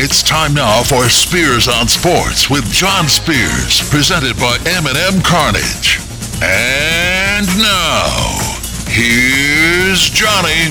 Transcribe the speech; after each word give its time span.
It's 0.00 0.22
time 0.22 0.54
now 0.54 0.84
for 0.84 1.08
Spears 1.08 1.66
on 1.66 1.88
Sports 1.88 2.48
with 2.48 2.64
John 2.70 3.08
Spears, 3.08 3.82
presented 3.90 4.36
by 4.36 4.56
M&M 4.64 5.20
Cartage. 5.22 5.98
And 6.40 7.44
now, 7.58 8.38
here's 8.86 10.08
Johnny. 10.10 10.70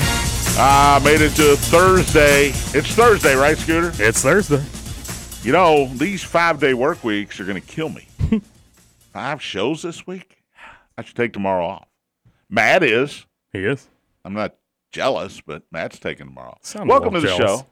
I 0.58 0.98
made 1.04 1.20
it 1.20 1.34
to 1.36 1.56
Thursday. 1.56 2.48
It's 2.72 2.94
Thursday, 2.94 3.34
right, 3.34 3.58
Scooter? 3.58 3.92
It's 4.02 4.22
Thursday. 4.22 4.64
You 5.46 5.52
know, 5.52 5.88
these 5.96 6.22
five 6.24 6.58
day 6.58 6.72
work 6.72 7.04
weeks 7.04 7.38
are 7.38 7.44
going 7.44 7.60
to 7.60 7.66
kill 7.68 7.90
me. 7.90 8.08
Five 9.12 9.42
shows 9.42 9.82
this 9.82 10.06
week? 10.06 10.42
I 10.96 11.02
should 11.02 11.16
take 11.16 11.34
tomorrow 11.34 11.66
off. 11.66 11.88
Matt 12.48 12.82
is. 12.82 13.26
He 13.52 13.64
is. 13.66 13.88
I'm 14.24 14.32
not 14.32 14.54
jealous, 14.90 15.42
but 15.42 15.64
Matt's 15.70 15.98
taking 15.98 16.28
tomorrow. 16.28 16.56
Sound 16.62 16.88
Welcome 16.88 17.12
to 17.12 17.20
the 17.20 17.26
jealous. 17.26 17.60
show. 17.60 17.66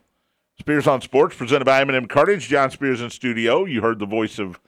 Spears 0.59 0.87
on 0.87 1.01
Sports, 1.01 1.37
presented 1.37 1.65
by 1.65 1.81
M&M 1.83 2.07
Cartage. 2.07 2.49
John 2.49 2.71
Spears 2.71 3.01
in 3.01 3.11
studio. 3.11 3.65
You 3.65 3.81
heard 3.83 3.99
the 3.99 4.07
voice 4.07 4.39
of 4.39 4.61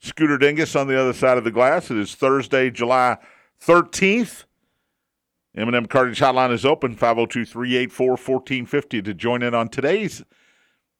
Scooter 0.00 0.38
Dingus 0.38 0.74
on 0.76 0.88
the 0.88 0.98
other 1.00 1.12
side 1.12 1.38
of 1.38 1.44
the 1.44 1.50
glass. 1.50 1.90
It 1.90 1.98
is 1.98 2.14
Thursday, 2.14 2.70
July 2.70 3.18
13th. 3.64 4.44
M&M 5.56 5.86
Cartage 5.86 6.20
Hotline 6.20 6.52
is 6.52 6.66
open, 6.66 6.94
502-384-1450 6.94 9.04
to 9.04 9.14
join 9.14 9.42
in 9.42 9.54
on 9.54 9.68
today's 9.68 10.22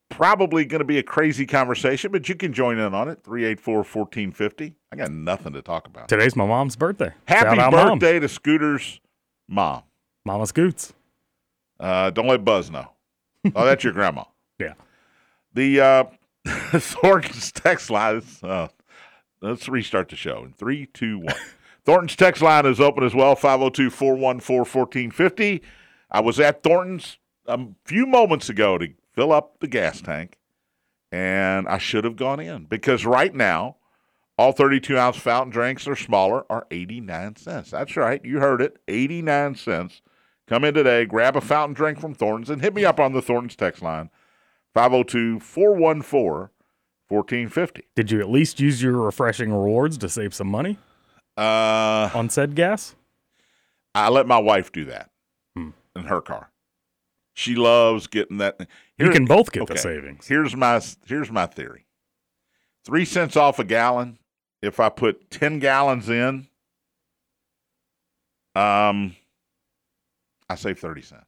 probably 0.09 0.65
going 0.65 0.79
to 0.81 0.85
be 0.85 0.99
a 0.99 1.03
crazy 1.03 1.47
conversation, 1.47 2.13
but 2.13 2.29
you 2.29 2.35
can 2.35 2.53
join 2.53 2.79
in 2.79 2.95
on 2.95 3.09
it, 3.09 3.23
384-1450. 3.25 4.75
I 4.93 4.97
got 4.97 5.11
nothing 5.11 5.53
to 5.53 5.63
talk 5.63 5.87
about. 5.87 6.09
Today's 6.09 6.37
my 6.37 6.47
mom's 6.47 6.77
birthday. 6.77 7.13
Happy 7.27 7.57
Shout 7.57 7.73
Mom. 7.73 7.99
birthday 7.99 8.21
to 8.21 8.29
Scooter's 8.29 9.01
mom. 9.49 9.83
Mama 10.25 10.47
Scoots. 10.47 10.93
Uh, 11.79 12.11
don't 12.11 12.27
let 12.27 12.45
Buzz 12.45 12.71
know. 12.71 12.91
Oh, 13.55 13.65
that's 13.65 13.85
your 13.85 13.93
grandma. 13.93 14.25
Yeah. 14.59 14.75
The 15.55 15.81
uh, 15.81 16.05
Thornton's 16.79 17.53
text 17.53 17.91
line. 17.91 18.17
Is, 18.19 18.43
uh, 18.43 18.69
let's 19.41 19.69
restart 19.69 20.09
the 20.09 20.17
show 20.17 20.45
in 20.45 20.53
three, 20.53 20.87
two, 20.87 21.19
one. 21.19 21.35
Thornton's 21.85 22.17
text 22.17 22.43
line 22.43 22.67
is 22.67 22.81
open 22.81 23.05
as 23.05 23.15
well 23.15 23.37
502 23.37 23.91
414 23.91 25.07
1450. 25.07 25.63
I 26.11 26.21
was 26.21 26.41
at 26.41 26.63
Thornton's 26.63 27.19
a 27.47 27.61
few 27.85 28.07
moments 28.07 28.49
ago 28.49 28.77
to 28.79 28.89
fill 29.13 29.33
up 29.33 29.61
the 29.61 29.69
gas 29.69 30.01
tank, 30.01 30.37
and 31.13 31.69
I 31.69 31.79
should 31.79 32.05
have 32.05 32.17
gone 32.17 32.41
in 32.41 32.65
because 32.65 33.07
right 33.07 33.35
now, 33.35 33.77
all 34.37 34.53
32 34.53 34.99
ounce 34.99 35.17
fountain 35.17 35.51
drinks 35.51 35.87
or 35.87 35.97
smaller 35.97 36.45
are 36.51 36.67
89 36.71 37.37
cents. 37.37 37.71
That's 37.71 37.97
right. 37.97 38.23
You 38.25 38.41
heard 38.41 38.61
it 38.61 38.79
89 38.89 39.55
cents. 39.55 40.03
Come 40.47 40.65
in 40.65 40.75
today, 40.75 41.07
grab 41.07 41.37
a 41.37 41.41
fountain 41.41 41.75
drink 41.75 42.01
from 42.01 42.15
Thornton's, 42.15 42.51
and 42.51 42.63
hit 42.63 42.75
me 42.75 42.85
up 42.85 43.01
on 43.01 43.13
the 43.13 43.23
Thornton's 43.23 43.57
text 43.57 43.83
line 43.83 44.11
502 44.77 45.41
414 45.41 46.51
1450. 47.09 47.83
Did 47.95 48.11
you 48.11 48.21
at 48.21 48.29
least 48.29 48.61
use 48.61 48.83
your 48.83 48.99
refreshing 48.99 49.51
rewards 49.51 49.97
to 49.97 50.09
save 50.11 50.35
some 50.35 50.49
money 50.49 50.77
Uh, 51.39 52.11
on 52.13 52.29
said 52.29 52.55
gas? 52.55 52.95
I 53.95 54.11
let 54.11 54.27
my 54.27 54.37
wife 54.37 54.71
do 54.71 54.85
that 54.85 55.11
Hmm. 55.57 55.71
in 55.95 56.03
her 56.05 56.21
car. 56.21 56.51
She 57.33 57.55
loves 57.55 58.07
getting 58.07 58.37
that. 58.37 58.69
You 58.99 59.09
can 59.11 59.25
both 59.25 59.51
get 59.51 59.67
the 59.67 59.79
savings. 59.79 60.27
Here's 60.29 60.55
my 60.55 60.83
here's 61.07 61.31
my 61.31 61.47
theory. 61.47 61.87
Three 62.85 63.07
cents 63.07 63.35
off 63.35 63.59
a 63.59 63.65
gallon. 63.65 64.19
If 64.61 64.79
I 64.79 64.91
put 64.91 65.31
ten 65.31 65.59
gallons 65.59 66.11
in, 66.11 66.49
um, 68.55 69.17
I 70.51 70.55
save 70.57 70.79
thirty 70.79 71.01
cents. 71.03 71.25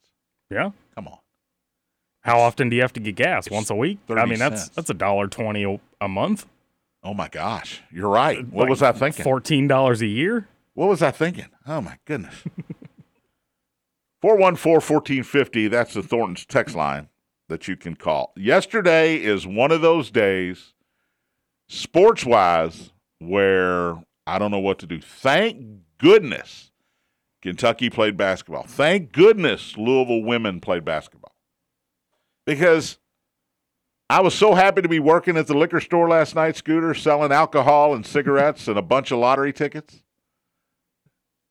Yeah. 0.50 0.70
Come 0.94 1.08
on. 1.08 1.18
How 2.28 2.40
often 2.40 2.68
do 2.68 2.76
you 2.76 2.82
have 2.82 2.92
to 2.92 3.00
get 3.00 3.16
gas? 3.16 3.50
Once 3.50 3.70
a 3.70 3.74
week? 3.74 3.98
I 4.08 4.26
mean, 4.26 4.38
that's 4.38 4.64
cents. 4.64 4.74
that's 4.76 4.90
a 4.90 4.94
dollar 4.94 5.28
twenty 5.28 5.80
a- 6.00 6.08
month. 6.08 6.46
Oh 7.02 7.14
my 7.14 7.28
gosh, 7.28 7.80
you're 7.90 8.08
right. 8.08 8.46
What 8.48 8.62
Like 8.62 8.70
was 8.70 8.82
I 8.82 8.92
thinking? 8.92 9.22
Fourteen 9.22 9.66
dollars 9.66 10.02
a 10.02 10.06
year. 10.06 10.48
What 10.74 10.88
was 10.88 11.02
I 11.02 11.10
thinking? 11.10 11.46
Oh 11.66 11.80
my 11.80 11.98
goodness. 12.04 12.34
414-1450, 14.22 15.70
that's 15.70 15.94
the 15.94 16.02
Thornton's 16.02 16.44
text 16.44 16.74
line 16.74 17.08
that 17.48 17.68
you 17.68 17.76
can 17.76 17.94
call. 17.94 18.32
Yesterday 18.36 19.16
is 19.16 19.46
one 19.46 19.70
of 19.70 19.80
those 19.80 20.10
days, 20.10 20.74
sports 21.68 22.24
wise, 22.24 22.90
where 23.20 23.94
I 24.26 24.38
don't 24.38 24.50
know 24.50 24.58
what 24.58 24.80
to 24.80 24.86
do. 24.86 25.00
Thank 25.00 25.64
goodness 25.98 26.72
Kentucky 27.42 27.90
played 27.90 28.16
basketball. 28.16 28.64
Thank 28.64 29.12
goodness 29.12 29.76
Louisville 29.76 30.22
women 30.24 30.60
played 30.60 30.84
basketball. 30.84 31.27
Because 32.48 32.96
I 34.08 34.22
was 34.22 34.32
so 34.32 34.54
happy 34.54 34.80
to 34.80 34.88
be 34.88 35.00
working 35.00 35.36
at 35.36 35.48
the 35.48 35.54
liquor 35.54 35.80
store 35.80 36.08
last 36.08 36.34
night, 36.34 36.56
Scooter, 36.56 36.94
selling 36.94 37.30
alcohol 37.30 37.94
and 37.94 38.06
cigarettes 38.06 38.68
and 38.68 38.78
a 38.78 38.82
bunch 38.82 39.10
of 39.10 39.18
lottery 39.18 39.52
tickets. 39.52 40.02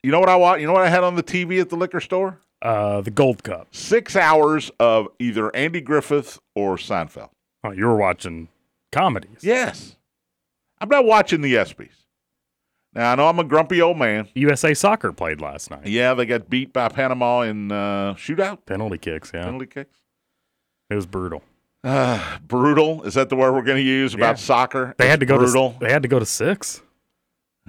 You 0.02 0.10
know 0.12 0.20
what 0.20 0.28
I 0.28 0.38
want? 0.38 0.60
You 0.60 0.66
know 0.66 0.74
what 0.74 0.82
I 0.82 0.90
had 0.90 1.04
on 1.04 1.14
the 1.14 1.22
TV 1.22 1.62
at 1.62 1.70
the 1.70 1.76
liquor 1.76 2.00
store? 2.00 2.40
Uh, 2.64 3.02
the 3.02 3.12
Gold 3.12 3.44
Cup. 3.44 3.68
Six 3.76 4.16
hours 4.16 4.72
of 4.80 5.10
either 5.20 5.56
Andy 5.56 5.82
Griffith 5.82 6.40
or 6.56 6.78
Seinfeld. 6.78 7.30
Oh, 7.64 7.70
you 7.70 7.86
were 7.86 7.98
watching 7.98 8.48
comedies. 8.92 9.44
Yes. 9.44 9.98
I'm 10.82 10.90
not 10.90 11.06
watching 11.06 11.42
the 11.42 11.54
ESPYs. 11.54 11.90
Now, 12.96 13.12
I 13.12 13.16
know 13.16 13.28
I'm 13.28 13.38
a 13.38 13.44
grumpy 13.44 13.84
old 13.84 14.00
man. 14.00 14.30
USA 14.34 14.74
Soccer 14.74 15.12
played 15.12 15.42
last 15.42 15.70
night. 15.70 15.86
Yeah, 15.86 16.16
they 16.16 16.26
got 16.26 16.50
beat 16.50 16.74
by 16.74 16.90
Panama 16.90 17.42
in 17.42 17.72
uh, 17.72 18.16
shootout, 18.16 18.66
Penalty 18.66 18.98
kicks. 18.98 19.30
Yeah, 19.32 19.44
penalty 19.44 19.68
kicks. 19.68 19.96
It 20.90 20.96
was 20.96 21.06
brutal. 21.06 21.44
Uh, 21.84 22.38
brutal. 22.48 23.04
Is 23.04 23.14
that 23.14 23.30
the 23.30 23.36
word 23.36 23.54
we're 23.54 23.62
going 23.62 23.78
to 23.78 23.84
use 23.84 24.14
about 24.14 24.32
Yeah. 24.32 24.44
soccer? 24.44 24.96
They 24.98 25.08
had 25.08 25.20
to 25.20 25.26
go 25.26 25.38
brutal. 25.38 25.74
to 25.74 25.80
they 25.80 25.92
had 25.92 26.02
to 26.02 26.08
go 26.08 26.20
to 26.20 26.26
six. 26.26 26.82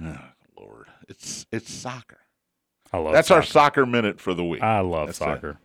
Oh, 0.03 0.17
Lord, 0.59 0.87
it's 1.07 1.45
it's 1.51 1.71
soccer. 1.71 2.17
I 2.91 2.97
love 2.97 3.13
That's 3.13 3.29
our 3.31 3.43
soccer. 3.43 3.51
soccer 3.51 3.85
minute 3.85 4.19
for 4.19 4.33
the 4.33 4.43
week. 4.43 4.63
I 4.63 4.79
love 4.79 5.07
That's 5.07 5.17
it. 5.19 5.23
soccer. 5.23 5.59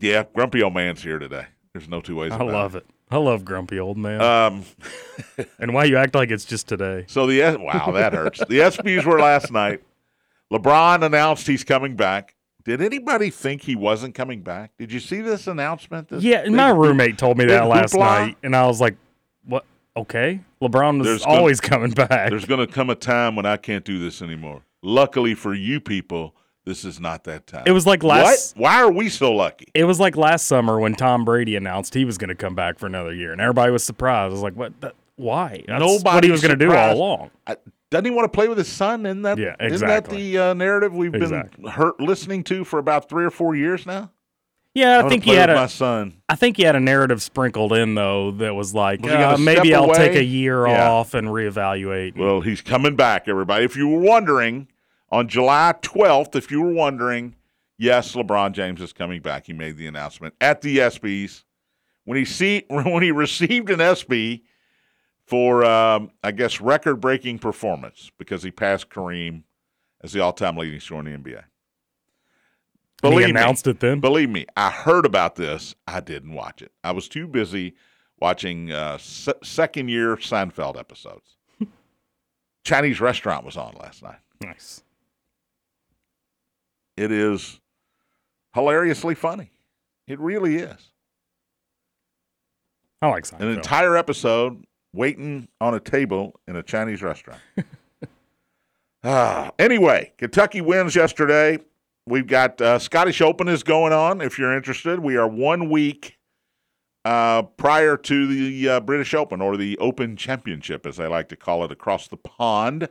yeah, 0.00 0.24
grumpy 0.34 0.62
old 0.62 0.74
man's 0.74 1.02
here 1.02 1.18
today. 1.18 1.46
There's 1.72 1.88
no 1.88 2.00
two 2.00 2.16
ways 2.16 2.32
it. 2.32 2.40
I 2.40 2.44
love 2.44 2.74
it. 2.74 2.86
I 3.10 3.16
love 3.16 3.44
grumpy 3.44 3.78
old 3.80 3.96
man. 3.96 4.20
Um, 4.20 4.64
and 5.58 5.72
why 5.74 5.84
you 5.84 5.96
act 5.96 6.14
like 6.14 6.30
it's 6.30 6.44
just 6.44 6.68
today? 6.68 7.04
so 7.08 7.26
the 7.26 7.40
wow, 7.60 7.90
that 7.92 8.12
hurts. 8.12 8.38
the 8.40 8.58
ESPYS 8.60 9.04
were 9.04 9.18
last 9.20 9.50
night. 9.52 9.82
LeBron 10.52 11.04
announced 11.04 11.46
he's 11.46 11.62
coming 11.64 11.94
back. 11.96 12.34
Did 12.64 12.82
anybody 12.82 13.30
think 13.30 13.62
he 13.62 13.74
wasn't 13.74 14.14
coming 14.14 14.42
back? 14.42 14.72
Did 14.78 14.92
you 14.92 15.00
see 15.00 15.20
this 15.20 15.46
announcement? 15.46 16.08
This 16.08 16.22
Yeah, 16.22 16.42
big- 16.42 16.52
my 16.52 16.70
roommate 16.70 17.16
told 17.18 17.38
me 17.38 17.46
that 17.46 17.66
last 17.66 17.94
hoopla? 17.94 17.98
night, 17.98 18.36
and 18.42 18.54
I 18.54 18.66
was 18.66 18.80
like, 18.80 18.96
"What? 19.44 19.64
Okay, 19.96 20.40
LeBron 20.62 21.02
There's 21.02 21.24
gonna- 21.24 21.38
always 21.38 21.60
coming 21.60 21.90
back." 21.90 22.30
There's 22.30 22.44
going 22.44 22.64
to 22.66 22.72
come 22.72 22.90
a 22.90 22.94
time 22.94 23.34
when 23.36 23.46
I 23.46 23.56
can't 23.56 23.84
do 23.84 23.98
this 23.98 24.20
anymore. 24.22 24.62
Luckily 24.82 25.34
for 25.34 25.54
you 25.54 25.80
people, 25.80 26.34
this 26.64 26.84
is 26.84 27.00
not 27.00 27.24
that 27.24 27.46
time. 27.46 27.64
It 27.66 27.72
was 27.72 27.86
like 27.86 28.02
last. 28.02 28.56
what? 28.56 28.62
Why 28.62 28.82
are 28.82 28.90
we 28.92 29.08
so 29.08 29.32
lucky? 29.32 29.66
It 29.74 29.84
was 29.84 29.98
like 29.98 30.16
last 30.16 30.46
summer 30.46 30.78
when 30.78 30.94
Tom 30.94 31.24
Brady 31.24 31.56
announced 31.56 31.94
he 31.94 32.04
was 32.04 32.18
going 32.18 32.28
to 32.28 32.34
come 32.34 32.54
back 32.54 32.78
for 32.78 32.86
another 32.86 33.12
year, 33.14 33.32
and 33.32 33.40
everybody 33.40 33.72
was 33.72 33.82
surprised. 33.84 34.30
I 34.30 34.32
was 34.32 34.42
like, 34.42 34.54
"What? 34.54 34.72
Why? 35.16 35.64
That's 35.66 36.02
what 36.04 36.24
he 36.24 36.30
was 36.30 36.40
going 36.42 36.58
to 36.58 36.64
do 36.64 36.72
all 36.74 36.94
along." 36.94 37.30
I, 37.46 37.56
doesn't 37.90 38.04
he 38.04 38.10
want 38.10 38.24
to 38.32 38.36
play 38.36 38.48
with 38.48 38.58
his 38.58 38.68
son? 38.68 39.04
Isn't 39.06 39.22
that, 39.22 39.38
Yeah, 39.38 39.56
isn't 39.60 39.86
that 39.86 40.04
the 40.08 40.38
uh, 40.38 40.54
narrative 40.54 40.94
we've 40.94 41.14
Exactly. 41.14 41.62
been 41.64 41.72
hurt, 41.72 42.00
listening 42.00 42.44
to 42.44 42.64
for 42.64 42.78
about 42.78 43.08
three 43.08 43.24
or 43.24 43.30
four 43.30 43.54
years 43.54 43.84
now? 43.86 44.10
Yeah, 44.74 44.92
I, 44.92 44.96
wanna 44.98 45.08
think 45.10 45.24
he 45.24 45.34
had 45.34 45.50
a. 45.50 45.54
my 45.56 45.66
son. 45.66 46.22
I 46.28 46.36
think 46.36 46.56
he 46.56 46.62
had 46.62 46.76
a 46.76 46.80
narrative 46.80 47.20
sprinkled 47.20 47.72
in 47.72 47.96
though 47.96 48.30
that 48.30 48.54
was 48.54 48.72
like, 48.72 49.02
Was 49.02 49.10
uh, 49.12 49.36
maybe 49.38 49.74
I'll 49.74 49.92
take 49.92 50.14
a 50.14 50.22
year 50.22 50.66
Yeah. 50.68 50.88
off 50.88 51.14
and 51.14 51.26
reevaluate. 51.28 52.16
Well, 52.16 52.40
he's 52.40 52.60
coming 52.60 52.94
back, 52.94 53.26
everybody. 53.26 53.64
If 53.64 53.76
you 53.76 53.88
were 53.88 53.98
wondering, 53.98 54.68
on 55.10 55.26
July 55.26 55.74
12th, 55.82 56.36
if 56.36 56.52
you 56.52 56.62
were 56.62 56.72
wondering, 56.72 57.34
yes, 57.78 58.14
LeBron 58.14 58.52
James 58.52 58.80
is 58.80 58.92
coming 58.92 59.20
back. 59.20 59.46
He 59.46 59.52
made 59.52 59.76
the 59.76 59.88
announcement 59.88 60.34
at 60.40 60.60
the 60.60 60.78
ESPYS 60.78 61.42
when 62.04 62.16
he 62.16 62.24
see 62.24 62.64
when 62.70 63.02
he 63.02 63.10
received 63.10 63.70
an 63.70 63.80
ESPY 63.80 64.44
for, 65.30 65.64
um, 65.64 66.10
I 66.24 66.32
guess, 66.32 66.60
record-breaking 66.60 67.38
performance 67.38 68.10
because 68.18 68.42
he 68.42 68.50
passed 68.50 68.90
Kareem 68.90 69.44
as 70.02 70.12
the 70.12 70.18
all-time 70.18 70.56
leading 70.56 70.80
scorer 70.80 71.06
in 71.06 71.22
the 71.22 71.30
NBA. 71.30 71.36
And 71.36 71.44
he 73.00 73.10
Believe 73.10 73.24
me, 73.26 73.30
announced 73.30 73.66
it 73.68 73.78
then. 73.78 74.00
Believe 74.00 74.28
me, 74.28 74.46
I 74.56 74.70
heard 74.70 75.06
about 75.06 75.36
this. 75.36 75.76
I 75.86 76.00
didn't 76.00 76.34
watch 76.34 76.62
it. 76.62 76.72
I 76.82 76.90
was 76.90 77.06
too 77.06 77.28
busy 77.28 77.74
watching 78.20 78.72
uh, 78.72 78.98
se- 78.98 79.34
second 79.44 79.88
year 79.88 80.16
Seinfeld 80.16 80.76
episodes. 80.76 81.36
Chinese 82.64 83.00
restaurant 83.00 83.44
was 83.46 83.56
on 83.56 83.74
last 83.80 84.02
night. 84.02 84.18
Nice. 84.42 84.82
It 86.96 87.12
is 87.12 87.60
hilariously 88.52 89.14
funny. 89.14 89.52
It 90.08 90.18
really 90.18 90.56
is. 90.56 90.90
I 93.00 93.08
like 93.08 93.24
Seinfeld. 93.24 93.40
An 93.42 93.48
entire 93.50 93.96
episode 93.96 94.64
waiting 94.92 95.48
on 95.60 95.74
a 95.74 95.80
table 95.80 96.40
in 96.46 96.56
a 96.56 96.62
Chinese 96.62 97.02
restaurant. 97.02 97.40
ah, 99.04 99.50
anyway, 99.58 100.12
Kentucky 100.18 100.60
wins 100.60 100.94
yesterday. 100.94 101.58
We've 102.06 102.26
got 102.26 102.60
uh, 102.60 102.78
Scottish 102.78 103.20
Open 103.20 103.48
is 103.48 103.62
going 103.62 103.92
on. 103.92 104.20
If 104.20 104.38
you're 104.38 104.56
interested, 104.56 105.00
we 105.00 105.16
are 105.16 105.28
one 105.28 105.70
week 105.70 106.18
uh, 107.04 107.42
prior 107.42 107.96
to 107.96 108.26
the 108.26 108.68
uh, 108.68 108.80
British 108.80 109.14
Open 109.14 109.40
or 109.40 109.56
the 109.56 109.78
Open 109.78 110.16
Championship, 110.16 110.86
as 110.86 110.96
they 110.96 111.06
like 111.06 111.28
to 111.28 111.36
call 111.36 111.64
it 111.64 111.72
across 111.72 112.08
the 112.08 112.16
pond. 112.16 112.88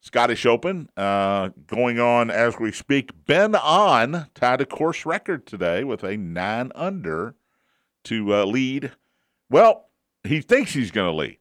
Scottish 0.00 0.46
Open 0.46 0.88
uh, 0.96 1.50
going 1.66 1.98
on 1.98 2.30
as 2.30 2.58
we 2.58 2.70
speak. 2.70 3.10
Ben 3.26 3.54
An 3.54 4.26
tied 4.34 4.60
a 4.60 4.66
course 4.66 5.06
record 5.06 5.46
today 5.46 5.84
with 5.84 6.04
a 6.04 6.16
nine 6.16 6.70
under 6.74 7.34
to 8.04 8.34
uh, 8.34 8.44
lead. 8.44 8.92
Well, 9.50 9.85
he 10.28 10.40
thinks 10.40 10.72
he's 10.72 10.90
going 10.90 11.10
to 11.10 11.16
lead 11.16 11.38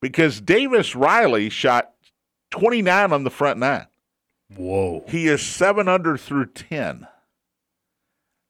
because 0.00 0.40
Davis 0.40 0.94
Riley 0.94 1.48
shot 1.48 1.92
29 2.50 3.12
on 3.12 3.24
the 3.24 3.30
front 3.30 3.58
nine. 3.58 3.86
Whoa. 4.56 5.04
He 5.08 5.26
is 5.28 5.42
seven 5.42 5.88
under 5.88 6.16
through 6.16 6.46
10. 6.46 7.06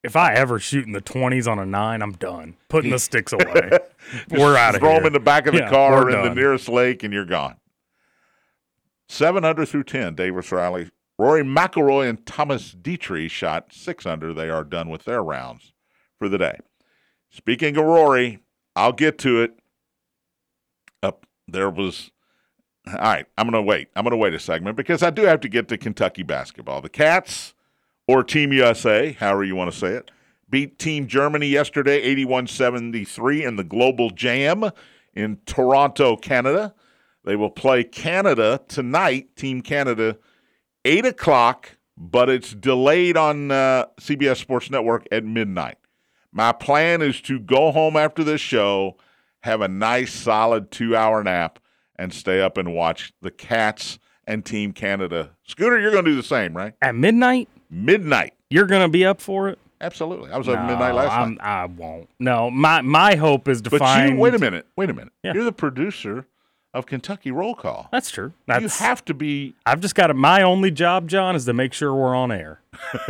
If 0.02 0.16
I 0.16 0.34
ever 0.34 0.58
shoot 0.58 0.86
in 0.86 0.92
the 0.92 1.00
20s 1.00 1.50
on 1.50 1.58
a 1.58 1.64
nine, 1.64 2.02
I'm 2.02 2.12
done. 2.12 2.56
Putting 2.68 2.90
the 2.90 2.98
sticks 3.00 3.32
away. 3.32 3.70
we're 4.30 4.56
out 4.56 4.74
of 4.74 4.80
Throw 4.80 4.94
them 4.96 5.06
in 5.06 5.12
the 5.14 5.20
back 5.20 5.46
of 5.46 5.54
the 5.54 5.60
Yeah, 5.60 5.70
car 5.70 6.10
in 6.10 6.22
the 6.22 6.34
nearest 6.34 6.68
lake, 6.68 7.02
and 7.02 7.14
you're 7.14 7.24
gone. 7.24 7.56
Seven 9.08 9.44
under 9.44 9.64
through 9.64 9.84
ten. 9.84 10.14
Davis 10.14 10.50
Riley, 10.52 10.90
Rory 11.18 11.42
McIlroy, 11.42 12.08
and 12.08 12.24
Thomas 12.26 12.74
Detry 12.74 13.30
shot 13.30 13.72
six 13.72 14.04
under. 14.04 14.34
They 14.34 14.50
are 14.50 14.64
done 14.64 14.90
with 14.90 15.04
their 15.04 15.22
rounds 15.22 15.72
for 16.18 16.28
the 16.28 16.38
day. 16.38 16.58
Speaking 17.30 17.76
of 17.76 17.84
Rory, 17.84 18.40
I'll 18.76 18.92
get 18.92 19.18
to 19.18 19.40
it. 19.42 19.58
There 21.48 21.70
was. 21.70 22.10
All 22.86 22.94
right, 22.96 23.26
I'm 23.38 23.48
going 23.48 23.54
to 23.54 23.66
wait. 23.66 23.88
I'm 23.96 24.04
going 24.04 24.10
to 24.10 24.18
wait 24.18 24.34
a 24.34 24.38
segment 24.38 24.76
because 24.76 25.02
I 25.02 25.08
do 25.08 25.22
have 25.22 25.40
to 25.40 25.48
get 25.48 25.68
to 25.68 25.78
Kentucky 25.78 26.22
basketball. 26.22 26.82
The 26.82 26.90
Cats, 26.90 27.54
or 28.06 28.22
Team 28.22 28.52
USA, 28.52 29.12
however 29.12 29.44
you 29.44 29.56
want 29.56 29.72
to 29.72 29.78
say 29.78 29.88
it, 29.88 30.10
beat 30.50 30.78
Team 30.78 31.06
Germany 31.06 31.46
yesterday 31.46 32.00
81 32.02 32.46
73 32.46 33.44
in 33.44 33.56
the 33.56 33.64
Global 33.64 34.10
Jam 34.10 34.70
in 35.14 35.38
Toronto, 35.46 36.16
Canada. 36.16 36.74
They 37.24 37.36
will 37.36 37.50
play 37.50 37.84
Canada 37.84 38.60
tonight, 38.68 39.34
Team 39.34 39.62
Canada, 39.62 40.18
8 40.84 41.06
o'clock, 41.06 41.78
but 41.96 42.28
it's 42.28 42.52
delayed 42.54 43.16
on 43.16 43.50
uh, 43.50 43.86
CBS 43.98 44.36
Sports 44.36 44.70
Network 44.70 45.06
at 45.10 45.24
midnight. 45.24 45.78
My 46.32 46.52
plan 46.52 47.00
is 47.00 47.20
to 47.22 47.38
go 47.38 47.72
home 47.72 47.96
after 47.96 48.22
this 48.22 48.40
show, 48.40 48.96
have 49.44 49.60
a 49.60 49.68
nice, 49.68 50.12
solid 50.12 50.70
two 50.70 50.96
hour 50.96 51.22
nap, 51.22 51.58
and 51.96 52.12
stay 52.12 52.40
up 52.40 52.56
and 52.58 52.74
watch 52.74 53.12
the 53.20 53.30
Cats 53.30 53.98
and 54.26 54.44
Team 54.44 54.72
Canada. 54.72 55.30
Scooter, 55.44 55.78
you're 55.78 55.90
going 55.92 56.04
to 56.06 56.10
do 56.10 56.16
the 56.16 56.22
same, 56.22 56.56
right? 56.56 56.72
At 56.80 56.94
midnight, 56.94 57.48
Midnight. 57.70 58.32
you're 58.48 58.66
going 58.66 58.82
to 58.82 58.88
be 58.88 59.04
up 59.04 59.20
for 59.20 59.48
it? 59.50 59.58
Absolutely. 59.80 60.30
I 60.30 60.38
was 60.38 60.48
up 60.48 60.60
No, 60.60 60.66
midnight 60.66 60.94
last 60.94 61.12
I'm, 61.12 61.34
night. 61.34 61.44
I 61.44 61.66
won't. 61.66 62.08
No, 62.18 62.50
my 62.50 62.80
my 62.80 63.16
hope 63.16 63.48
is 63.48 63.60
to 63.62 63.70
But 63.70 63.80
find. 63.80 64.14
you, 64.14 64.16
wait 64.18 64.32
a 64.34 64.38
minute. 64.38 64.66
Wait 64.76 64.88
a 64.88 64.94
minute. 64.94 65.12
Yeah. 65.22 65.34
You're 65.34 65.44
the 65.44 65.52
producer 65.52 66.26
of 66.72 66.86
Kentucky 66.86 67.30
Roll 67.30 67.54
Call. 67.54 67.88
That's 67.92 68.10
true. 68.10 68.32
That's, 68.46 68.62
you 68.62 68.68
have 68.86 69.04
to 69.04 69.14
be. 69.14 69.54
I've 69.66 69.80
just 69.80 69.94
got 69.94 70.06
to, 70.06 70.14
my 70.14 70.40
only 70.42 70.70
job, 70.70 71.06
John, 71.08 71.36
is 71.36 71.44
to 71.44 71.52
make 71.52 71.72
sure 71.74 71.94
we're 71.94 72.14
on 72.16 72.32
air. 72.32 72.60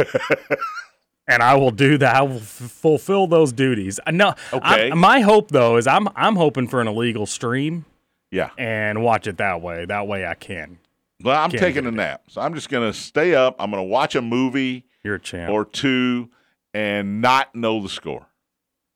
and 1.26 1.42
I 1.42 1.54
will 1.56 1.70
do 1.70 1.98
that. 1.98 2.16
I 2.16 2.22
will 2.22 2.36
f- 2.36 2.42
fulfill 2.42 3.26
those 3.26 3.52
duties. 3.52 3.98
Uh, 4.00 4.02
I 4.06 4.10
know. 4.12 4.34
Okay. 4.52 4.90
I, 4.90 4.94
my 4.94 5.20
hope 5.20 5.50
though 5.50 5.76
is 5.76 5.86
I'm 5.86 6.08
I'm 6.16 6.36
hoping 6.36 6.68
for 6.68 6.80
an 6.80 6.88
illegal 6.88 7.26
stream 7.26 7.84
Yeah. 8.30 8.50
and 8.58 9.02
watch 9.02 9.26
it 9.26 9.38
that 9.38 9.60
way. 9.62 9.84
That 9.86 10.06
way 10.06 10.26
I 10.26 10.34
can. 10.34 10.78
Well, 11.22 11.40
I'm 11.40 11.50
Can't 11.50 11.60
taking 11.62 11.86
a 11.86 11.90
nap. 11.90 12.22
So 12.28 12.40
I'm 12.40 12.54
just 12.54 12.68
going 12.68 12.90
to 12.92 12.98
stay 12.98 13.34
up. 13.34 13.56
I'm 13.58 13.70
going 13.70 13.82
to 13.82 13.88
watch 13.88 14.14
a 14.14 14.20
movie 14.22 14.84
You're 15.02 15.14
a 15.14 15.20
champ. 15.20 15.50
or 15.50 15.64
two 15.64 16.28
and 16.74 17.20
not 17.22 17.54
know 17.54 17.80
the 17.80 17.88
score 17.88 18.26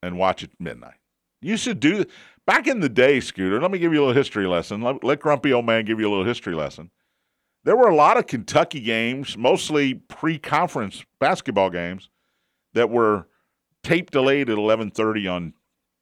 and 0.03 0.17
watch 0.17 0.43
it 0.43 0.51
midnight. 0.59 0.95
You 1.41 1.55
should 1.57 1.79
do 1.79 2.05
back 2.45 2.67
in 2.67 2.81
the 2.81 2.89
day, 2.89 3.19
Scooter. 3.21 3.59
Let 3.61 3.71
me 3.71 3.79
give 3.79 3.93
you 3.93 3.99
a 3.99 4.03
little 4.05 4.15
history 4.15 4.45
lesson. 4.45 4.81
Let, 4.81 5.03
let 5.03 5.19
Grumpy 5.21 5.53
Old 5.53 5.65
Man 5.65 5.85
give 5.85 5.99
you 5.99 6.07
a 6.07 6.11
little 6.11 6.25
history 6.25 6.53
lesson. 6.53 6.91
There 7.63 7.75
were 7.77 7.87
a 7.87 7.95
lot 7.95 8.17
of 8.17 8.27
Kentucky 8.27 8.81
games, 8.81 9.37
mostly 9.37 9.93
pre-conference 9.95 11.03
basketball 11.19 11.69
games, 11.69 12.09
that 12.73 12.89
were 12.89 13.27
tape 13.83 14.11
delayed 14.11 14.49
at 14.49 14.57
11:30 14.57 15.27
on 15.31 15.53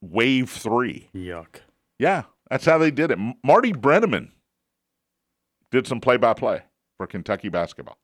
Wave 0.02 0.50
Three. 0.50 1.10
Yuck. 1.16 1.62
Yeah, 2.00 2.24
that's 2.50 2.66
how 2.66 2.78
they 2.78 2.92
did 2.92 3.12
it. 3.12 3.20
Marty 3.44 3.74
Brennaman 3.74 4.32
did 5.72 5.88
some 5.88 6.00
play-by-play 6.00 6.62
for 6.98 7.08
Kentucky 7.08 7.50
basketball. 7.50 7.98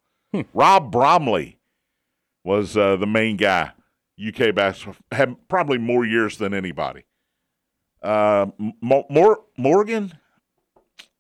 Rob 0.54 0.92
Bromley 0.92 1.60
was 2.44 2.76
uh, 2.76 2.96
the 2.96 3.06
main 3.08 3.38
guy. 3.38 3.72
UK 4.26 4.54
basketball 4.54 4.96
had 5.12 5.36
probably 5.48 5.78
more 5.78 6.06
years 6.06 6.38
than 6.38 6.54
anybody. 6.54 7.04
Uh, 8.02 8.48
M- 8.60 8.74
Mor- 8.82 9.44
Morgan 9.58 10.14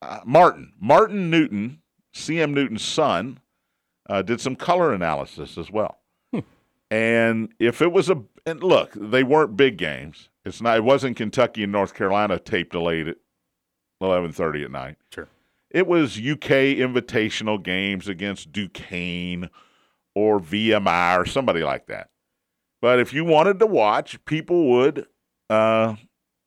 uh, 0.01 0.19
Martin 0.25 0.73
Martin 0.79 1.29
Newton, 1.29 1.81
CM 2.13 2.51
Newton's 2.53 2.83
son, 2.83 3.39
uh, 4.09 4.21
did 4.21 4.41
some 4.41 4.55
color 4.55 4.93
analysis 4.93 5.57
as 5.57 5.71
well. 5.71 5.99
And 6.93 7.51
if 7.57 7.81
it 7.81 7.91
was 7.91 8.11
a 8.11 8.21
and 8.45 8.61
look, 8.61 8.91
they 8.95 9.23
weren't 9.23 9.57
big 9.57 9.77
games. 9.77 10.29
It's 10.45 10.61
not. 10.61 10.77
It 10.77 10.83
wasn't 10.83 11.17
Kentucky 11.17 11.63
and 11.63 11.71
North 11.71 11.95
Carolina 11.95 12.37
tape 12.37 12.71
delayed 12.71 13.07
at 13.07 13.17
eleven 13.99 14.31
thirty 14.31 14.63
at 14.63 14.69
night. 14.69 14.97
Sure. 15.11 15.27
It 15.71 15.87
was 15.87 16.19
UK 16.19 16.77
invitational 16.77 17.63
games 17.63 18.07
against 18.07 18.51
Duquesne 18.51 19.49
or 20.13 20.39
VMI 20.39 21.17
or 21.17 21.25
somebody 21.25 21.63
like 21.63 21.87
that. 21.87 22.11
But 22.79 22.99
if 22.99 23.11
you 23.11 23.25
wanted 23.25 23.57
to 23.57 23.65
watch, 23.65 24.23
people 24.25 24.69
would 24.69 25.07
uh, 25.49 25.95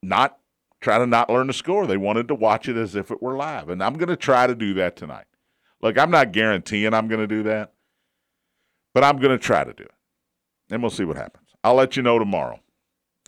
not 0.01 0.39
try 0.81 0.99
to 0.99 1.09
not 1.09 1.29
learn 1.29 1.49
the 1.49 1.55
score. 1.55 1.89
They 1.89 1.97
wanted 1.97 2.29
to 2.29 2.37
watch 2.37 2.69
it 2.69 2.77
as 2.77 2.95
if 2.95 3.11
it 3.11 3.21
were 3.21 3.37
live. 3.37 3.69
And 3.69 3.83
I'm 3.83 3.95
going 3.95 4.11
to 4.11 4.17
try 4.17 4.47
to 4.47 4.55
do 4.55 4.75
that 4.75 4.95
tonight. 4.95 5.27
Look, 5.83 5.99
I'm 5.99 6.13
not 6.13 6.31
guaranteeing 6.31 6.95
I'm 6.95 7.09
going 7.09 7.21
to 7.21 7.27
do 7.27 7.43
that, 7.45 7.73
but 8.95 9.03
I'm 9.03 9.17
going 9.17 9.37
to 9.37 9.45
try 9.45 9.65
to 9.65 9.73
do 9.73 9.83
it. 9.83 9.91
And 10.71 10.83
we'll 10.83 10.91
see 10.91 11.05
what 11.05 11.17
happens. 11.17 11.49
I'll 11.63 11.75
let 11.75 11.97
you 11.97 12.03
know 12.03 12.19
tomorrow. 12.19 12.61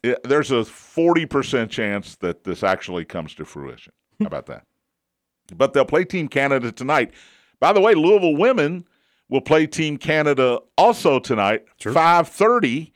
It, 0.02 0.18
there's 0.24 0.50
a 0.50 0.56
40% 0.62 1.70
chance 1.70 2.16
that 2.16 2.44
this 2.44 2.62
actually 2.62 3.04
comes 3.04 3.34
to 3.34 3.44
fruition. 3.44 3.92
How 4.20 4.26
about 4.26 4.46
that? 4.46 4.64
But 5.54 5.72
they'll 5.72 5.84
play 5.84 6.04
Team 6.04 6.28
Canada 6.28 6.70
tonight. 6.72 7.12
By 7.60 7.72
the 7.72 7.80
way, 7.80 7.94
Louisville 7.94 8.36
women 8.36 8.84
will 9.28 9.40
play 9.40 9.66
Team 9.66 9.96
Canada 9.96 10.60
also 10.76 11.18
tonight, 11.18 11.64
Sure. 11.80 11.92
5:30. 11.92 12.92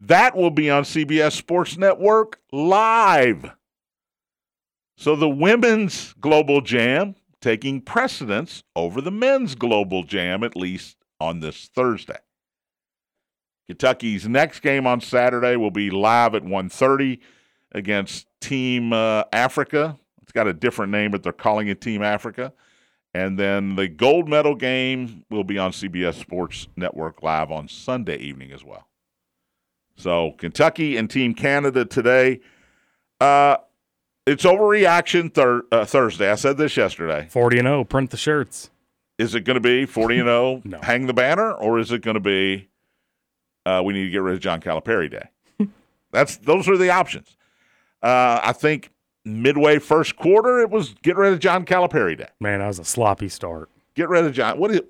That 0.00 0.36
will 0.36 0.50
be 0.50 0.68
on 0.70 0.84
CBS 0.84 1.32
Sports 1.34 1.76
Network 1.76 2.40
live. 2.52 3.50
So 4.96 5.16
the 5.16 5.28
women's 5.28 6.12
Global 6.14 6.60
Jam 6.60 7.14
taking 7.40 7.80
precedence 7.80 8.62
over 8.76 9.00
the 9.00 9.10
men's 9.10 9.54
Global 9.54 10.02
Jam 10.02 10.44
at 10.44 10.56
least 10.56 10.96
on 11.20 11.40
this 11.40 11.68
Thursday. 11.74 12.18
Kentucky's 13.68 14.28
next 14.28 14.60
game 14.60 14.86
on 14.86 15.00
Saturday 15.00 15.56
will 15.56 15.70
be 15.70 15.90
live 15.90 16.34
at 16.34 16.42
1:30 16.44 17.20
against 17.72 18.26
Team 18.40 18.92
uh, 18.92 19.24
Africa. 19.32 19.98
It's 20.22 20.32
got 20.32 20.46
a 20.46 20.52
different 20.52 20.92
name, 20.92 21.10
but 21.10 21.22
they're 21.22 21.32
calling 21.32 21.68
it 21.68 21.80
Team 21.80 22.02
Africa. 22.02 22.52
And 23.14 23.38
then 23.38 23.76
the 23.76 23.86
gold 23.88 24.28
medal 24.28 24.54
game 24.56 25.24
will 25.30 25.44
be 25.44 25.56
on 25.58 25.70
CBS 25.70 26.14
Sports 26.14 26.66
Network 26.76 27.22
live 27.22 27.50
on 27.52 27.68
Sunday 27.68 28.16
evening 28.16 28.50
as 28.52 28.64
well. 28.64 28.88
So 29.96 30.32
Kentucky 30.32 30.96
and 30.96 31.08
Team 31.08 31.34
Canada 31.34 31.84
today. 31.84 32.40
Uh, 33.20 33.58
it's 34.26 34.44
overreaction 34.44 35.32
thir- 35.32 35.62
uh, 35.70 35.84
Thursday. 35.84 36.30
I 36.30 36.34
said 36.34 36.56
this 36.56 36.76
yesterday. 36.76 37.28
40 37.30 37.58
and 37.58 37.66
0. 37.66 37.84
Print 37.84 38.10
the 38.10 38.16
shirts. 38.16 38.70
Is 39.18 39.34
it 39.36 39.42
going 39.42 39.54
to 39.54 39.60
be 39.60 39.86
40 39.86 40.18
and 40.18 40.26
0, 40.26 40.62
No. 40.64 40.80
hang 40.82 41.06
the 41.06 41.12
banner, 41.14 41.52
or 41.52 41.78
is 41.78 41.92
it 41.92 42.02
going 42.02 42.14
to 42.14 42.20
be 42.20 42.68
uh, 43.66 43.82
we 43.84 43.92
need 43.92 44.04
to 44.04 44.10
get 44.10 44.22
rid 44.22 44.34
of 44.34 44.40
John 44.40 44.60
Calipari 44.60 45.10
Day? 45.10 45.28
That's 46.12 46.36
those 46.36 46.68
are 46.68 46.76
the 46.76 46.90
options. 46.90 47.36
Uh, 48.02 48.40
I 48.42 48.52
think 48.52 48.90
midway 49.24 49.78
first 49.78 50.16
quarter 50.16 50.60
it 50.60 50.70
was 50.70 50.94
get 51.02 51.16
rid 51.16 51.32
of 51.32 51.40
John 51.40 51.64
Calipari 51.64 52.16
Day. 52.16 52.28
Man, 52.40 52.60
that 52.60 52.68
was 52.68 52.78
a 52.78 52.84
sloppy 52.84 53.28
start. 53.28 53.68
Get 53.94 54.08
rid 54.08 54.24
of 54.24 54.32
John. 54.32 54.58
What 54.58 54.70
is 54.70 54.80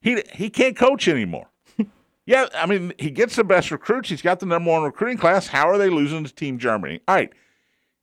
he? 0.00 0.22
He 0.34 0.50
can't 0.50 0.76
coach 0.76 1.08
anymore. 1.08 1.48
yeah, 2.26 2.46
I 2.54 2.66
mean 2.66 2.92
he 2.98 3.10
gets 3.10 3.36
the 3.36 3.44
best 3.44 3.70
recruits. 3.70 4.10
He's 4.10 4.22
got 4.22 4.40
the 4.40 4.46
number 4.46 4.70
one 4.70 4.82
recruiting 4.82 5.18
class. 5.18 5.46
How 5.46 5.68
are 5.68 5.78
they 5.78 5.88
losing 5.88 6.24
to 6.24 6.34
Team 6.34 6.58
Germany? 6.58 7.00
All 7.08 7.14
right, 7.14 7.32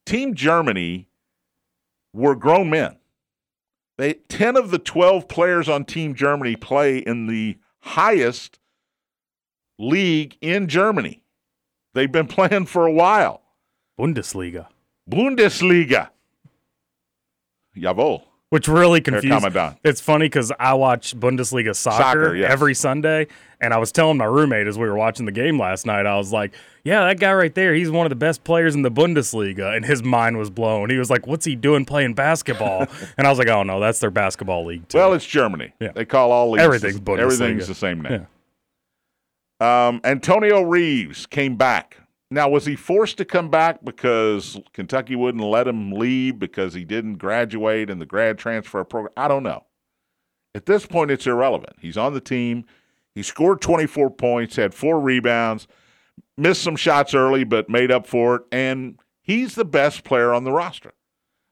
Team 0.05 0.33
Germany 0.33 1.07
were 2.11 2.35
grown 2.35 2.69
men. 2.69 2.97
They 3.97 4.15
ten 4.29 4.57
of 4.57 4.71
the 4.71 4.79
twelve 4.79 5.27
players 5.27 5.69
on 5.69 5.85
Team 5.85 6.15
Germany 6.15 6.55
play 6.55 6.97
in 6.97 7.27
the 7.27 7.57
highest 7.81 8.57
league 9.83 10.37
in 10.41 10.67
Germany. 10.67 11.21
They've 11.93 12.11
been 12.11 12.27
playing 12.27 12.65
for 12.65 12.85
a 12.87 12.91
while. 12.91 13.41
Bundesliga. 13.99 14.67
Bundesliga. 15.09 16.09
Jawohl. 17.77 18.23
which 18.49 18.67
really 18.67 19.01
confused. 19.01 19.45
It's 19.83 19.99
funny 19.99 20.25
because 20.25 20.51
I 20.59 20.73
watch 20.75 21.15
Bundesliga 21.19 21.75
soccer, 21.75 22.03
Soccer, 22.03 22.35
yes. 22.35 22.51
every 22.51 22.75
Sunday, 22.75 23.25
and 23.59 23.73
I 23.73 23.77
was 23.77 23.91
telling 23.91 24.17
my 24.17 24.25
roommate 24.25 24.67
as 24.67 24.77
we 24.77 24.87
were 24.87 24.95
watching 24.95 25.25
the 25.25 25.31
game 25.31 25.59
last 25.59 25.87
night, 25.87 26.05
I 26.05 26.15
was 26.17 26.31
like, 26.31 26.53
"Yeah, 26.83 27.03
that 27.05 27.19
guy 27.19 27.33
right 27.33 27.53
there, 27.55 27.73
he's 27.73 27.89
one 27.89 28.05
of 28.05 28.11
the 28.11 28.15
best 28.15 28.43
players 28.43 28.75
in 28.75 28.83
the 28.83 28.91
Bundesliga," 28.91 29.75
and 29.75 29.83
his 29.83 30.03
mind 30.03 30.37
was 30.37 30.51
blown. 30.51 30.91
He 30.91 30.97
was 30.97 31.09
like, 31.09 31.25
"What's 31.25 31.45
he 31.45 31.55
doing 31.55 31.83
playing 31.83 32.13
basketball?" 32.13 32.85
and 33.17 33.25
I 33.25 33.29
was 33.31 33.39
like, 33.39 33.47
"Oh 33.47 33.63
no, 33.63 33.79
that's 33.79 33.99
their 33.99 34.11
basketball 34.11 34.65
league 34.65 34.87
too." 34.87 34.99
Well, 34.99 35.13
it's 35.13 35.25
Germany. 35.25 35.73
Yeah. 35.79 35.91
They 35.93 36.05
call 36.05 36.31
all 36.31 36.51
leagues 36.51 36.63
Everything's 36.63 36.95
the- 36.95 37.01
Bundesliga. 37.01 37.19
everything's 37.21 37.67
the 37.67 37.75
same 37.75 38.01
name. 38.01 38.27
Um, 39.59 40.01
Antonio 40.03 40.61
Reeves 40.61 41.25
came 41.25 41.55
back. 41.55 41.97
Now, 42.31 42.49
was 42.49 42.65
he 42.65 42.75
forced 42.75 43.17
to 43.17 43.25
come 43.25 43.49
back 43.49 43.85
because 43.85 44.59
Kentucky 44.73 45.15
wouldn't 45.15 45.43
let 45.43 45.67
him 45.67 45.91
leave 45.91 46.39
because 46.39 46.73
he 46.73 46.83
didn't 46.83 47.15
graduate 47.15 47.89
in 47.91 47.99
the 47.99 48.07
grad 48.07 48.39
transfer 48.39 48.83
program? 48.83 49.13
I 49.15 49.27
don't 49.27 49.43
know. 49.43 49.65
At 50.55 50.65
this 50.65 50.85
point, 50.85 51.11
it's 51.11 51.27
irrelevant. 51.27 51.75
He's 51.79 51.97
on 51.97 52.13
the 52.13 52.21
team. 52.21 52.65
He 53.13 53.21
scored 53.21 53.61
24 53.61 54.09
points, 54.11 54.55
had 54.55 54.73
four 54.73 54.99
rebounds, 54.99 55.67
missed 56.37 56.63
some 56.63 56.75
shots 56.75 57.13
early, 57.13 57.43
but 57.43 57.69
made 57.69 57.91
up 57.91 58.07
for 58.07 58.35
it. 58.37 58.41
And 58.51 58.99
he's 59.21 59.55
the 59.55 59.65
best 59.65 60.03
player 60.03 60.33
on 60.33 60.43
the 60.43 60.51
roster. 60.51 60.93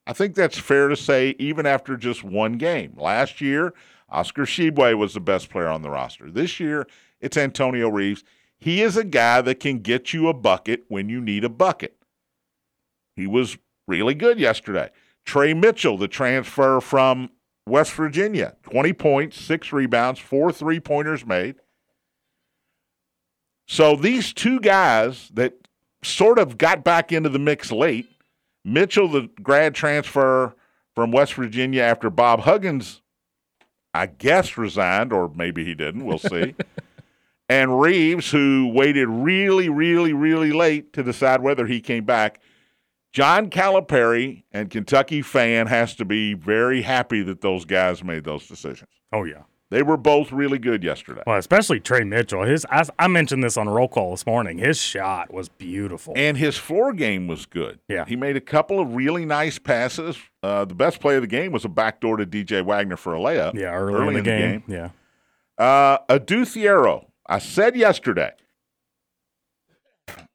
I 0.07 0.13
think 0.13 0.33
that's 0.33 0.57
fair 0.57 0.87
to 0.87 0.95
say, 0.95 1.35
even 1.37 1.65
after 1.67 1.95
just 1.95 2.23
one 2.23 2.53
game. 2.53 2.93
Last 2.97 3.39
year, 3.39 3.73
Oscar 4.09 4.43
Tshiebwe 4.43 4.97
was 4.97 5.13
the 5.13 5.19
best 5.19 5.49
player 5.49 5.67
on 5.67 5.83
the 5.83 5.91
roster. 5.91 6.31
This 6.31 6.59
year, 6.59 6.87
it's 7.21 7.37
Antonio 7.37 7.89
Reeves. 7.89 8.23
He 8.57 8.81
is 8.81 8.97
a 8.97 9.03
guy 9.03 9.41
that 9.41 9.59
can 9.59 9.79
get 9.79 10.13
you 10.13 10.27
a 10.27 10.33
bucket 10.33 10.83
when 10.87 11.09
you 11.09 11.21
need 11.21 11.43
a 11.43 11.49
bucket. 11.49 11.97
He 13.15 13.27
was 13.27 13.57
really 13.87 14.13
good 14.13 14.39
yesterday. 14.39 14.89
Trey 15.25 15.53
Mitchell, 15.53 15.97
the 15.97 16.07
transfer 16.07 16.81
from 16.81 17.29
West 17.67 17.93
Virginia, 17.93 18.55
20 18.63 18.93
points, 18.93 19.39
six 19.39 19.71
rebounds, 19.71 20.19
four 20.19 20.51
three 20.51 20.79
pointers 20.79 21.25
made. 21.25 21.55
So 23.67 23.95
these 23.95 24.33
two 24.33 24.59
guys 24.59 25.29
that 25.33 25.53
sort 26.03 26.39
of 26.39 26.57
got 26.57 26.83
back 26.83 27.11
into 27.11 27.29
the 27.29 27.39
mix 27.39 27.71
late 27.71 28.11
Mitchell, 28.63 29.07
the 29.07 29.29
grad 29.41 29.73
transfer 29.73 30.55
from 30.93 31.11
West 31.11 31.33
Virginia 31.33 31.81
after 31.81 32.09
Bob 32.09 32.41
Huggins, 32.41 33.01
I 33.93 34.05
guess, 34.05 34.57
resigned, 34.57 35.11
or 35.11 35.31
maybe 35.33 35.65
he 35.65 35.73
didn't. 35.73 36.05
We'll 36.05 36.19
see. 36.19 36.55
and 37.51 37.81
Reeves, 37.81 38.31
who 38.31 38.71
waited 38.73 39.09
really, 39.09 39.67
really, 39.67 40.13
really 40.13 40.53
late 40.53 40.93
to 40.93 41.03
decide 41.03 41.41
whether 41.41 41.67
he 41.67 41.81
came 41.81 42.05
back. 42.05 42.39
John 43.11 43.49
Calipari 43.49 44.43
and 44.53 44.69
Kentucky 44.69 45.21
fan 45.21 45.67
has 45.67 45.93
to 45.95 46.05
be 46.05 46.33
very 46.33 46.81
happy 46.81 47.21
that 47.23 47.41
those 47.41 47.65
guys 47.65 48.05
made 48.05 48.23
those 48.23 48.47
decisions. 48.47 48.89
oh 49.11 49.25
yeah. 49.25 49.43
They 49.69 49.83
were 49.83 49.95
both 49.95 50.33
really 50.33 50.59
good 50.59 50.83
yesterday. 50.83 51.23
Well, 51.25 51.37
especially 51.37 51.79
Trey 51.79 52.03
Mitchell. 52.03 52.43
His 52.43 52.65
I, 52.69 52.83
I 52.99 53.07
mentioned 53.07 53.41
this 53.41 53.55
on 53.55 53.69
roll 53.69 53.87
call 53.87 54.11
this 54.11 54.25
morning. 54.25 54.57
His 54.57 54.77
shot 54.77 55.33
was 55.33 55.47
beautiful. 55.47 56.13
And 56.17 56.35
his 56.35 56.57
floor 56.57 56.91
game 56.91 57.25
was 57.27 57.45
good. 57.45 57.79
Yeah. 57.87 58.03
He 58.05 58.17
made 58.17 58.35
a 58.35 58.41
couple 58.41 58.81
of 58.81 58.95
really 58.95 59.25
nice 59.25 59.59
passes. 59.59 60.17
Uh, 60.43 60.65
the 60.65 60.75
best 60.75 60.99
play 60.99 61.15
of 61.15 61.21
the 61.21 61.27
game 61.27 61.53
was 61.53 61.63
a 61.63 61.69
backdoor 61.69 62.17
to 62.17 62.25
DJ 62.25 62.65
Wagner 62.65 62.97
for 62.97 63.15
a 63.15 63.19
layup. 63.19 63.53
yeah, 63.53 63.73
early, 63.73 64.09
in 64.09 64.13
the 64.15 64.21
game. 64.21 64.63
Yeah. 64.67 64.89
Uh, 65.57 65.99
Adou 66.09 66.43
Thiero. 66.43 67.10
I 67.31 67.39
said 67.39 67.77
yesterday, 67.77 68.33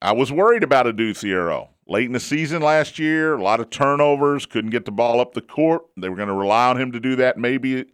I 0.00 0.12
was 0.12 0.32
worried 0.32 0.62
about 0.62 0.86
Adou 0.86 1.12
Thiero. 1.12 1.68
Late 1.86 2.06
in 2.06 2.12
the 2.12 2.20
season 2.20 2.62
last 2.62 2.98
year, 2.98 3.34
a 3.34 3.42
lot 3.42 3.60
of 3.60 3.68
turnovers, 3.68 4.46
couldn't 4.46 4.70
get 4.70 4.86
the 4.86 4.92
ball 4.92 5.20
up 5.20 5.34
the 5.34 5.42
court. 5.42 5.82
They 5.98 6.08
were 6.08 6.16
going 6.16 6.28
to 6.28 6.34
rely 6.34 6.70
on 6.70 6.80
him 6.80 6.92
to 6.92 6.98
do 6.98 7.14
that 7.16 7.36
maybe 7.36 7.84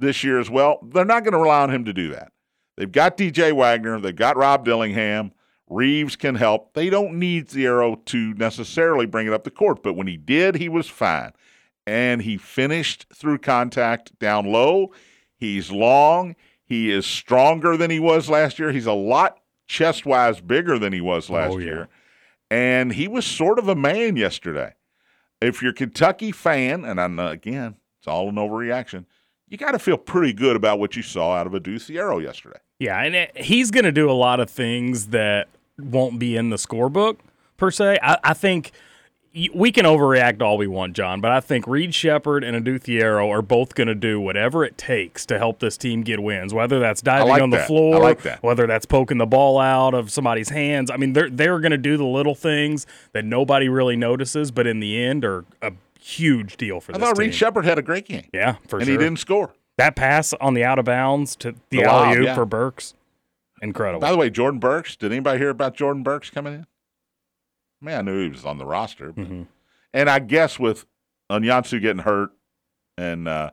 this 0.00 0.24
year 0.24 0.40
as 0.40 0.50
well. 0.50 0.80
They're 0.82 1.04
not 1.04 1.22
going 1.22 1.34
to 1.34 1.38
rely 1.38 1.62
on 1.62 1.70
him 1.72 1.84
to 1.84 1.92
do 1.92 2.10
that. 2.10 2.32
They've 2.76 2.90
got 2.90 3.16
DJ 3.16 3.52
Wagner, 3.52 4.00
they've 4.00 4.14
got 4.14 4.36
Rob 4.36 4.64
Dillingham. 4.64 5.30
Reeves 5.70 6.16
can 6.16 6.34
help. 6.34 6.74
They 6.74 6.90
don't 6.90 7.16
need 7.16 7.46
Thiero 7.46 8.04
to 8.06 8.34
necessarily 8.34 9.06
bring 9.06 9.28
it 9.28 9.32
up 9.32 9.44
the 9.44 9.52
court, 9.52 9.84
but 9.84 9.94
when 9.94 10.08
he 10.08 10.16
did, 10.16 10.56
he 10.56 10.68
was 10.68 10.88
fine. 10.88 11.30
And 11.86 12.22
he 12.22 12.36
finished 12.36 13.06
through 13.14 13.38
contact 13.38 14.18
down 14.18 14.50
low. 14.50 14.90
He's 15.36 15.70
long. 15.70 16.34
He 16.68 16.90
is 16.90 17.06
stronger 17.06 17.76
than 17.76 17.90
he 17.90 17.98
was 17.98 18.28
last 18.28 18.58
year. 18.58 18.72
He's 18.72 18.86
a 18.86 18.92
lot 18.92 19.38
chest 19.66 20.04
wise 20.06 20.40
bigger 20.40 20.78
than 20.78 20.92
he 20.92 21.00
was 21.00 21.30
last 21.30 21.54
Oh, 21.54 21.58
yeah. 21.58 21.64
year. 21.64 21.88
And 22.50 22.92
he 22.92 23.08
was 23.08 23.24
sort 23.26 23.58
of 23.58 23.68
a 23.68 23.74
man 23.74 24.16
yesterday. 24.16 24.74
If 25.40 25.62
you're 25.62 25.70
a 25.72 25.74
Kentucky 25.74 26.32
fan, 26.32 26.84
and 26.84 27.00
I'm 27.00 27.18
again, 27.18 27.76
it's 27.98 28.08
all 28.08 28.28
an 28.28 28.34
overreaction, 28.36 29.04
you 29.48 29.56
got 29.56 29.72
to 29.72 29.78
feel 29.78 29.96
pretty 29.96 30.32
good 30.32 30.56
about 30.56 30.78
what 30.78 30.96
you 30.96 31.02
saw 31.02 31.34
out 31.34 31.46
of 31.46 31.54
Adou 31.54 31.76
Thiero 31.78 32.22
yesterday. 32.22 32.58
Yeah, 32.78 33.00
and 33.02 33.14
it, 33.14 33.36
he's 33.36 33.70
going 33.70 33.84
to 33.84 33.92
do 33.92 34.10
a 34.10 34.12
lot 34.12 34.40
of 34.40 34.50
things 34.50 35.08
that 35.08 35.48
won't 35.78 36.18
be 36.18 36.36
in 36.36 36.50
the 36.50 36.56
scorebook 36.56 37.18
per 37.56 37.70
se. 37.70 37.98
I, 38.02 38.18
I 38.24 38.34
think 38.34 38.72
we 39.54 39.70
can 39.70 39.84
overreact 39.84 40.42
all 40.42 40.56
we 40.56 40.66
want, 40.66 40.94
John, 40.94 41.20
but 41.20 41.30
I 41.30 41.40
think 41.40 41.66
Reed 41.66 41.94
Sheppard 41.94 42.42
and 42.42 42.56
Adou 42.56 42.78
Thiero 42.78 43.28
are 43.28 43.42
both 43.42 43.74
going 43.74 43.86
to 43.88 43.94
do 43.94 44.20
whatever 44.20 44.64
it 44.64 44.78
takes 44.78 45.26
to 45.26 45.38
help 45.38 45.60
this 45.60 45.76
team 45.76 46.02
get 46.02 46.20
wins. 46.20 46.54
Whether 46.54 46.80
that's 46.80 47.02
diving 47.02 47.28
like 47.28 47.42
on 47.42 47.50
the 47.50 47.58
that. 47.58 47.66
Floor, 47.66 48.00
like 48.00 48.22
that. 48.22 48.42
whether 48.42 48.66
that's 48.66 48.86
poking 48.86 49.18
the 49.18 49.26
ball 49.26 49.58
out 49.58 49.94
of 49.94 50.10
somebody's 50.10 50.48
hands. 50.48 50.90
I 50.90 50.96
mean, 50.96 51.12
they're 51.12 51.30
they're 51.30 51.60
going 51.60 51.72
to 51.72 51.78
do 51.78 51.96
the 51.96 52.04
little 52.04 52.34
things 52.34 52.86
that 53.12 53.24
nobody 53.24 53.68
really 53.68 53.96
notices, 53.96 54.50
but 54.50 54.66
in 54.66 54.80
the 54.80 55.02
end 55.02 55.24
are 55.24 55.44
a 55.62 55.72
huge 56.00 56.56
deal 56.56 56.80
for 56.80 56.92
I 56.92 56.98
this 56.98 57.06
thought 57.06 57.16
team. 57.16 57.26
Reed 57.26 57.34
Sheppard 57.34 57.64
had 57.64 57.78
a 57.78 57.82
great 57.82 58.06
game, 58.06 58.26
yeah, 58.32 58.54
for 58.54 58.58
and 58.58 58.70
sure. 58.70 58.80
And 58.80 58.88
he 58.88 58.96
didn't 58.96 59.18
score. 59.18 59.52
that 59.76 59.94
pass 59.94 60.32
on 60.40 60.54
the 60.54 60.64
out 60.64 60.78
of 60.78 60.86
bounds 60.86 61.36
to 61.36 61.52
the 61.52 61.78
The 61.78 61.82
alley 61.84 62.16
oop 62.18 62.24
yeah. 62.24 62.34
for 62.34 62.46
Burks, 62.46 62.94
incredible. 63.60 64.00
By 64.00 64.10
the 64.10 64.16
way, 64.16 64.30
Jordan 64.30 64.58
Burks, 64.58 64.96
did 64.96 65.12
anybody 65.12 65.38
hear 65.38 65.50
about 65.50 65.76
Jordan 65.76 66.02
Burks 66.02 66.30
coming 66.30 66.54
in? 66.54 66.66
Man, 67.80 67.98
I 67.98 68.02
knew 68.02 68.22
he 68.24 68.28
was 68.28 68.44
on 68.44 68.58
the 68.58 68.66
roster. 68.66 69.12
but- 69.12 69.28
Mhm. 69.30 69.46
And 69.94 70.10
I 70.10 70.18
guess 70.18 70.58
with 70.58 70.84
Onyenso 71.30 71.80
getting 71.80 72.02
hurt 72.02 72.30
and 72.96 73.26
uh, 73.28 73.50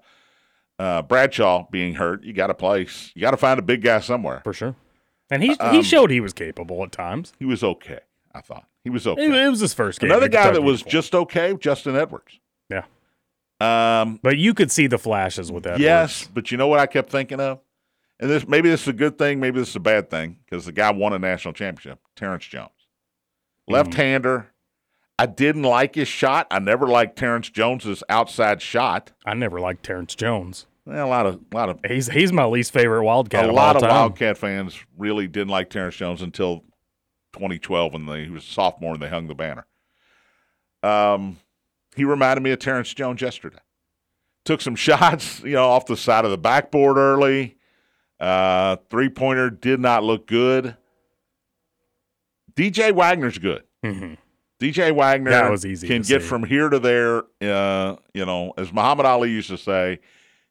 uh, 0.79 1.01
Bradshaw 1.03 1.67
being 1.71 1.95
hurt, 1.95 2.23
you 2.23 2.33
got 2.33 2.47
to 2.47 2.53
place. 2.53 3.11
You 3.15 3.21
got 3.21 3.31
to 3.31 3.37
find 3.37 3.59
a 3.59 3.63
big 3.63 3.81
guy 3.81 3.99
somewhere. 3.99 4.41
for 4.43 4.53
sure. 4.53 4.75
And 5.29 5.41
he 5.41 5.51
Um, 5.57 5.73
he 5.75 5.81
showed 5.81 6.11
he 6.11 6.19
was 6.19 6.33
capable 6.33 6.83
at 6.83 6.91
times. 6.91 7.33
He 7.39 7.45
was 7.45 7.63
okay. 7.63 7.99
I 8.33 8.41
thought 8.41 8.65
he 8.83 8.89
was 8.89 9.07
okay. 9.07 9.25
It, 9.25 9.31
it 9.33 9.49
was 9.49 9.59
his 9.61 9.73
first 9.73 9.99
game. 9.99 10.11
Another 10.11 10.27
guy 10.27 10.51
that 10.51 10.61
was 10.61 10.81
before. 10.83 10.91
just 10.91 11.15
okay, 11.15 11.55
Justin 11.59 11.95
Edwards. 11.95 12.39
Yeah. 12.69 12.83
Um, 13.61 14.19
but 14.21 14.37
you 14.37 14.53
could 14.53 14.71
see 14.71 14.87
the 14.87 14.97
flashes 14.97 15.51
with 15.51 15.63
that. 15.63 15.79
yes, 15.79 16.29
but 16.33 16.51
you 16.51 16.57
know 16.57 16.67
what 16.67 16.79
I 16.79 16.85
kept 16.85 17.09
thinking 17.09 17.39
of, 17.39 17.59
and 18.19 18.29
this 18.29 18.45
maybe 18.47 18.69
this 18.69 18.81
is 18.81 18.87
a 18.89 18.93
good 18.93 19.17
thing, 19.17 19.39
maybe 19.39 19.59
this 19.59 19.69
is 19.69 19.75
a 19.77 19.79
bad 19.79 20.09
thing 20.09 20.37
because 20.45 20.65
the 20.65 20.73
guy 20.73 20.91
won 20.91 21.13
a 21.13 21.19
national 21.19 21.53
championship. 21.53 21.99
Terrence 22.17 22.45
Jones, 22.45 22.69
Mm-hmm. 23.67 23.73
left-hander. 23.73 24.51
I 25.17 25.25
didn't 25.27 25.63
like 25.63 25.95
his 25.95 26.07
shot. 26.07 26.47
I 26.51 26.59
never 26.59 26.87
liked 26.87 27.17
Terrence 27.17 27.49
Jones's 27.49 28.03
outside 28.09 28.61
shot. 28.61 29.11
I 29.25 29.33
never 29.33 29.59
liked 29.61 29.83
Terrence 29.83 30.13
Jones. 30.13 30.65
Well, 30.85 31.07
a 31.07 31.09
lot 31.09 31.25
of 31.25 31.39
a 31.51 31.55
lot 31.55 31.69
of 31.69 31.79
He's 31.87 32.07
he's 32.09 32.31
my 32.31 32.45
least 32.45 32.71
favorite 32.71 33.03
Wildcat. 33.03 33.45
a 33.45 33.49
of 33.49 33.55
lot 33.55 33.75
of 33.75 33.81
time. 33.81 33.91
Wildcat 33.91 34.37
fans 34.37 34.77
really 34.97 35.27
didn't 35.27 35.49
like 35.49 35.69
Terrence 35.69 35.95
Jones 35.95 36.21
until 36.21 36.59
2012 37.33 37.93
when 37.93 38.05
they, 38.05 38.25
he 38.25 38.29
was 38.29 38.43
a 38.43 38.47
sophomore 38.47 38.93
and 38.93 39.01
they 39.01 39.09
hung 39.09 39.27
the 39.27 39.33
banner. 39.35 39.65
Um, 40.83 41.39
he 41.95 42.03
reminded 42.03 42.41
me 42.43 42.51
of 42.51 42.59
Terrence 42.59 42.93
Jones 42.93 43.21
yesterday. 43.21 43.57
Took 44.43 44.61
some 44.61 44.75
shots, 44.75 45.39
you 45.41 45.53
know, 45.53 45.65
off 45.69 45.85
the 45.85 45.97
side 45.97 46.25
of 46.25 46.31
the 46.31 46.37
backboard 46.37 46.97
early. 46.97 47.55
Uh, 48.19 48.75
three 48.89 49.09
pointer 49.09 49.49
did 49.49 49.79
not 49.79 50.03
look 50.03 50.27
good. 50.27 50.75
DJ 52.55 52.91
Wagner's 52.93 53.37
good. 53.37 53.63
Mhm. 53.83 54.17
DJ 54.59 54.91
Wagner 54.91 55.31
That 55.31 55.51
was 55.51 55.65
easy 55.65 55.87
can 55.87 56.01
get 56.01 56.21
see. 56.21 56.27
from 56.27 56.43
here 56.43 56.69
to 56.69 56.79
there. 56.79 57.23
Uh, 57.41 57.97
you 58.13 58.25
know, 58.25 58.53
as 58.57 58.71
Muhammad 58.71 59.05
Ali 59.05 59.29
used 59.31 59.49
to 59.49 59.57
say, 59.57 59.99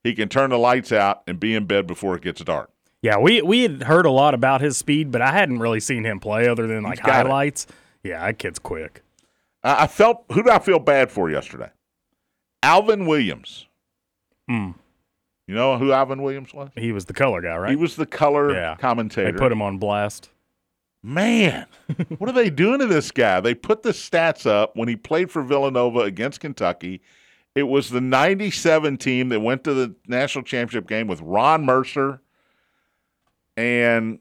he 0.03 0.15
can 0.15 0.29
turn 0.29 0.51
the 0.51 0.59
lights 0.59 0.93
out 0.93 1.23
and 1.27 1.41
be 1.41 1.55
in 1.55 1.65
bed 1.65 1.87
before 1.87 2.15
it 2.15 2.23
gets 2.23 2.43
dark. 2.45 2.71
Yeah, 3.01 3.19
we 3.19 3.41
we 3.43 3.63
had 3.63 3.83
heard 3.85 4.07
a 4.07 4.11
lot 4.11 4.35
about 4.35 4.61
his 4.61 4.77
speed, 4.77 5.11
but 5.11 5.21
I 5.23 5.33
hadn't 5.33 5.59
really 5.59 5.81
seen 5.81 6.05
him 6.05 6.21
play 6.21 6.47
other 6.49 6.67
than 6.67 6.83
like 6.83 6.99
got 7.03 7.09
it. 7.09 7.13
highlights. 7.27 7.67
Yeah, 8.03 8.25
that 8.27 8.39
kid's 8.39 8.59
quick. 8.59 9.03
I, 9.63 9.85
I 9.85 9.87
felt 9.87 10.25
who 10.33 10.43
did 10.43 10.53
I 10.53 10.59
feel 10.59 10.79
bad 10.79 11.11
for 11.11 11.31
yesterday? 11.31 11.71
Alvin 12.63 13.07
Williams. 13.07 13.67
Hmm. 14.49 14.73
You 15.47 15.55
know 15.55 15.77
who 15.79 15.93
Alvin 15.93 16.23
Williams 16.23 16.55
was? 16.55 16.71
He 16.77 16.93
was 16.93 17.05
the 17.07 17.13
color 17.15 17.41
guy, 17.43 17.57
right? 17.57 17.71
He 17.71 17.77
was 17.77 17.97
the 17.97 18.07
color 18.07 18.53
Yeah. 18.55 18.77
commentator. 18.77 19.33
they 19.33 19.39
put 19.39 19.53
him 19.53 19.61
on 19.63 19.77
blast. 19.79 20.31
Man, 21.07 21.67
what 22.17 22.31
are 22.31 22.33
they 22.33 22.49
doing 22.49 22.79
to 22.79 22.87
this 22.87 23.11
guy? 23.11 23.39
They 23.39 23.55
put 23.55 23.83
the 23.83 23.91
stats 23.91 24.47
up 24.47 24.75
when 24.75 24.89
he 24.89 24.97
played 24.97 25.31
for 25.31 25.43
Villanova 25.43 25.99
against 26.01 26.41
Kentucky. 26.41 27.03
It 27.55 27.65
was 27.65 27.91
the 27.91 28.01
97 28.01 28.97
team 28.97 29.29
that 29.29 29.41
went 29.41 29.65
to 29.65 29.75
the 29.75 29.95
national 30.09 30.45
championship 30.45 30.89
game 30.89 31.07
with 31.07 31.21
Ron 31.21 31.67
Mercer 31.67 32.23
and 33.55 34.21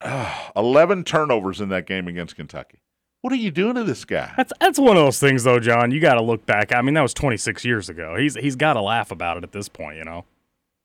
uh, 0.00 0.48
11 0.56 1.04
turnovers 1.04 1.60
in 1.60 1.68
that 1.68 1.86
game 1.86 2.08
against 2.08 2.34
Kentucky. 2.34 2.80
What 3.20 3.32
are 3.32 3.36
you 3.36 3.52
doing 3.52 3.76
to 3.76 3.84
this 3.84 4.04
guy? 4.04 4.32
That's 4.36 4.52
that's 4.58 4.80
one 4.80 4.96
of 4.96 5.04
those 5.04 5.20
things, 5.20 5.44
though, 5.44 5.60
John. 5.60 5.92
You 5.92 6.00
got 6.00 6.14
to 6.14 6.22
look 6.22 6.44
back. 6.44 6.74
I 6.74 6.82
mean, 6.82 6.94
that 6.94 7.02
was 7.02 7.14
26 7.14 7.64
years 7.64 7.88
ago. 7.88 8.16
He's 8.16 8.34
he's 8.34 8.56
got 8.56 8.72
to 8.72 8.80
laugh 8.80 9.12
about 9.12 9.36
it 9.36 9.44
at 9.44 9.52
this 9.52 9.68
point, 9.68 9.98
you 9.98 10.04
know. 10.04 10.24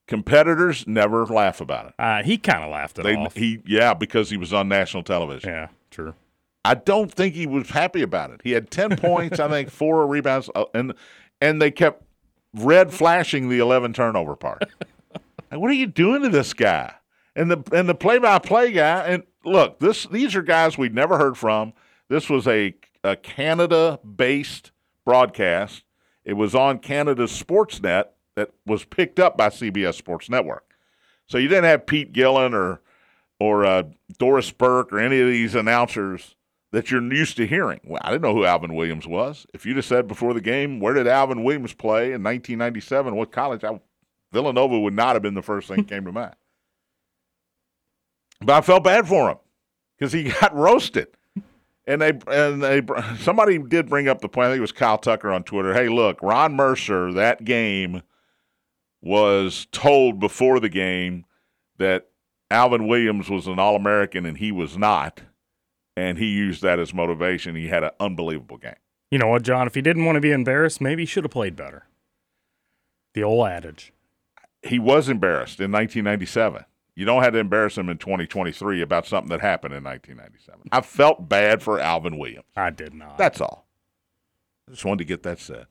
Competitors 0.07 0.85
never 0.87 1.25
laugh 1.25 1.59
about 1.61 1.87
it. 1.87 1.93
Uh, 1.99 2.23
he 2.23 2.37
kind 2.37 2.63
of 2.63 2.71
laughed 2.71 2.97
at 2.99 3.05
it 3.05 3.09
They, 3.09 3.15
off. 3.15 3.35
he, 3.35 3.59
yeah, 3.65 3.93
because 3.93 4.29
he 4.29 4.37
was 4.37 4.53
on 4.53 4.67
national 4.69 5.03
television. 5.03 5.49
yeah, 5.49 5.67
true. 5.91 6.15
I 6.65 6.75
don't 6.75 7.11
think 7.13 7.35
he 7.35 7.45
was 7.45 7.69
happy 7.69 8.01
about 8.01 8.31
it. 8.31 8.41
He 8.43 8.51
had 8.51 8.71
ten 8.71 8.95
points, 8.97 9.39
I 9.39 9.47
think, 9.49 9.69
four 9.69 10.05
rebounds, 10.07 10.49
uh, 10.55 10.65
and 10.73 10.93
and 11.41 11.61
they 11.61 11.71
kept 11.71 12.03
red 12.53 12.93
flashing 12.93 13.49
the 13.49 13.59
eleven 13.59 13.93
turnover 13.93 14.35
part. 14.35 14.63
Like, 15.49 15.61
what 15.61 15.71
are 15.71 15.75
you 15.75 15.87
doing 15.87 16.23
to 16.23 16.29
this 16.29 16.53
guy? 16.53 16.93
And 17.33 17.49
the 17.49 17.63
and 17.71 17.87
the 17.87 17.95
play 17.95 18.17
by 18.17 18.37
play 18.37 18.73
guy. 18.73 19.05
And 19.05 19.23
look, 19.45 19.79
this 19.79 20.05
these 20.07 20.35
are 20.35 20.41
guys 20.41 20.77
we'd 20.77 20.93
never 20.93 21.17
heard 21.17 21.37
from. 21.37 21.71
This 22.09 22.29
was 22.29 22.45
a 22.49 22.73
a 23.05 23.15
Canada 23.15 23.97
based 24.03 24.71
broadcast. 25.05 25.83
It 26.25 26.33
was 26.33 26.53
on 26.53 26.79
Canada's 26.79 27.31
Sportsnet 27.31 28.07
that 28.37 28.51
was 28.67 28.85
picked 28.85 29.19
up 29.19 29.35
by 29.35 29.49
CBS 29.49 29.95
Sports 29.95 30.29
Network. 30.29 30.75
So 31.25 31.39
you 31.39 31.47
didn't 31.47 31.65
have 31.65 31.87
Pete 31.87 32.13
Gillen 32.13 32.53
or 32.53 32.81
or 33.39 33.65
uh, 33.65 33.83
Doris 34.17 34.51
Burke 34.51 34.93
or 34.93 34.99
any 34.99 35.19
of 35.19 35.27
these 35.27 35.55
announcers 35.55 36.35
that 36.71 36.91
you're 36.91 37.01
used 37.01 37.37
to 37.37 37.47
hearing. 37.47 37.79
Well, 37.83 38.01
I 38.03 38.09
didn't 38.09 38.21
know 38.21 38.33
who 38.33 38.45
Alvin 38.45 38.75
Williams 38.75 39.07
was. 39.07 39.45
If 39.53 39.65
you'd 39.65 39.75
have 39.77 39.85
said 39.85 40.07
before 40.07 40.33
the 40.33 40.41
game, 40.41 40.79
where 40.79 40.93
did 40.93 41.07
Alvin 41.07 41.43
Williams 41.43 41.73
play 41.73 42.05
in 42.13 42.23
1997? 42.23 43.15
What 43.15 43.31
college? 43.31 43.63
I, 43.63 43.79
Villanova 44.31 44.79
would 44.79 44.93
not 44.93 45.15
have 45.15 45.21
been 45.21 45.33
the 45.33 45.41
first 45.41 45.67
thing 45.67 45.77
that 45.77 45.87
came 45.87 46.05
to 46.05 46.11
mind. 46.11 46.35
But 48.41 48.53
I 48.53 48.61
felt 48.61 48.83
bad 48.83 49.07
for 49.07 49.31
him 49.31 49.37
because 49.97 50.13
he 50.13 50.23
got 50.41 50.55
roasted. 50.55 51.07
And 51.87 52.01
they 52.01 52.11
and 52.27 52.61
they 52.61 52.81
somebody 53.19 53.57
did 53.57 53.89
bring 53.89 54.07
up 54.07 54.21
the 54.21 54.29
point. 54.29 54.47
I 54.47 54.49
think 54.51 54.57
it 54.57 54.61
was 54.61 54.73
Kyle 54.73 54.97
Tucker 54.97 55.31
on 55.31 55.43
Twitter. 55.43 55.73
Hey, 55.73 55.89
look, 55.89 56.21
Ron 56.21 56.53
Mercer 56.53 57.13
that 57.13 57.45
game 57.45 58.03
was 59.01 59.67
told 59.71 60.19
before 60.19 60.59
the 60.59 60.69
game 60.69 61.25
that 61.77 62.07
Alvin 62.49 62.87
Williams 62.87 63.29
was 63.29 63.47
an 63.47 63.59
All 63.59 63.75
American 63.75 64.25
and 64.25 64.37
he 64.37 64.51
was 64.51 64.77
not, 64.77 65.21
and 65.95 66.17
he 66.17 66.27
used 66.27 66.61
that 66.61 66.79
as 66.79 66.93
motivation. 66.93 67.55
He 67.55 67.67
had 67.67 67.83
an 67.83 67.91
unbelievable 67.99 68.57
game. 68.57 68.75
You 69.11 69.19
know 69.19 69.27
what, 69.27 69.43
John? 69.43 69.67
If 69.67 69.75
he 69.75 69.81
didn't 69.81 70.05
want 70.05 70.15
to 70.15 70.21
be 70.21 70.31
embarrassed, 70.31 70.81
maybe 70.81 71.03
he 71.03 71.05
should 71.05 71.23
have 71.23 71.31
played 71.31 71.55
better. 71.55 71.87
The 73.13 73.23
old 73.23 73.47
adage. 73.47 73.93
He 74.63 74.79
was 74.79 75.07
embarrassed 75.07 75.59
in 75.59 75.71
1997. 75.71 76.65
You 76.95 77.05
don't 77.05 77.21
have 77.21 77.33
to 77.33 77.39
embarrass 77.39 77.77
him 77.77 77.89
in 77.89 77.99
2023 77.99 78.81
about 78.81 79.05
something 79.05 79.29
that 79.29 79.39
happened 79.39 79.73
in 79.73 79.83
1997. 79.83 80.69
I 80.71 80.81
felt 80.81 81.29
bad 81.29 81.61
for 81.61 81.79
Alvin 81.79 82.17
Williams. 82.17 82.45
I 82.55 82.71
did 82.71 82.93
not. 82.93 83.17
That's 83.17 83.39
all. 83.39 83.67
I 84.67 84.71
just 84.71 84.83
wanted 84.83 84.99
to 84.99 85.05
get 85.05 85.23
that 85.23 85.39
said. 85.39 85.67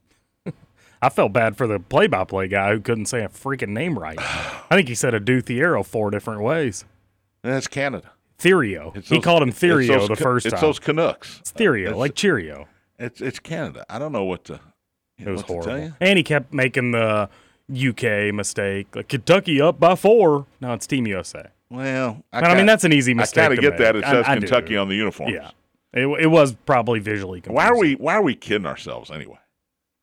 I 1.03 1.09
felt 1.09 1.33
bad 1.33 1.57
for 1.57 1.67
the 1.67 1.79
play-by-play 1.79 2.49
guy 2.49 2.73
who 2.73 2.81
couldn't 2.81 3.07
say 3.07 3.23
a 3.23 3.29
freaking 3.29 3.69
name 3.69 3.99
right. 3.99 4.19
I 4.19 4.75
think 4.75 4.89
he 4.89 4.95
said 4.95 5.15
a 5.15 5.21
Duthiero 5.21 5.85
four 5.85 6.11
different 6.11 6.43
ways. 6.43 6.85
And 7.45 7.53
that's 7.53 7.67
Canada. 7.69 8.11
Therio. 8.39 8.95
It's 8.97 9.09
he 9.09 9.21
called 9.21 9.43
him 9.43 9.51
it's 9.51 9.59
Therio 9.61 9.87
those 9.99 10.09
the 10.09 10.17
first 10.17 10.47
It's 10.47 10.55
time. 10.55 10.61
those 10.61 10.79
Canucks. 10.79 11.39
it's 11.41 11.53
Therio, 11.53 11.83
It's- 11.85 11.97
like 11.97 12.15
Cheerio. 12.15 12.67
It's 12.99 13.21
it's 13.21 13.39
Canada. 13.39 13.85
I 13.91 13.99
don't 13.99 14.13
know 14.13 14.25
what 14.25 14.45
to. 14.45 14.59
It 15.19 15.29
was 15.29 15.43
horrible. 15.43 15.93
And 16.01 16.17
he 16.19 16.23
kept 16.23 16.53
making 16.53 16.93
the 16.93 17.29
UK 17.71 18.33
mistake, 18.35 18.95
like 18.97 19.09
Kentucky 19.09 19.61
up 19.61 19.79
by 19.81 19.95
four. 19.97 20.47
No, 20.61 20.73
it's 20.73 20.87
Team 20.87 21.07
USA. 21.07 21.49
Well, 21.71 22.23
I, 22.33 22.39
And 22.39 22.47
I 22.47 22.55
mean, 22.55 22.67
that's 22.67 22.85
an 22.85 22.93
easy 22.93 23.13
mistake. 23.13 23.43
I 23.45 23.47
kind 23.49 23.59
of 23.59 23.61
get 23.63 23.71
make. 23.73 23.79
that. 23.81 23.97
It 23.97 24.05
I- 24.05 24.11
says 24.13 24.25
I 24.29 24.35
do. 24.37 24.41
Kentucky 24.41 24.77
on 24.77 24.89
the 24.89 24.95
uniform. 24.95 25.31
Yeah, 25.31 25.51
it, 25.93 26.07
it 26.07 26.27
was 26.29 26.55
probably 26.67 27.01
visually. 27.01 27.41
Confusing. 27.41 27.55
Why 27.57 27.67
are 27.69 27.79
we 27.79 27.95
Why 27.97 28.15
are 28.15 28.23
we 28.23 28.35
kidding 28.35 28.67
ourselves 28.67 29.11
anyway? 29.11 29.39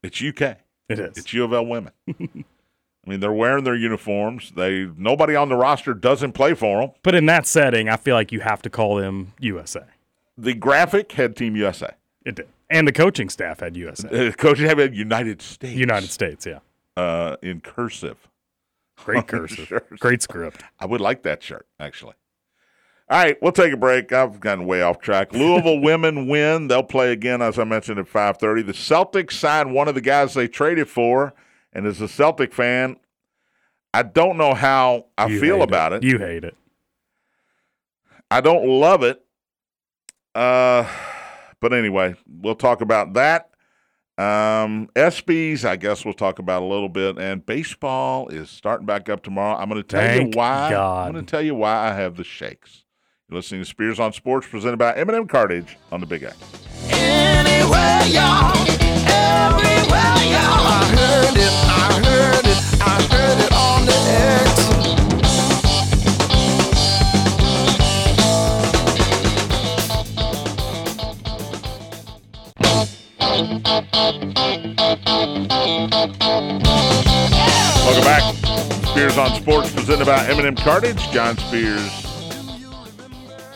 It's 0.04 0.22
UK. 0.22 0.58
It 0.90 1.00
is. 1.00 1.18
It's 1.18 1.34
U 1.34 1.44
of 1.44 1.54
L 1.54 1.66
women. 1.66 1.94
I 3.06 3.10
mean, 3.10 3.20
they're 3.20 3.34
wearing 3.34 3.63
their 3.63 3.75
uniforms. 3.75 4.54
They 4.56 4.90
nobody 4.98 5.36
on 5.36 5.50
the 5.50 5.56
roster 5.56 5.94
doesn't 5.94 6.34
play 6.34 6.54
for 6.54 6.82
them. 6.82 6.92
but 7.04 7.16
in 7.16 7.25
that 7.25 7.46
setting, 7.46 7.90
I 7.90 7.98
feel 7.98 8.16
like 8.16 8.32
you 8.32 8.40
have 8.42 8.62
to 8.62 8.70
call 8.70 8.96
them 8.96 9.34
USA. 9.40 9.84
The 10.38 10.54
graphic 10.54 11.12
had 11.12 11.36
Team 11.36 11.56
USA. 11.56 11.96
It 12.25 12.36
did, 12.36 12.48
and 12.70 12.88
the 12.88 12.94
coaching 12.94 13.29
staff 13.29 13.60
had 13.60 13.75
USA. 13.75 14.29
Uh, 14.29 14.31
Coach 14.31 14.60
have 14.60 14.77
had 14.77 14.96
United 14.96 15.42
States. 15.42 15.74
United 15.74 16.10
States, 16.10 16.46
yeah. 16.46 16.60
uh, 16.96 17.36
in 17.42 17.60
cursive. 17.62 18.29
Great 18.98 19.27
cursive, 19.27 19.81
great 20.00 20.22
script. 20.22 20.64
I 20.79 20.86
would 20.86 21.01
like 21.01 21.24
that 21.24 21.44
shirt 21.44 21.68
actually. 21.79 22.14
All 23.09 23.20
right, 23.20 23.37
we'll 23.42 23.51
take 23.51 23.74
a 23.74 23.77
break. 23.77 24.11
I've 24.13 24.39
gotten 24.39 24.66
way 24.66 24.81
off 24.81 25.00
track. 25.00 25.33
Louisville 25.33 25.79
women 25.81 26.27
win. 26.27 26.68
They'll 26.68 26.83
play 26.83 27.11
again, 27.11 27.42
as 27.42 27.59
I 27.59 27.63
mentioned, 27.63 28.00
at 28.00 28.07
5:30. 28.07 28.66
The 28.66 28.74
Celtics 28.74 29.33
signed 29.33 29.74
one 29.74 29.87
of 29.87 29.96
the 29.96 30.01
guys 30.01 30.33
they 30.33 30.48
traded 30.48 30.87
for, 30.87 31.33
and 31.74 31.85
as 31.85 32.00
a 32.01 32.07
Celtic 32.07 32.53
fan, 32.53 32.98
I 33.94 34.03
don't 34.03 34.37
know 34.37 34.53
how 34.53 35.07
I 35.18 35.27
You 35.27 35.39
feel 35.39 35.61
about 35.61 35.94
it. 35.94 36.03
You 36.03 36.18
hate 36.18 36.44
it. 36.44 36.55
I 38.31 38.42
don't 38.42 38.66
love 38.66 39.03
it. 39.03 39.24
Uh, 40.33 40.87
but 41.59 41.74
anyway, 41.74 42.16
we'll 42.27 42.55
talk 42.55 42.81
about 42.81 43.13
that. 43.13 43.51
Um, 44.18 44.89
ESPYs, 44.96 45.66
I 45.66 45.75
guess 45.75 46.05
we'll 46.05 46.13
talk 46.13 46.39
about 46.39 46.61
a 46.61 46.66
little 46.66 46.89
bit. 46.89 47.18
And 47.18 47.46
baseball 47.46 48.29
is 48.29 48.50
starting 48.50 48.85
back 48.85 49.09
up 49.09 49.24
tomorrow. 49.24 49.55
I'm 49.55 49.70
going 49.70 49.81
to 49.81 49.87
tell 49.87 50.01
Thank 50.01 50.33
you 50.33 50.39
why. 50.39 50.70
God. 50.72 51.07
I'm 51.07 51.13
going 51.13 51.25
to 51.25 51.29
tell 51.29 51.42
you 51.42 51.55
why 51.55 51.89
I 51.89 51.94
have 51.94 52.16
the 52.16 52.24
shakes. 52.24 52.82
You're 53.29 53.38
listening 53.38 53.62
to 53.62 53.66
Spears 53.66 54.01
on 54.01 54.12
Sports, 54.12 54.48
presented 54.48 54.77
by 54.77 54.94
M&M 54.96 55.27
Cartage 55.27 55.77
on 55.94 56.01
the 56.01 56.05
Big 56.05 56.24
X. 56.24 56.36
Anywhere, 56.90 58.03
y'all. 58.07 58.51
Everywhere, 58.51 60.20
y'all. 60.27 60.68
I 60.68 60.83
heard 60.94 61.38
it. 61.38 61.53
I 61.66 62.01
heard 62.03 62.46
it. 62.46 62.57
I 62.81 63.01
heard 63.09 63.40
it 63.40 63.53
on 63.53 63.86
the 63.86 63.94
X. 64.12 64.59
Welcome 77.86 78.03
back. 78.03 78.36
Spears 78.88 79.18
on 79.18 79.33
Sports, 79.36 79.72
presented 79.74 80.05
by 80.05 80.27
M&M 80.27 80.57
Cartage. 80.57 81.09
John 81.12 81.38
Spears 81.38 82.02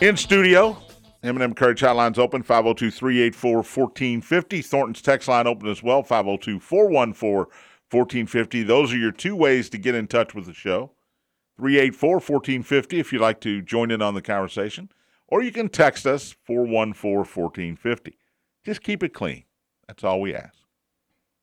in 0.00 0.16
studio. 0.16 0.80
M&M 1.24 1.52
hotline's 1.54 2.18
open, 2.18 2.44
502-384-1450. 2.44 4.64
Thornton's 4.64 5.02
text 5.02 5.28
line 5.28 5.48
open 5.48 5.68
as 5.68 5.82
well, 5.82 6.04
502-414-1450. 6.04 8.66
Those 8.66 8.92
are 8.92 8.98
your 8.98 9.10
two 9.10 9.34
ways 9.34 9.68
to 9.70 9.78
get 9.78 9.96
in 9.96 10.06
touch 10.06 10.32
with 10.34 10.44
the 10.46 10.54
show. 10.54 10.92
384-1450 11.60 13.00
if 13.00 13.12
you'd 13.12 13.20
like 13.20 13.40
to 13.40 13.60
join 13.60 13.90
in 13.90 14.00
on 14.00 14.14
the 14.14 14.22
conversation. 14.22 14.88
Or 15.26 15.42
you 15.42 15.50
can 15.50 15.68
text 15.68 16.06
us, 16.06 16.36
414-1450. 16.48 18.14
Just 18.64 18.82
keep 18.82 19.02
it 19.02 19.12
clean. 19.12 19.42
That's 19.88 20.04
all 20.04 20.20
we 20.20 20.36
ask. 20.36 20.54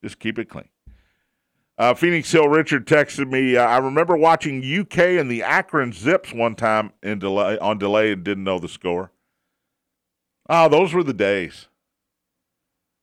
Just 0.01 0.19
keep 0.19 0.39
it 0.39 0.47
clean. 0.49 0.69
Uh, 1.77 1.93
Phoenix 1.93 2.31
Hill 2.31 2.47
Richard 2.47 2.88
texted 2.88 3.29
me. 3.29 3.57
Uh, 3.57 3.63
I 3.63 3.77
remember 3.79 4.15
watching 4.15 4.59
UK 4.63 4.97
and 5.19 5.29
the 5.29 5.43
Akron 5.43 5.91
Zips 5.91 6.33
one 6.33 6.55
time 6.55 6.91
in 7.03 7.19
delay 7.19 7.57
on 7.59 7.77
delay 7.77 8.13
and 8.13 8.23
didn't 8.23 8.45
know 8.45 8.59
the 8.59 8.69
score. 8.69 9.11
Oh, 10.49 10.69
those 10.69 10.93
were 10.93 11.03
the 11.03 11.13
days. 11.13 11.67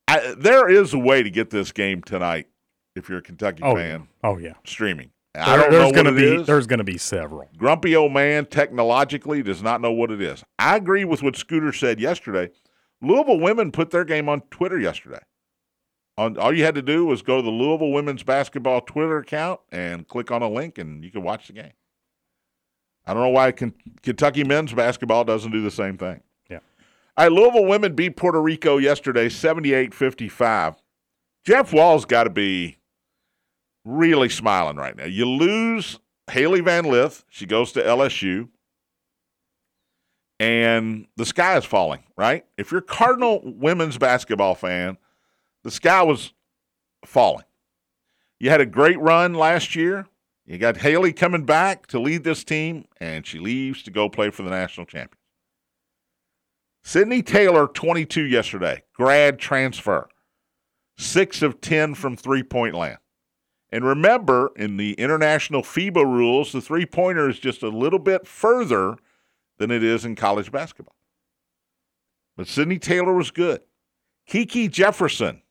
I, 0.09 0.35
there 0.39 0.69
is 0.71 0.95
a 0.95 0.99
way 0.99 1.23
to 1.23 1.31
get 1.31 1.51
this 1.51 1.73
game 1.73 2.03
tonight 2.03 2.49
if 2.97 3.09
you're 3.09 3.19
a 3.19 3.23
Kentucky 3.23 3.63
Oh, 3.63 3.75
fan 3.75 4.09
yeah. 4.23 4.31
oh 4.31 4.39
yeah. 4.39 4.55
streaming. 4.65 5.11
I 5.35 5.57
don't 5.57 5.71
there's 5.71 5.93
know 5.93 6.03
what 6.03 6.17
be 6.17 6.25
is. 6.41 6.47
there's 6.47 6.67
gonna 6.67 6.85
be 6.85 6.99
several. 6.99 7.49
Grumpy 7.57 7.97
old 7.97 8.13
man 8.13 8.45
technologically 8.47 9.43
does 9.43 9.63
not 9.63 9.81
know 9.81 9.93
what 9.93 10.11
it 10.11 10.21
is. 10.21 10.45
I 10.59 10.77
agree 10.77 11.05
with 11.05 11.23
what 11.23 11.37
Scooter 11.37 11.73
said 11.73 12.01
yesterday. 12.01 12.51
Louisville 13.01 13.41
women 13.41 13.73
put 13.73 13.91
their 13.91 14.05
game 14.05 14.29
on 14.29 14.43
Twitter 14.51 14.79
yesterday. 14.79 15.21
All 16.19 16.53
you 16.53 16.65
had 16.65 16.75
to 16.75 16.83
do 16.83 17.07
was 17.07 17.23
go 17.23 17.37
to 17.37 17.43
the 17.43 17.51
Louisville 17.51 17.91
women's 17.91 18.23
basketball 18.23 18.83
Twitter 18.83 19.19
account 19.19 19.61
and 19.71 20.07
click 20.07 20.31
on 20.31 20.43
a 20.43 20.49
link, 20.49 20.79
and 20.79 21.03
you 21.03 21.11
could 21.11 21.23
watch 21.23 21.47
the 21.47 21.55
game. 21.55 21.73
I 23.07 23.15
don't 23.15 23.23
know 23.23 23.31
why 23.31 23.53
Kentucky 23.53 24.45
men's 24.45 24.73
basketball 24.73 25.25
doesn't 25.25 25.51
do 25.51 25.63
the 25.63 25.71
same 25.71 25.97
thing. 25.97 26.21
Yeah. 26.49 26.59
All 27.17 27.25
right, 27.25 27.33
Louisville 27.33 27.65
women 27.65 27.95
beat 27.95 28.17
Puerto 28.17 28.41
Rico 28.41 28.79
yesterday, 28.79 29.29
78-55. 29.29 30.77
Jeff 31.45 31.73
Walz's 31.73 32.05
got 32.05 32.25
to 32.25 32.31
be 32.31 32.79
really 33.85 34.29
smiling 34.29 34.77
right 34.77 34.97
now. 34.97 35.07
You 35.07 35.27
lose 35.27 35.99
Hailey 36.31 36.61
Van 36.61 36.85
Lith. 36.85 37.25
She 37.29 37.47
goes 37.47 37.73
to 37.73 37.83
LSU. 37.83 38.49
And 40.39 41.07
the 41.17 41.27
sky 41.27 41.57
is 41.57 41.65
falling, 41.65 42.05
right? 42.17 42.45
If 42.57 42.71
you're 42.71 42.81
a 42.81 42.85
Cardinal 42.85 43.41
women's 43.45 43.99
basketball 43.99 44.55
fan, 44.55 44.99
the 45.65 45.71
sky 45.71 46.03
was 46.03 46.33
falling. 47.05 47.45
You 48.39 48.51
had 48.51 48.61
a 48.61 48.67
great 48.67 48.99
run 49.01 49.35
last 49.35 49.77
year. 49.77 50.07
You 50.45 50.59
got 50.59 50.79
Hailey 50.79 51.13
coming 51.13 51.45
back 51.45 51.87
to 51.89 52.01
lead 52.01 52.25
this 52.25 52.43
team, 52.43 52.87
and 53.01 53.25
she 53.27 53.39
leaves 53.39 53.83
to 53.85 53.91
go 53.91 54.09
play 54.09 54.31
for 54.31 54.43
the 54.43 54.51
national 54.51 54.87
champions. 54.87 55.23
Sydney 56.83 57.23
Taylor, 57.23 57.69
22 57.69 58.25
yesterday, 58.25 58.83
grad 58.93 59.39
transfer, 59.39 60.09
six 60.97 61.41
of 61.43 61.61
10 61.61 61.95
from 61.95 62.17
three 62.17 62.43
point 62.43 62.75
land. 62.75 62.99
And 63.71 63.85
remember, 63.85 64.51
in 64.57 64.77
the 64.77 64.95
international 64.95 65.63
FIBA 65.63 66.05
rules, 66.05 66.53
the 66.53 66.61
three 66.61 66.85
pointer 66.85 67.29
is 67.29 67.39
just 67.39 67.63
a 67.63 67.69
little 67.69 67.99
bit 67.99 68.27
further 68.27 68.97
than 69.59 69.71
it 69.71 69.83
is 69.83 70.05
in 70.05 70.17
college 70.17 70.51
basketball. 70.51 70.97
But 72.37 72.49
Sydney 72.49 72.79
Taylor 72.79 73.15
was 73.15 73.31
good. 73.31 73.63
Kiki 74.27 74.69
Jefferson, 74.69 75.42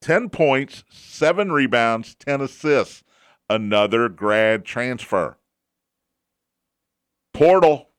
10 0.00 0.30
points, 0.30 0.84
seven 0.90 1.50
rebounds, 1.52 2.14
10 2.16 2.40
assists. 2.40 3.02
Another 3.48 4.08
grad 4.08 4.64
transfer. 4.64 5.36
Portal. 7.32 7.90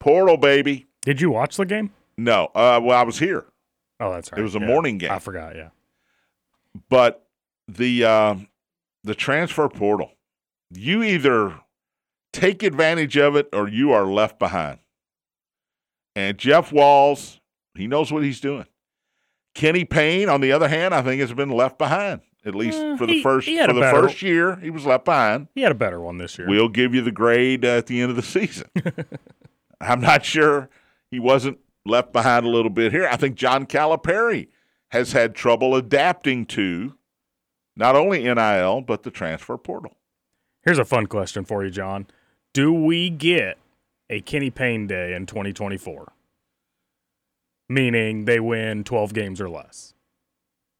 Portal, 0.00 0.36
baby. 0.36 0.86
Did 1.02 1.20
you 1.20 1.30
watch 1.30 1.56
the 1.56 1.66
game? 1.66 1.92
No, 2.16 2.46
uh, 2.54 2.80
well, 2.82 2.98
I 2.98 3.02
was 3.02 3.18
here, 3.18 3.46
Oh, 4.00 4.12
that's 4.12 4.30
right. 4.32 4.40
It 4.40 4.42
was 4.42 4.54
a 4.56 4.60
Yeah. 4.60 4.66
morning 4.66 4.98
game. 4.98 5.10
I 5.10 5.18
forgot. 5.18 5.54
Yeah. 5.56 5.70
but 6.88 7.26
the 7.68 8.04
uh, 8.04 8.34
the 9.04 9.14
transfer 9.14 9.68
portal, 9.68 10.12
you 10.70 11.02
either 11.02 11.60
take 12.32 12.62
advantage 12.62 13.16
of 13.16 13.36
it 13.36 13.48
or 13.52 13.68
you 13.68 13.92
are 13.92 14.04
left 14.06 14.38
behind. 14.38 14.78
And 16.16 16.38
Jeff 16.38 16.72
Walz, 16.72 17.40
he 17.74 17.86
knows 17.86 18.10
what 18.12 18.22
he's 18.24 18.40
doing. 18.40 18.66
Kenny 19.54 19.84
Payne, 19.84 20.28
on 20.28 20.40
the 20.40 20.52
other 20.52 20.68
hand, 20.68 20.94
I 20.94 21.02
think 21.02 21.20
has 21.20 21.32
been 21.32 21.50
left 21.50 21.78
behind 21.78 22.20
at 22.44 22.54
least 22.56 22.78
Eh, 22.80 22.96
for 22.96 23.06
the 23.06 23.12
he- 23.14 23.22
first 23.22 23.46
he 23.46 23.56
for 23.58 23.72
the 23.72 23.80
better- 23.80 24.02
first 24.02 24.20
year. 24.22 24.56
He 24.56 24.70
was 24.70 24.84
left 24.84 25.04
behind. 25.04 25.46
He 25.54 25.60
had 25.62 25.70
a 25.70 25.76
better 25.76 26.00
one 26.00 26.18
this 26.18 26.36
year. 26.38 26.48
We'll 26.48 26.68
give 26.68 26.94
you 26.94 27.00
the 27.02 27.12
grade 27.12 27.64
at 27.64 27.86
the 27.86 28.00
end 28.00 28.10
of 28.10 28.16
the 28.16 28.22
season. 28.22 28.68
I'm 29.80 30.00
not 30.00 30.24
sure 30.24 30.68
he 31.10 31.18
wasn't 31.20 31.58
left 31.84 32.12
behind 32.12 32.46
a 32.46 32.48
little 32.48 32.70
bit 32.70 32.90
here. 32.92 33.06
I 33.08 33.16
think 33.16 33.36
John 33.36 33.66
Calipari 33.66 34.48
has 34.90 35.12
had 35.12 35.34
trouble 35.34 35.74
adapting 35.76 36.46
to 36.46 36.94
not 37.76 37.94
only 37.96 38.22
NIL 38.24 38.80
but 38.80 39.02
the 39.04 39.10
transfer 39.10 39.56
portal. 39.56 39.96
Here's 40.64 40.78
a 40.78 40.84
fun 40.84 41.06
question 41.06 41.44
for 41.44 41.64
you, 41.64 41.70
John. 41.70 42.06
Do 42.52 42.72
we 42.72 43.08
get 43.10 43.58
a 44.10 44.20
Kenny 44.20 44.50
Payne 44.50 44.86
day 44.86 45.14
in 45.14 45.26
2024? 45.26 46.12
Meaning 47.72 48.24
they 48.26 48.38
win 48.40 48.84
12 48.84 49.14
games 49.14 49.40
or 49.40 49.48
less. 49.48 49.94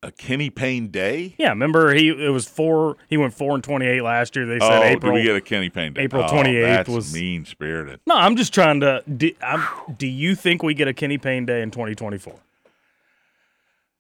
A 0.05 0.11
Kenny 0.11 0.51
Payne 0.51 0.89
day? 0.89 1.37
Yeah, 1.39 1.51
remember 1.51 1.95
he 1.95 2.09
it 2.09 2.31
was 2.31 2.47
four. 2.49 2.97
He 3.09 3.17
went 3.17 3.35
four 3.35 3.55
and 3.55 3.63
28 3.63 4.01
last 4.03 4.35
year. 4.35 4.45
They 4.47 4.59
said 4.59 4.81
oh, 4.81 4.83
April. 4.83 5.13
we 5.15 5.23
get 5.23 5.37
a 5.37 5.41
Kenny 5.41 5.71
Payne 5.71 5.93
day? 5.93 6.03
April 6.03 6.25
Oh, 6.25 6.29
28th 6.29 6.63
that's 6.65 6.89
was- 6.89 7.15
mean 7.15 7.45
spirited. 7.45 8.01
no, 8.07 8.17
I'm 8.17 8.35
just 8.35 8.53
trying 8.53 8.81
to. 8.81 9.05
Do, 9.17 9.31
I'm, 9.41 9.65
do 9.97 10.09
you 10.09 10.35
think 10.35 10.65
we 10.65 10.75
get 10.75 10.89
a 10.89 10.93
Kenny 10.93 11.19
Payne 11.19 11.47
day 11.47 11.63
in 11.63 11.71
2024? 11.71 12.35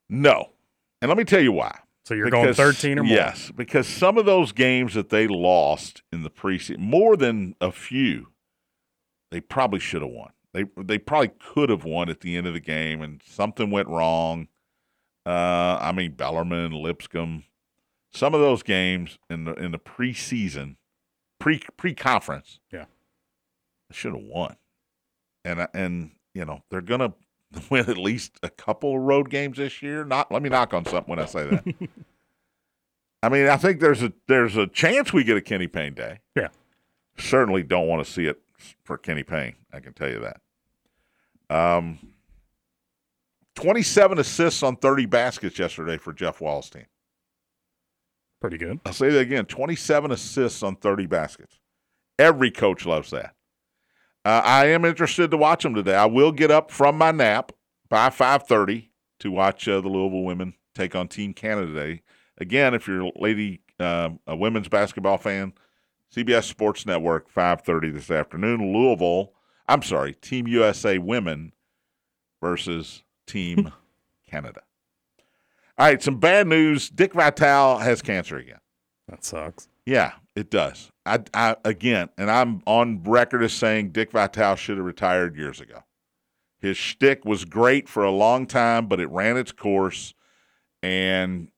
No, 0.09 0.50
and 1.00 1.09
let 1.09 1.16
me 1.16 1.24
tell 1.24 1.40
you 1.40 1.52
why. 1.52 1.78
So 2.05 2.14
you're 2.14 2.31
going 2.31 2.46
Because- 2.46 2.57
13 2.57 2.98
or 2.98 3.05
more. 3.05 3.14
Yes, 3.14 3.52
because 3.55 3.87
some 3.87 4.18
of 4.18 4.26
those 4.26 4.50
games 4.52 4.94
that 4.94 5.11
they 5.11 5.28
lost 5.28 6.02
in 6.12 6.24
the 6.24 6.31
preseason, 6.31 6.78
more 6.78 7.16
than 7.16 7.55
a 7.61 7.70
few, 7.70 8.28
they 9.31 9.40
probably 9.40 9.78
should 9.78 10.02
have 10.02 10.11
won. 10.11 10.31
They 10.54 10.64
they 10.76 10.98
probably 10.98 11.30
could 11.38 11.70
have 11.70 11.84
won 11.84 12.08
at 12.10 12.20
the 12.20 12.36
end 12.36 12.46
of 12.46 12.54
the 12.54 12.60
game, 12.60 13.00
and 13.00 13.20
something 13.24 13.70
went 13.70 13.88
wrong. 13.88 14.48
Uh, 15.24 15.78
I 15.80 15.92
mean, 15.92 16.12
Bellarmine, 16.12 16.72
Lipscomb, 16.72 17.44
some 18.12 18.34
of 18.34 18.40
those 18.40 18.62
games 18.62 19.18
in 19.30 19.44
the 19.44 19.54
in 19.54 19.72
the 19.72 19.78
preseason, 19.78 20.76
pre 21.38 21.60
pre 21.76 21.94
conference, 21.94 22.58
Yeah. 22.72 22.84
they 23.88 23.94
should 23.94 24.14
have 24.14 24.24
won. 24.24 24.56
And 25.44 25.62
I- 25.62 25.68
and 25.72 26.12
you 26.34 26.44
know 26.44 26.62
they're 26.70 26.80
gonna 26.82 27.14
win 27.70 27.88
at 27.88 27.96
least 27.96 28.38
a 28.42 28.50
couple 28.50 28.94
of 28.96 29.00
road 29.02 29.30
games 29.30 29.56
this 29.58 29.80
year. 29.80 30.04
Not 30.04 30.30
let 30.30 30.42
me 30.42 30.48
knock 30.50 30.74
on 30.74 30.84
something 30.84 31.08
when 31.10 31.18
I 31.18 31.24
say 31.26 31.46
that. 31.48 31.64
I 33.22 33.28
mean, 33.28 33.46
I 33.48 33.56
think 33.56 33.80
there's 33.80 34.02
a 34.02 34.12
there's 34.26 34.56
a 34.56 34.66
chance 34.66 35.12
we 35.12 35.24
get 35.24 35.36
a 35.36 35.40
Kenny 35.40 35.66
Payne 35.68 35.94
day. 35.94 36.18
Yeah. 36.36 36.48
Certainly 37.16 37.62
don't 37.64 37.86
want 37.86 38.04
to 38.04 38.10
see 38.12 38.26
it 38.26 38.41
for 38.85 38.98
Kenny 38.98 39.22
Payne. 39.22 39.55
I 39.72 39.81
can 39.81 39.92
tell 39.92 40.09
you 40.09 40.20
that. 40.20 40.40
Um, 41.55 41.98
27 43.57 44.18
assists 44.18 44.62
on 44.62 44.77
30 44.77 45.07
baskets 45.07 45.59
yesterday 45.59 45.98
for 45.98 46.12
Jeff 46.12 46.38
Wallstein. 46.38 46.87
Pretty 48.40 48.59
good. 48.59 48.81
I'll 48.85 48.92
say 48.92 49.11
that 49.11 49.20
again 49.20 49.44
27 49.44 50.11
assists 50.11 50.62
on 50.62 50.77
30 50.77 51.07
baskets. 51.07 51.59
Every 52.18 52.51
coach 52.51 52.87
loves 52.87 53.11
that. 53.11 53.35
Uh, 54.25 54.42
I 54.44 54.66
am 54.66 54.85
interested 54.85 55.31
to 55.31 55.37
watch 55.37 55.62
them 55.62 55.75
today. 55.75 55.94
I 55.94 56.07
will 56.07 56.33
get 56.33 56.51
up 56.51 56.70
from 56.70 56.96
my 56.96 57.11
nap 57.11 57.53
by 57.88 58.09
5:30 58.09 58.88
to 59.20 59.31
watch 59.31 59.68
uh, 59.68 59.81
the 59.81 59.88
Louisville 59.88 60.25
women 60.25 60.55
take 60.75 60.94
on 60.94 61.09
Team 61.09 61.35
Canada 61.35 61.66
today. 61.66 62.03
Again, 62.38 62.75
if 62.75 62.87
you're 62.87 63.03
a 63.03 63.12
lady 63.16 63.62
um, 63.79 64.20
a 64.27 64.37
women's 64.37 64.68
basketball 64.68 65.18
fan, 65.18 65.53
CBS 66.14 66.44
Sports 66.44 66.85
Network 66.85 67.33
5:30 67.33 67.90
this 67.90 68.11
afternoon. 68.11 68.72
Louisville, 68.72 69.33
I'm 69.66 69.83
sorry, 69.83 70.14
Team 70.14 70.46
USA 70.46 70.98
women 70.98 71.53
versus 72.40 73.03
Team 73.27 73.72
Canada. 74.31 74.62
All 75.79 75.87
right, 75.87 76.03
some 76.03 76.18
bad 76.20 76.46
news. 76.46 76.90
Dick 76.90 77.14
Vitale 77.14 77.79
has 77.79 78.03
cancer 78.03 78.37
again. 78.37 78.61
That 79.09 79.25
sucks. 79.25 79.68
Yeah, 79.87 80.12
it 80.37 80.51
does. 80.51 80.90
I, 81.07 81.20
I 81.33 81.57
again, 81.64 82.11
and 82.18 82.31
I'm 82.31 82.62
on 82.66 83.03
record 83.05 83.42
as 83.42 83.55
saying 83.55 83.90
Dick 83.90 84.12
Vitale 84.12 84.57
should 84.57 84.77
have 84.77 84.87
retired 84.87 85.37
years 85.37 85.61
ago. 85.61 85.83
His 86.61 86.77
shtick 86.77 87.25
was 87.25 87.44
great 87.44 87.88
for 87.88 88.05
a 88.05 88.11
long 88.11 88.46
time, 88.46 88.87
but 88.87 89.01
it 89.01 89.09
ran 89.09 89.37
its 89.38 89.51
course, 89.51 90.12
and 90.83 91.48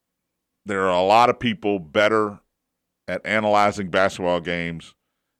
there 0.64 0.82
are 0.82 0.96
a 0.96 1.04
lot 1.04 1.28
of 1.28 1.40
people 1.40 1.78
better 1.80 2.40
at 3.08 3.24
analyzing 3.24 3.88
basketball 3.88 4.40
games 4.40 4.94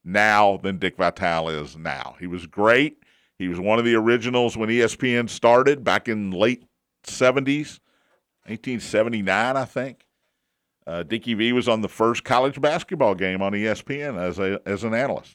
now 0.04 0.58
than 0.58 0.78
Dick 0.78 0.96
Vitale 0.96 1.48
is 1.48 1.76
now. 1.76 2.16
He 2.20 2.26
was 2.26 2.46
great. 2.46 2.98
He 3.38 3.48
was 3.48 3.58
one 3.58 3.78
of 3.78 3.84
the 3.84 3.94
originals 3.94 4.56
when 4.56 4.68
ESPN 4.68 5.28
started 5.28 5.82
back 5.82 6.08
in 6.08 6.30
late 6.30 6.64
70s, 7.04 7.80
1979, 8.46 9.56
I 9.56 9.64
think. 9.64 10.06
Uh, 10.86 11.02
Dickie 11.02 11.34
V 11.34 11.52
was 11.52 11.68
on 11.68 11.80
the 11.80 11.88
first 11.88 12.24
college 12.24 12.60
basketball 12.60 13.14
game 13.14 13.40
on 13.40 13.52
ESPN 13.52 14.18
as 14.18 14.38
a 14.38 14.60
as 14.66 14.84
an 14.84 14.92
analyst 14.92 15.34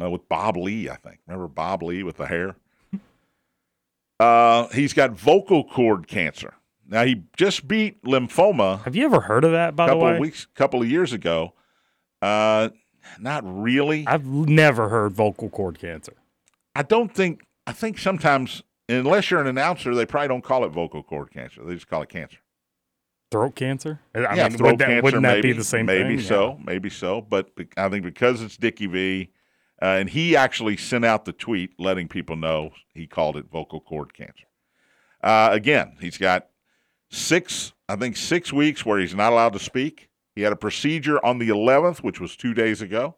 uh, 0.00 0.08
with 0.08 0.28
Bob 0.28 0.56
Ley, 0.56 0.88
I 0.88 0.94
think. 0.94 1.18
Remember 1.26 1.48
Bob 1.48 1.82
Ley 1.82 2.02
with 2.02 2.16
the 2.16 2.26
hair? 2.26 2.56
Uh, 4.20 4.68
he's 4.68 4.92
got 4.92 5.10
vocal 5.10 5.64
cord 5.64 6.06
cancer. 6.06 6.54
Now 6.92 7.04
he 7.04 7.22
just 7.38 7.66
beat 7.66 8.04
lymphoma 8.04 8.84
Have 8.84 8.94
you 8.94 9.06
ever 9.06 9.22
heard 9.22 9.44
of 9.44 9.52
that, 9.52 9.74
by 9.74 9.84
a 9.84 9.86
the 9.86 9.92
couple 9.94 10.06
way? 10.06 10.14
of 10.14 10.20
weeks, 10.20 10.46
couple 10.54 10.82
of 10.82 10.90
years 10.90 11.14
ago. 11.14 11.54
Uh, 12.20 12.68
not 13.18 13.42
really. 13.44 14.06
I've 14.06 14.26
never 14.26 14.90
heard 14.90 15.12
vocal 15.12 15.48
cord 15.48 15.78
cancer. 15.78 16.12
I 16.76 16.82
don't 16.82 17.12
think. 17.12 17.44
I 17.66 17.72
think 17.72 17.98
sometimes, 17.98 18.62
unless 18.88 19.30
you're 19.30 19.40
an 19.40 19.46
announcer, 19.46 19.94
they 19.94 20.04
probably 20.04 20.28
don't 20.28 20.44
call 20.44 20.64
it 20.64 20.68
vocal 20.68 21.02
cord 21.02 21.30
cancer. 21.32 21.64
They 21.64 21.74
just 21.74 21.88
call 21.88 22.02
it 22.02 22.10
cancer. 22.10 22.38
Throat 23.30 23.56
cancer? 23.56 24.00
I 24.14 24.34
yeah, 24.34 24.48
mean, 24.48 24.58
throat 24.58 24.72
would 24.72 24.78
that, 24.80 24.86
cancer. 24.88 25.02
wouldn't 25.02 25.22
maybe, 25.22 25.36
that 25.36 25.42
be 25.42 25.52
the 25.54 25.64
same 25.64 25.86
thing? 25.86 26.02
maybe 26.02 26.16
thing? 26.18 26.26
so, 26.26 26.60
maybe 26.62 26.90
so. 26.90 27.22
But 27.22 27.50
I 27.78 27.88
think 27.88 28.04
because 28.04 28.42
it's 28.42 28.58
Dickie 28.58 28.86
V, 28.86 29.30
uh, 29.80 29.86
and 29.86 30.10
he 30.10 30.36
actually 30.36 30.76
sent 30.76 31.06
out 31.06 31.24
the 31.24 31.32
tweet 31.32 31.72
letting 31.78 32.08
people 32.08 32.36
know 32.36 32.72
he 32.92 33.06
called 33.06 33.38
it 33.38 33.46
vocal 33.50 33.80
cord 33.80 34.12
cancer. 34.12 34.44
Uh, 35.22 35.48
again, 35.52 35.96
he's 36.00 36.18
got 36.18 36.48
six, 37.12 37.72
I 37.88 37.94
think 37.96 38.16
six 38.16 38.52
weeks 38.52 38.84
where 38.84 38.98
he's 38.98 39.14
not 39.14 39.32
allowed 39.32 39.52
to 39.52 39.58
speak. 39.58 40.08
He 40.34 40.42
had 40.42 40.52
a 40.52 40.56
procedure 40.56 41.24
on 41.24 41.38
the 41.38 41.50
11th, 41.50 41.98
which 41.98 42.18
was 42.20 42.36
two 42.36 42.54
days 42.54 42.80
ago. 42.82 43.16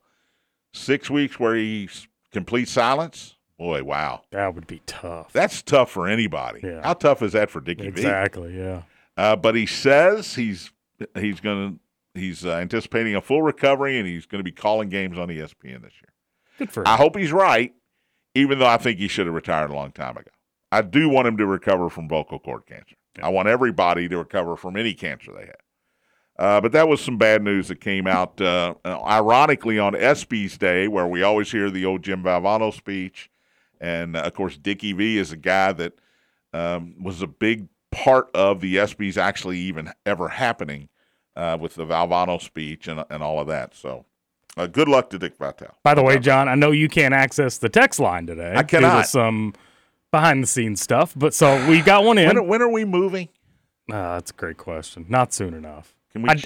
Six 0.73 1.09
weeks 1.09 1.39
where 1.39 1.55
he's 1.55 2.09
complete 2.33 2.69
silence. 2.69 3.37
Boy, 3.57 3.85
wow, 3.85 4.23
That 4.33 4.53
would 4.57 4.67
be 4.67 4.83
tough. 4.85 5.33
that's 5.33 5.63
tough 5.63 5.89
for 5.91 6.09
anybody. 6.09 6.61
Yeah. 6.65 6.83
How 6.83 6.95
tough 6.95 7.23
is 7.23 7.33
that 7.33 7.51
for 7.51 7.61
Dickie 7.61 7.85
V? 7.85 7.89
exactly, 7.89 8.59
yeah. 8.59 8.83
Uh, 9.17 9.37
but 9.37 9.55
he 9.55 9.65
says 9.65 10.35
he's 10.35 10.73
he's 11.17 11.39
going 11.39 11.79
to 12.15 12.21
he's 12.21 12.45
uh, 12.45 12.55
anticipating 12.57 13.15
a 13.15 13.21
full 13.21 13.43
recovery 13.43 13.97
and 13.97 14.09
he's 14.09 14.27
going 14.27 14.41
to 14.41 14.45
be 14.45 14.51
calling 14.51 14.89
games 14.89 15.17
on 15.19 15.29
ESPN 15.29 15.83
this 15.83 15.93
year. 16.03 16.13
Good 16.59 16.73
for 16.73 16.81
him. 16.81 16.89
I 16.89 16.97
hope 16.97 17.17
he's 17.17 17.31
right, 17.33 17.73
even 18.35 18.59
though 18.59 18.67
I 18.67 18.77
think 18.77 18.99
he 18.99 19.07
should 19.07 19.27
have 19.27 19.35
retired 19.37 19.71
a 19.71 19.75
long 19.75 19.93
time 19.93 20.17
ago. 20.17 20.31
I 20.73 20.83
do 20.83 21.09
want 21.09 21.29
him 21.29 21.37
to 21.37 21.47
recover 21.47 21.89
from 21.89 22.09
vocal 22.09 22.41
cord 22.41 22.67
cancer. 22.67 22.97
I 23.23 23.29
want 23.29 23.49
everybody 23.49 24.09
to 24.09 24.19
recover 24.19 24.57
from 24.57 24.77
any 24.77 24.95
cancer 24.95 25.33
they 25.33 25.47
have. 25.47 25.57
Uh, 26.37 26.61
but 26.61 26.73
that 26.73 26.89
was 26.89 27.01
some 27.01 27.17
bad 27.17 27.43
news 27.43 27.69
that 27.69 27.81
came 27.81 28.07
out, 28.07 28.41
uh, 28.41 28.75
uh, 28.85 29.01
ironically, 29.05 29.79
on 29.79 29.93
ESPY's 29.93 30.59
Day, 30.59 30.89
where 30.89 31.07
we 31.07 31.23
always 31.23 31.53
hear 31.53 31.71
the 31.71 31.85
old 31.85 32.03
Jim 32.03 32.25
Valvano 32.25 32.75
speech. 32.75 33.31
And, 33.81 34.17
uh, 34.17 34.23
of 34.23 34.35
course, 34.35 34.57
Dickie 34.57 34.93
V 34.93 35.19
is 35.19 35.31
a 35.31 35.37
guy 35.37 35.73
that 35.73 35.93
um, 36.53 36.97
was 37.01 37.23
a 37.23 37.29
big 37.29 37.69
part 37.93 38.31
of 38.35 38.61
the 38.61 38.77
ESPYs 38.77 39.17
actually 39.17 39.59
even 39.59 39.93
ever 40.05 40.29
happening 40.29 40.89
uh, 41.37 41.57
with 41.61 41.75
the 41.75 41.87
Valvano 41.87 42.41
speech 42.41 42.89
and, 42.89 43.05
and 43.11 43.23
all 43.23 43.39
of 43.39 43.47
that. 43.47 43.75
So 43.77 44.05
uh, 44.57 44.67
good 44.67 44.89
luck 44.89 45.11
to 45.11 45.19
Dick 45.19 45.37
Vitale. 45.37 45.75
By 45.83 45.95
the 45.95 46.03
way, 46.03 46.19
John, 46.19 46.49
I 46.49 46.55
know 46.55 46.73
you 46.73 46.89
can't 46.89 47.15
access 47.15 47.59
the 47.59 47.69
text 47.69 48.01
line 48.01 48.27
today. 48.27 48.55
I 48.57 48.63
cannot. 48.65 49.07
some 49.07 49.55
behind 50.15 50.43
the 50.43 50.47
scenes 50.47 50.81
stuff. 50.81 51.13
But 51.17 51.35
so 51.35 51.67
we 51.69 51.81
got 51.83 52.05
one 52.05 52.19
in. 52.19 52.29
When, 52.29 52.39
are- 52.39 52.43
when 52.43 52.63
are 52.63 52.71
we 52.71 52.85
moving? 52.85 53.29
Ah, 53.91 54.15
that's 54.15 54.31
a 54.31 54.35
great 54.35 54.57
question. 54.57 55.05
Not 55.09 55.33
soon 55.35 55.53
enough. 55.55 55.95
Can 56.13 56.23
we? 56.23 56.29
I, 56.31 56.37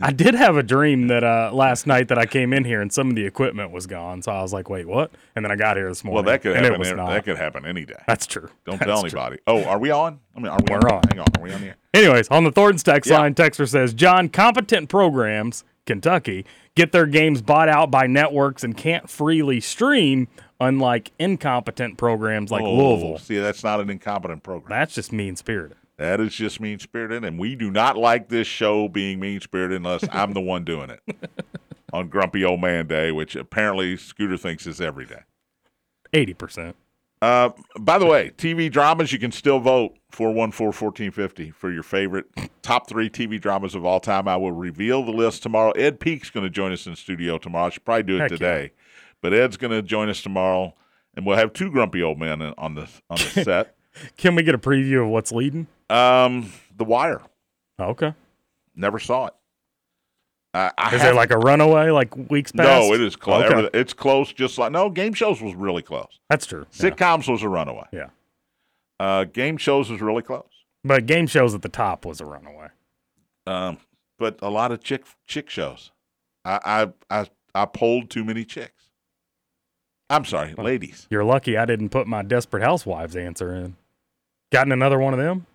I 0.00 0.12
did 0.12 0.34
have 0.34 0.56
a 0.56 0.62
dream 0.62 1.08
that 1.08 1.24
uh, 1.24 1.50
last 1.52 1.88
night 1.88 2.06
that 2.08 2.18
I 2.18 2.24
came 2.24 2.52
in 2.52 2.64
here 2.64 2.80
and 2.80 2.92
some 2.92 3.10
of 3.10 3.16
the 3.16 3.26
equipment 3.26 3.72
was 3.72 3.88
gone. 3.88 4.22
So 4.22 4.30
I 4.30 4.40
was 4.42 4.52
like, 4.52 4.70
wait, 4.70 4.86
what? 4.86 5.10
And 5.34 5.44
then 5.44 5.50
I 5.50 5.56
got 5.56 5.76
here 5.76 5.88
this 5.88 6.04
morning. 6.04 6.14
well, 6.24 6.32
that 6.32 6.40
could 6.40 6.54
happen. 6.54 6.80
any-. 6.80 6.94
That 6.94 7.24
could 7.24 7.36
happen 7.36 7.66
any 7.66 7.84
day. 7.84 8.00
That's 8.06 8.26
true. 8.26 8.48
Don't 8.64 8.78
That's 8.78 8.88
tell 8.88 9.02
true. 9.02 9.18
anybody. 9.20 9.42
Oh, 9.48 9.64
are 9.64 9.78
we 9.80 9.90
on? 9.90 10.20
I 10.36 10.38
mean, 10.38 10.46
are 10.46 10.58
we 10.66 10.72
We're 10.72 10.78
on? 10.88 10.92
on. 10.92 11.02
Hang 11.10 11.18
on. 11.18 11.26
Are 11.36 11.42
we 11.42 11.52
on 11.52 11.60
here? 11.60 11.74
Anyways, 11.92 12.28
on 12.28 12.44
the 12.44 12.52
Thornton's 12.52 12.84
text 12.84 13.10
Yeah. 13.10 13.18
line, 13.18 13.34
Texter 13.34 13.68
says, 13.68 13.92
John, 13.92 14.28
competent 14.28 14.88
programs, 14.88 15.64
Kentucky, 15.88 16.44
get 16.74 16.92
their 16.92 17.06
games 17.06 17.40
bought 17.40 17.70
out 17.70 17.90
by 17.90 18.06
networks 18.06 18.62
and 18.62 18.76
can't 18.76 19.08
freely 19.08 19.58
stream, 19.58 20.28
unlike 20.60 21.12
incompetent 21.18 21.96
programs 21.96 22.50
like 22.50 22.62
oh, 22.62 22.74
Louisville. 22.74 23.18
See, 23.18 23.38
that's 23.38 23.64
not 23.64 23.80
an 23.80 23.88
incompetent 23.88 24.42
program. 24.42 24.68
That's 24.68 24.94
just 24.94 25.12
mean 25.12 25.34
spirited. 25.34 25.78
That 25.96 26.20
is 26.20 26.34
just 26.34 26.60
mean 26.60 26.78
spirited, 26.78 27.24
and 27.24 27.38
we 27.38 27.56
do 27.56 27.70
not 27.70 27.96
like 27.96 28.28
this 28.28 28.46
show 28.46 28.86
being 28.86 29.18
mean 29.18 29.40
spirited 29.40 29.78
unless 29.78 30.04
I'm 30.12 30.34
the 30.34 30.42
one 30.42 30.62
doing 30.62 30.90
it 30.90 31.00
on 31.92 32.08
Grumpy 32.08 32.44
Old 32.44 32.60
Man 32.60 32.86
Day, 32.86 33.10
which 33.10 33.34
apparently 33.34 33.96
Scooter 33.96 34.36
thinks 34.36 34.66
is 34.66 34.82
every 34.82 35.06
day. 35.06 35.22
80%. 36.12 36.74
Uh, 37.20 37.50
by 37.78 37.98
the 37.98 38.06
way, 38.06 38.30
TV 38.30 38.70
dramas, 38.70 39.12
you 39.12 39.18
can 39.18 39.32
still 39.32 39.58
vote 39.58 39.96
414 40.10 40.66
1450 40.66 41.50
for 41.50 41.70
your 41.72 41.82
favorite 41.82 42.26
top 42.62 42.88
three 42.88 43.10
TV 43.10 43.40
dramas 43.40 43.74
of 43.74 43.84
all 43.84 44.00
time. 44.00 44.28
I 44.28 44.36
will 44.36 44.52
reveal 44.52 45.04
the 45.04 45.10
list 45.12 45.42
tomorrow. 45.42 45.72
Ed 45.72 45.98
Peak's 45.98 46.30
going 46.30 46.44
to 46.44 46.50
join 46.50 46.72
us 46.72 46.86
in 46.86 46.94
studio 46.94 47.38
tomorrow. 47.38 47.66
I 47.66 47.70
should 47.70 47.84
probably 47.84 48.04
do 48.04 48.16
it 48.16 48.20
Heck 48.20 48.30
yeah. 48.32 48.36
today, 48.36 48.72
but 49.20 49.34
Ed's 49.34 49.56
going 49.56 49.72
to 49.72 49.82
join 49.82 50.08
us 50.08 50.22
tomorrow, 50.22 50.74
and 51.14 51.26
we'll 51.26 51.36
have 51.36 51.52
two 51.52 51.70
grumpy 51.70 52.02
old 52.02 52.18
men 52.18 52.40
on 52.40 52.74
the 52.74 52.88
on 53.10 53.18
the 53.18 53.42
set. 53.44 53.74
Can 54.16 54.36
we 54.36 54.44
get 54.44 54.54
a 54.54 54.58
preview 54.58 55.02
of 55.02 55.08
what's 55.08 55.32
leading? 55.32 55.66
Um, 55.90 56.52
The 56.76 56.84
Wire. 56.84 57.22
Okay. 57.80 58.14
Never 58.76 59.00
saw 59.00 59.26
it. 59.26 59.34
I 60.78 60.94
Is 60.94 61.02
it 61.04 61.14
like 61.14 61.30
a 61.30 61.38
runaway 61.38 61.90
like 61.90 62.14
weeks 62.30 62.52
past? 62.52 62.88
no? 62.88 62.94
It 62.94 63.00
is 63.00 63.16
close. 63.16 63.44
Okay. 63.44 63.70
It's 63.78 63.92
close. 63.92 64.32
Just 64.32 64.58
like 64.58 64.72
no 64.72 64.90
game 64.90 65.12
shows 65.12 65.40
was 65.40 65.54
really 65.54 65.82
close. 65.82 66.18
That's 66.30 66.46
true. 66.46 66.66
Yeah. 66.72 66.90
Sitcoms 66.90 67.28
was 67.30 67.42
a 67.42 67.48
runaway. 67.48 67.86
yeah. 67.92 68.08
Uh, 69.00 69.24
game 69.24 69.56
shows 69.58 69.90
was 69.90 70.00
really 70.00 70.22
close. 70.22 70.48
But 70.84 71.06
game 71.06 71.26
shows 71.26 71.54
at 71.54 71.62
the 71.62 71.68
top 71.68 72.04
was 72.04 72.20
a 72.20 72.24
runaway. 72.24 72.68
Um, 73.46 73.78
but 74.18 74.38
a 74.42 74.50
lot 74.50 74.72
of 74.72 74.82
chick 74.82 75.04
chick 75.26 75.48
shows. 75.50 75.92
I 76.44 76.88
I 77.10 77.20
I, 77.20 77.26
I 77.54 77.64
polled 77.66 78.10
too 78.10 78.24
many 78.24 78.44
chicks. 78.44 78.84
I'm 80.10 80.24
sorry, 80.24 80.54
ladies. 80.54 81.06
You're 81.10 81.24
lucky 81.24 81.56
I 81.58 81.66
didn't 81.66 81.90
put 81.90 82.06
my 82.06 82.22
Desperate 82.22 82.62
Housewives 82.62 83.14
answer 83.14 83.54
in. 83.54 83.76
Gotten 84.50 84.72
another 84.72 84.98
one 84.98 85.12
of 85.12 85.18
them? 85.20 85.46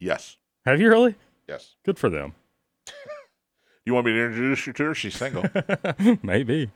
Yes, 0.00 0.36
Have 0.66 0.80
you 0.80 0.88
really? 0.88 1.14
yes. 1.48 1.76
Good 1.84 1.98
for 1.98 2.08
them. 2.10 2.34
You 3.88 3.94
want 3.94 4.04
me 4.04 4.12
to 4.12 4.22
introduce 4.26 4.66
you 4.66 4.74
to 4.74 4.84
her? 4.84 4.94
She's 4.94 5.14
single. 5.16 5.44
Maybe. 6.22 6.70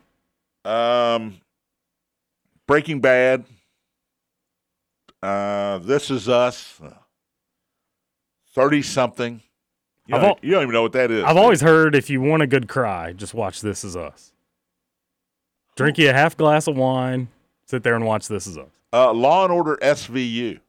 um, 0.65 1.39
Breaking 2.67 3.03
Bad. 3.03 3.45
Uh, 5.23 5.77
This 5.81 6.11
Is 6.11 6.27
Us. 6.31 6.81
Thirty 8.55 8.81
something. 8.81 9.43
You, 10.07 10.15
I've 10.17 10.23
don't- 10.23 10.31
al- 10.31 10.39
you 10.41 10.53
don't 10.53 10.63
even 10.63 10.73
know 10.73 10.81
what 10.81 10.93
that 10.93 11.11
is. 11.11 11.23
I've 11.25 11.37
always 11.37 11.61
heard 11.61 11.95
if 11.95 12.09
you 12.09 12.23
want 12.23 12.43
a 12.43 12.47
good 12.47 12.67
cry, 12.67 13.13
just 13.13 13.35
watch 13.35 13.61
This 13.61 13.85
Is 13.85 13.95
Us. 13.95 14.33
Drink 15.77 15.99
you 15.99 16.09
a 16.09 16.15
half 16.15 16.35
glass 16.35 16.67
of 16.67 16.77
wine, 16.79 17.29
sit 17.67 17.83
there 17.83 17.95
and 17.95 18.07
watch 18.07 18.27
This 18.27 18.47
Is 18.47 18.57
Us. 18.57 18.71
uh, 18.95 19.13
Law 19.13 19.45
and 19.45 19.53
Order 19.53 19.77
SVU 19.83 20.61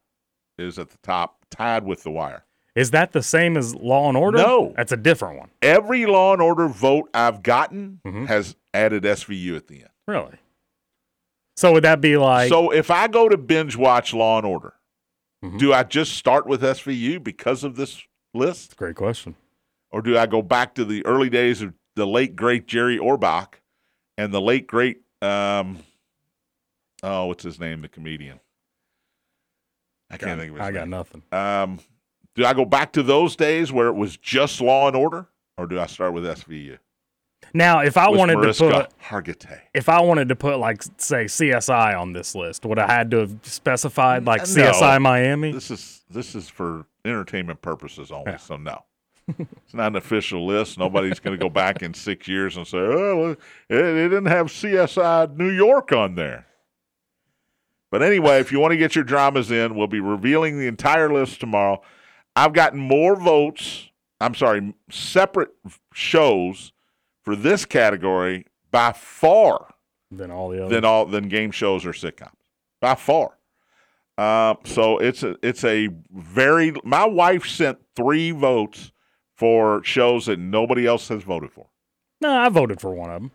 is 0.58 0.78
at 0.78 0.90
the 0.90 0.98
top, 1.04 1.38
tied 1.50 1.86
with 1.86 2.04
The 2.04 2.12
Wire. 2.12 2.44
Is 2.76 2.92
that 2.92 3.12
the 3.12 3.22
same 3.22 3.56
as 3.56 3.76
Law 3.76 4.08
and 4.10 4.18
Order? 4.18 4.38
No. 4.40 4.74
That's 4.76 4.92
a 4.92 4.98
different 4.98 5.38
one. 5.38 5.50
Every 5.62 6.06
Law 6.06 6.34
and 6.34 6.42
Order 6.42 6.68
vote 6.68 7.10
I've 7.14 7.44
gotten 7.44 8.02
Mhm. 8.06 8.28
has 8.28 8.56
added 8.74 9.06
SVU 9.06 9.56
at 9.56 9.68
the 9.68 9.82
end. 9.82 9.90
Really? 10.08 10.38
So 11.56 11.72
would 11.74 11.84
that 11.84 12.02
be 12.02 12.18
like 12.18 12.50
so 12.50 12.72
if 12.72 12.90
I 12.90 13.08
go 13.08 13.30
to 13.30 13.38
binge 13.38 13.76
watch 13.76 14.12
Law 14.14 14.38
and 14.40 14.48
Order, 14.48 14.74
Mhm. 15.46 15.60
do 15.60 15.72
I 15.74 15.84
just 15.84 16.14
start 16.14 16.48
with 16.48 16.64
SVU 16.64 17.20
because 17.20 17.64
of 17.64 17.76
this 17.76 18.02
list, 18.34 18.76
great 18.76 18.96
question. 18.96 19.36
or 19.92 20.02
do 20.02 20.18
I 20.18 20.26
go 20.26 20.42
back 20.42 20.74
to 20.76 20.84
the 20.86 21.06
early 21.06 21.30
days 21.30 21.62
of 21.62 21.76
the 21.96 22.08
late 22.08 22.36
great 22.36 22.66
Jerry 22.66 22.98
Orbach 22.98 23.56
and 24.18 24.34
the 24.34 24.42
late 24.42 24.66
great 24.66 25.02
um, 25.22 25.78
oh, 27.04 27.28
what's 27.28 27.44
his 27.44 27.60
name, 27.60 27.82
the 27.82 27.88
comedian? 27.88 28.40
I 30.10 30.18
can't 30.18 30.40
think 30.40 30.52
of 30.52 30.58
his 30.58 30.66
I 30.68 30.72
got 30.72 30.88
nothing. 30.88 31.22
Um, 31.32 31.80
do 32.36 32.46
I 32.46 32.54
go 32.54 32.66
back 32.66 32.92
to 32.94 33.04
those 33.04 33.36
days 33.36 33.72
where 33.72 33.88
it 33.88 33.94
was 33.96 34.18
just 34.18 34.60
Law 34.62 34.88
and 34.88 34.96
Order, 34.96 35.28
or 35.58 35.68
do 35.68 35.80
I 35.80 35.86
start 35.86 36.14
with 36.14 36.24
SVU? 36.26 36.78
Now, 37.54 37.82
if 37.82 37.98
I 37.98 38.10
With 38.10 38.18
wanted 38.18 38.38
Mariska 38.40 38.70
to 38.70 38.72
put 38.82 39.00
Hargitay. 39.00 39.60
if 39.76 39.88
I 39.90 40.02
wanted 40.02 40.30
to 40.30 40.36
put 40.36 40.58
like 40.58 40.82
say 40.98 41.26
CSI 41.26 42.00
on 42.00 42.14
this 42.14 42.34
list, 42.34 42.66
would 42.66 42.80
I 42.80 42.88
had 42.88 43.12
to 43.12 43.18
have 43.20 43.36
specified 43.44 44.26
like 44.26 44.42
No. 44.42 44.46
CSI 44.72 45.00
Miami? 45.02 45.52
This 45.52 45.70
is 45.70 46.02
this 46.10 46.34
is 46.34 46.50
for 46.50 46.86
entertainment 47.06 47.62
purposes 47.62 48.12
only. 48.12 48.32
Yeah. 48.32 48.38
So 48.38 48.58
no, 48.58 48.84
it's 49.38 49.74
not 49.74 49.88
an 49.88 49.98
official 49.98 50.48
list. 50.48 50.80
Nobody's 50.80 51.20
going 51.20 51.38
to 51.38 51.42
go 51.44 51.50
back 51.50 51.84
in 51.84 51.94
six 51.94 52.28
years 52.28 52.58
and 52.58 52.66
say, 52.66 52.78
"Oh, 52.80 53.32
it, 53.32 53.40
it 53.70 54.10
didn't 54.10 54.26
have 54.28 54.48
CSI 54.48 55.36
New 55.38 55.52
York 55.52 55.92
on 55.92 56.16
there." 56.16 56.48
But 57.92 58.02
anyway, 58.02 58.40
if 58.40 58.52
you 58.52 58.60
want 58.60 58.72
to 58.72 58.78
get 58.78 58.96
your 58.96 59.04
dramas 59.04 59.52
in, 59.52 59.76
we'll 59.76 59.86
be 59.86 60.00
revealing 60.00 60.58
the 60.58 60.66
entire 60.66 61.14
list 61.14 61.40
tomorrow. 61.40 61.84
I've 62.36 62.54
gotten 62.54 62.80
more 62.80 63.16
votes. 63.16 63.90
I'm 64.20 64.36
sorry, 64.36 64.74
separate 64.90 65.52
shows 65.94 66.72
for 67.22 67.36
this 67.36 67.66
category 67.66 68.46
by 68.72 68.92
far 68.94 69.74
Than 70.12 70.32
all 70.32 70.50
the 70.50 70.66
other 70.66 70.74
than 70.74 70.86
all 70.86 71.06
than 71.06 71.28
game 71.28 71.52
shows 71.52 71.86
or 71.86 71.92
sitcoms 71.92 72.32
by 72.80 72.96
far. 72.96 73.38
Uh, 74.18 74.56
so 74.64 74.98
it's 75.00 75.24
a 75.24 75.36
it's 75.42 75.64
a 75.64 75.90
very. 76.12 76.74
My 76.84 77.06
wife 77.06 77.48
sent 77.48 77.80
three 77.96 78.32
votes 78.32 78.92
for 79.36 79.84
shows 79.84 80.28
that 80.28 80.38
nobody 80.40 80.86
else 80.86 81.08
has 81.08 81.24
voted 81.24 81.52
for. 81.52 81.68
no, 82.22 82.30
I 82.32 82.50
voted 82.50 82.80
for 82.80 82.94
one 82.94 83.10
of 83.10 83.22
them. 83.22 83.32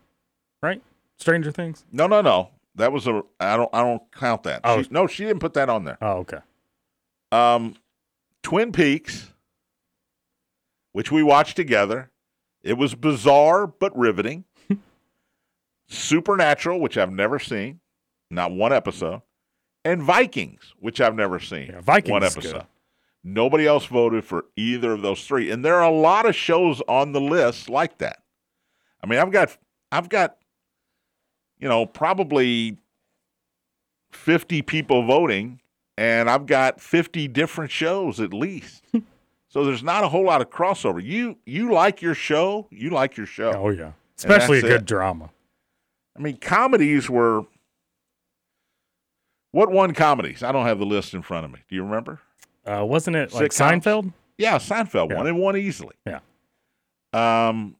Right? 0.62 0.82
Stranger 1.16 1.50
Things. 1.50 1.84
No, 1.90 2.06
no, 2.06 2.20
no. 2.20 2.50
That 2.76 2.92
was 2.92 3.08
a. 3.08 3.22
I 3.40 3.56
don't. 3.56 3.70
I 3.72 3.82
don't 3.82 4.02
count 4.12 4.44
that. 4.44 4.60
Oh. 4.62 4.82
She, 4.82 4.88
no, 4.90 5.06
she 5.08 5.24
didn't 5.24 5.40
put 5.40 5.54
that 5.54 5.68
on 5.68 5.84
there. 5.84 5.98
Oh, 6.00 6.18
okay. 6.18 6.38
Um, 7.32 7.74
Twin 8.42 8.72
Peaks, 8.72 9.32
which 10.92 11.10
we 11.12 11.22
watched 11.22 11.56
together. 11.56 12.10
It 12.62 12.74
was 12.74 12.94
bizarre 12.94 13.66
but 13.66 13.96
riveting. 13.96 14.44
Supernatural, 15.88 16.80
which 16.80 16.98
I've 16.98 17.12
never 17.12 17.38
seen, 17.38 17.80
not 18.30 18.52
one 18.52 18.72
episode, 18.72 19.22
and 19.84 20.02
Vikings, 20.02 20.74
which 20.78 21.00
I've 21.00 21.14
never 21.14 21.40
seen, 21.40 21.68
Yeah, 21.68 21.80
Vikings 21.80 22.10
one 22.12 22.22
is 22.24 22.36
episode. 22.36 22.52
good. 22.52 22.66
Nobody 23.24 23.66
else 23.66 23.86
voted 23.86 24.24
for 24.24 24.44
either 24.56 24.92
of 24.92 25.02
those 25.02 25.24
three, 25.26 25.50
and 25.50 25.64
there 25.64 25.76
are 25.76 25.82
a 25.90 25.90
lot 25.90 26.26
of 26.26 26.34
shows 26.36 26.82
on 26.88 27.12
the 27.12 27.20
list 27.20 27.68
like 27.68 27.98
that. 27.98 28.22
I 29.02 29.06
mean, 29.06 29.18
I've 29.18 29.30
got, 29.32 29.56
I've 29.90 30.08
got, 30.08 30.36
you 31.58 31.68
know, 31.68 31.86
probably 31.86 32.76
fifty 34.12 34.62
people 34.62 35.04
voting, 35.04 35.60
and 35.98 36.30
I've 36.30 36.46
got 36.46 36.80
50 36.80 37.26
different 37.26 37.72
shows 37.72 38.20
at 38.20 38.32
least. 38.32 38.84
so 39.48 39.64
there's 39.64 39.82
not 39.82 40.04
a 40.04 40.08
whole 40.08 40.24
lot 40.24 40.40
of 40.40 40.48
crossover. 40.48 41.02
You 41.02 41.36
you 41.44 41.72
like 41.72 42.00
your 42.00 42.14
show, 42.14 42.68
you 42.70 42.90
like 42.90 43.16
your 43.16 43.26
show. 43.26 43.52
Oh 43.56 43.70
yeah. 43.70 43.92
Especially 44.16 44.58
a 44.58 44.62
good 44.62 44.82
it. 44.82 44.84
drama. 44.84 45.30
I 46.16 46.20
mean, 46.20 46.36
comedies 46.36 47.10
were 47.10 47.42
what 49.50 49.72
won 49.72 49.92
comedies? 49.92 50.42
I 50.44 50.52
don't 50.52 50.66
have 50.66 50.78
the 50.78 50.86
list 50.86 51.14
in 51.14 51.22
front 51.22 51.44
of 51.44 51.50
me. 51.50 51.60
Do 51.68 51.74
you 51.74 51.82
remember? 51.82 52.20
Uh, 52.64 52.84
wasn't 52.84 53.16
it 53.16 53.32
like 53.32 53.50
Sitcoms? 53.50 53.82
Seinfeld? 53.82 54.12
Yeah, 54.36 54.58
Seinfeld 54.58 55.12
won 55.14 55.24
Yeah. 55.24 55.30
and 55.30 55.38
won 55.38 55.56
easily. 55.56 55.96
Yeah. 56.06 56.20
Um, 57.12 57.74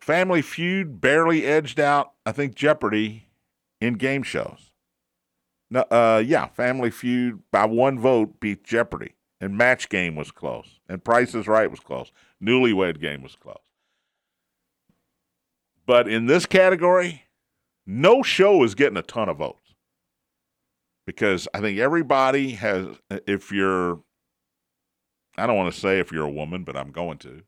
Family 0.00 0.42
Feud 0.42 1.00
barely 1.00 1.46
edged 1.46 1.80
out. 1.80 2.12
I 2.26 2.32
think 2.32 2.54
Jeopardy 2.54 3.28
in 3.80 3.94
game 3.94 4.22
shows. 4.24 4.69
No, 5.70 5.80
uh, 5.82 6.22
yeah, 6.24 6.48
Family 6.48 6.90
Feud 6.90 7.42
by 7.52 7.64
one 7.64 7.98
vote 7.98 8.40
beat 8.40 8.64
Jeopardy, 8.64 9.14
and 9.40 9.56
Match 9.56 9.88
Game 9.88 10.16
was 10.16 10.32
close, 10.32 10.80
and 10.88 11.04
Price 11.04 11.34
is 11.34 11.46
Right 11.46 11.70
was 11.70 11.80
close. 11.80 12.10
Newlywed 12.42 13.00
Game 13.00 13.22
was 13.22 13.36
close. 13.36 13.56
But 15.86 16.08
in 16.08 16.26
this 16.26 16.46
category, 16.46 17.24
no 17.86 18.22
show 18.22 18.62
is 18.64 18.74
getting 18.74 18.96
a 18.96 19.02
ton 19.02 19.28
of 19.28 19.38
votes 19.38 19.74
because 21.06 21.48
I 21.54 21.60
think 21.60 21.78
everybody 21.78 22.50
has. 22.52 22.86
If 23.26 23.50
you're, 23.50 24.00
I 25.36 25.46
don't 25.46 25.56
want 25.56 25.72
to 25.72 25.80
say 25.80 25.98
if 25.98 26.12
you're 26.12 26.26
a 26.26 26.30
woman, 26.30 26.64
but 26.64 26.76
I'm 26.76 26.92
going 26.92 27.18
to. 27.18 27.42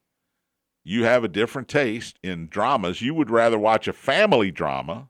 You 0.84 1.04
have 1.04 1.22
a 1.22 1.28
different 1.28 1.68
taste 1.68 2.18
in 2.24 2.48
dramas. 2.48 3.00
You 3.00 3.14
would 3.14 3.30
rather 3.30 3.58
watch 3.58 3.86
a 3.86 3.92
family 3.92 4.50
drama 4.50 5.08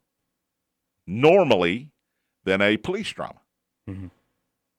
normally 1.07 1.91
than 2.44 2.61
a 2.61 2.76
police 2.76 3.11
drama. 3.11 3.40
Mhm. 3.88 4.07
Is 4.07 4.11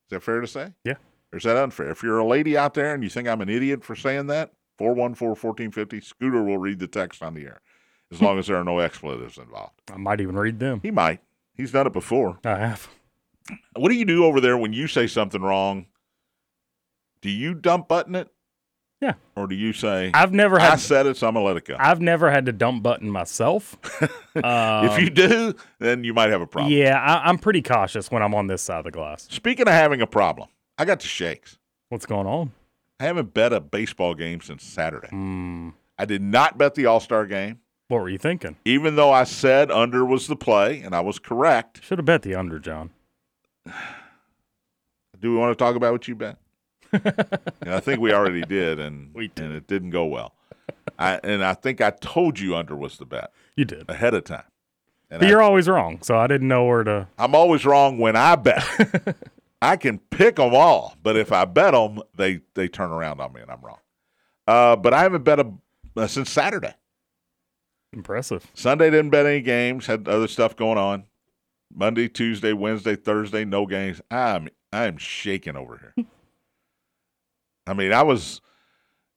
that 0.10 0.21
fair 0.23 0.41
to 0.41 0.47
say? 0.47 0.73
Yeah. 0.84 0.95
Or 1.32 1.38
is 1.38 1.43
that 1.43 1.58
unfair? 1.58 1.89
If 1.89 2.04
you're 2.04 2.19
a 2.19 2.26
lady 2.26 2.58
out 2.58 2.73
there 2.73 2.93
and 2.93 3.04
you 3.04 3.10
think 3.10 3.28
I'm 3.28 3.41
an 3.41 3.49
idiot 3.49 3.84
for 3.84 3.95
saying 3.95 4.28
that, 4.28 4.54
414 4.78 5.36
1450, 5.36 6.02
Scooter 6.02 6.43
will 6.43 6.58
read 6.58 6.80
the 6.80 6.88
text 6.88 7.23
on 7.23 7.34
the 7.34 7.43
air 7.45 7.62
as 8.12 8.21
long 8.21 8.38
as 8.38 8.47
there 8.47 8.58
are 8.58 8.63
no 8.63 8.80
expletives 8.80 9.38
involved. 9.38 9.73
I 9.91 9.97
might 9.97 10.21
even 10.21 10.36
read 10.36 10.60
them. 10.60 10.80
He 10.82 10.91
might. 10.91 11.21
He's 11.56 11.71
done 11.71 11.88
it 11.88 11.93
before. 11.93 12.39
I 12.43 12.58
have. 12.58 12.88
What 13.76 13.89
do 13.89 13.95
you 13.95 14.06
do 14.06 14.26
over 14.26 14.39
there 14.39 14.58
when 14.58 14.73
you 14.73 14.88
say 14.88 15.06
something 15.08 15.41
wrong? 15.41 15.88
Do 17.21 17.30
you 17.30 17.54
dump 17.54 17.88
button 17.88 18.15
it? 18.15 18.33
Yeah. 19.04 19.13
Or 19.36 19.48
do 19.48 19.56
you 19.56 19.74
say, 19.74 20.12
I've 20.13 20.32
never 20.32 20.58
I 20.60 20.63
had. 20.72 20.80
said 20.80 21.06
it, 21.08 21.18
so 21.18 21.28
I'm 21.28 21.34
to 21.34 21.42
let 21.42 21.58
it 21.58 21.66
go? 21.66 21.76
I've 21.78 22.00
never 22.00 22.32
had 22.32 22.46
to 22.46 22.54
dump 22.54 22.84
button 22.84 23.10
myself. 23.10 23.76
if 24.36 25.00
you 25.02 25.10
do, 25.10 25.56
then 25.80 26.04
you 26.06 26.13
might 26.13 26.30
have 26.30 26.39
a 26.42 26.48
problem. 26.48 26.72
Um, 26.72 26.78
Yeah, 26.80 26.98
I, 27.00 27.28
I'm 27.28 27.38
pretty 27.38 27.62
cautious 27.62 28.10
when 28.10 28.24
I'm 28.24 28.34
on 28.34 28.48
this 28.48 28.62
side 28.62 28.78
of 28.78 28.86
the 28.86 28.92
glass. 28.92 29.28
Speaking 29.30 29.68
of 29.68 29.74
having 29.74 30.02
a 30.02 30.08
problem, 30.08 30.48
I 30.78 30.86
got 30.86 31.02
the 31.02 31.08
shakes. 31.08 31.58
What's 31.89 32.06
going 32.06 32.28
on? 32.28 32.54
I 33.00 33.04
haven't 33.04 33.34
bet 33.34 33.52
a 33.52 33.60
baseball 33.60 34.13
game 34.13 34.39
since 34.39 34.63
Saturday. 34.63 35.10
Hmm. 35.10 35.70
I 35.98 36.06
did 36.06 36.22
not 36.22 36.58
bet 36.58 36.76
the 36.76 36.86
All 36.86 37.00
Star 37.02 37.26
game, 37.26 37.60
What 37.89 38.02
were 38.02 38.10
you 38.10 38.18
thinking? 38.18 38.56
even 38.63 38.96
though 38.96 39.12
I 39.12 39.26
said 39.26 39.70
under 39.70 40.06
was 40.06 40.28
the 40.28 40.36
play, 40.38 40.80
and 40.80 40.96
I 40.96 41.02
was 41.02 41.20
correct. 41.20 41.84
Should 41.84 41.98
have 42.00 42.06
bet 42.06 42.22
the 42.22 42.36
under, 42.36 42.58
John. 42.60 42.92
Do 45.20 45.32
we 45.32 45.38
want 45.38 45.52
to 45.58 45.62
talk 45.63 45.76
about 45.76 45.92
what 45.92 46.08
you 46.08 46.16
bet? 46.16 46.38
I 46.94 47.80
think 47.80 48.00
we 48.00 48.14
already 48.14 48.42
did, 48.42 48.80
and 48.80 49.14
did. 49.36 49.40
and 49.40 49.54
it 49.54 49.68
didn't 49.68 49.90
go 49.92 50.06
well. 50.06 50.34
I 51.00 51.20
and 51.24 51.44
I 51.44 51.54
think 51.54 51.82
I 51.82 51.90
told 51.92 52.40
you 52.40 52.56
under 52.56 52.76
was 52.76 52.98
the 52.98 53.06
bet 53.06 53.32
You 53.56 53.66
did. 53.66 53.90
ahead 53.90 54.14
of 54.14 54.24
time. 54.26 54.44
And 55.10 55.20
But 55.20 55.28
I, 55.28 55.30
you're 55.30 55.42
always 55.42 55.68
wrong, 55.68 56.00
so 56.02 56.18
I 56.18 56.28
didn't 56.28 56.48
know 56.48 56.66
where 56.66 56.84
to. 56.84 57.08
I'm 57.18 57.36
always 57.36 57.66
wrong 57.66 57.98
when 58.00 58.16
I 58.16 58.36
bet. 58.36 58.64
I 59.62 59.78
can 59.78 60.00
pick 60.00 60.36
them 60.36 60.54
all, 60.54 60.96
but 61.02 61.16
if 61.16 61.32
I 61.32 61.46
bet 61.46 61.74
them, 61.74 62.02
they 62.16 62.42
they 62.54 62.68
turn 62.68 62.92
around 62.92 63.22
on 63.22 63.34
me, 63.34 63.42
and 63.42 63.50
I'm 63.52 63.62
wrong. 63.62 63.80
Uh, 64.46 64.76
but 64.76 64.94
I 64.94 65.02
haven't 65.04 65.24
bet 65.24 65.40
a, 65.40 65.52
uh, 65.96 66.08
since 66.08 66.30
Saturday. 66.30 66.74
Impressive. 67.94 68.46
Sunday 68.54 68.90
didn't 68.90 69.12
bet 69.12 69.26
any 69.26 69.42
games. 69.42 69.86
Had 69.86 70.08
other 70.08 70.28
stuff 70.28 70.56
going 70.56 70.78
on. 70.78 71.06
Monday, 71.74 72.08
Tuesday, 72.08 72.52
Wednesday, 72.54 72.96
Thursday, 72.96 73.46
no 73.46 73.66
games. 73.66 74.02
I'm 74.12 74.50
I'm 74.72 74.98
shaking 74.98 75.56
over 75.56 75.78
here. 75.96 76.06
I 77.67 77.73
mean, 77.73 77.93
I 77.93 78.04
was 78.04 78.41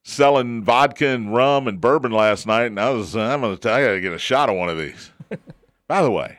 selling 0.04 0.62
vodka 0.62 1.08
and 1.08 1.34
rum 1.34 1.66
and 1.66 1.80
bourbon 1.80 2.12
last 2.12 2.46
night, 2.46 2.66
and 2.66 2.78
I 2.80 2.90
was 2.90 3.16
uh, 3.16 3.20
I'm 3.20 3.40
gonna 3.40 3.56
tell 3.56 3.78
you, 3.78 3.84
I 3.86 3.88
gotta 3.88 4.00
get 4.00 4.12
a 4.12 4.18
shot 4.18 4.48
of 4.48 4.56
one 4.56 4.68
of 4.68 4.78
these. 4.78 5.10
By 5.88 6.02
the 6.02 6.10
way, 6.10 6.38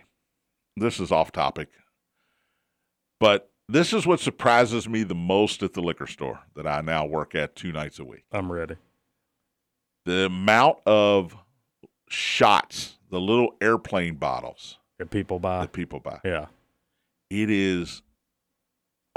this 0.75 0.99
is 0.99 1.11
off 1.11 1.31
topic, 1.31 1.69
but 3.19 3.49
this 3.69 3.91
is 3.93 4.05
what 4.07 4.19
surprises 4.21 4.87
me 4.87 5.03
the 5.03 5.15
most 5.15 5.61
at 5.63 5.73
the 5.73 5.81
liquor 5.81 6.07
store 6.07 6.39
that 6.55 6.65
I 6.65 6.81
now 6.81 7.05
work 7.05 7.35
at 7.35 7.55
two 7.55 7.71
nights 7.73 7.99
a 7.99 8.05
week 8.05 8.23
I'm 8.31 8.49
ready. 8.51 8.75
the 10.05 10.25
amount 10.27 10.77
of 10.85 11.35
shots, 12.07 12.97
the 13.09 13.19
little 13.19 13.55
airplane 13.59 14.15
bottles 14.15 14.77
That 14.99 15.09
people 15.09 15.39
buy. 15.39 15.61
that 15.61 15.73
people 15.73 15.99
buy. 15.99 16.19
Yeah. 16.23 16.45
It 17.29 17.49
is 17.49 18.01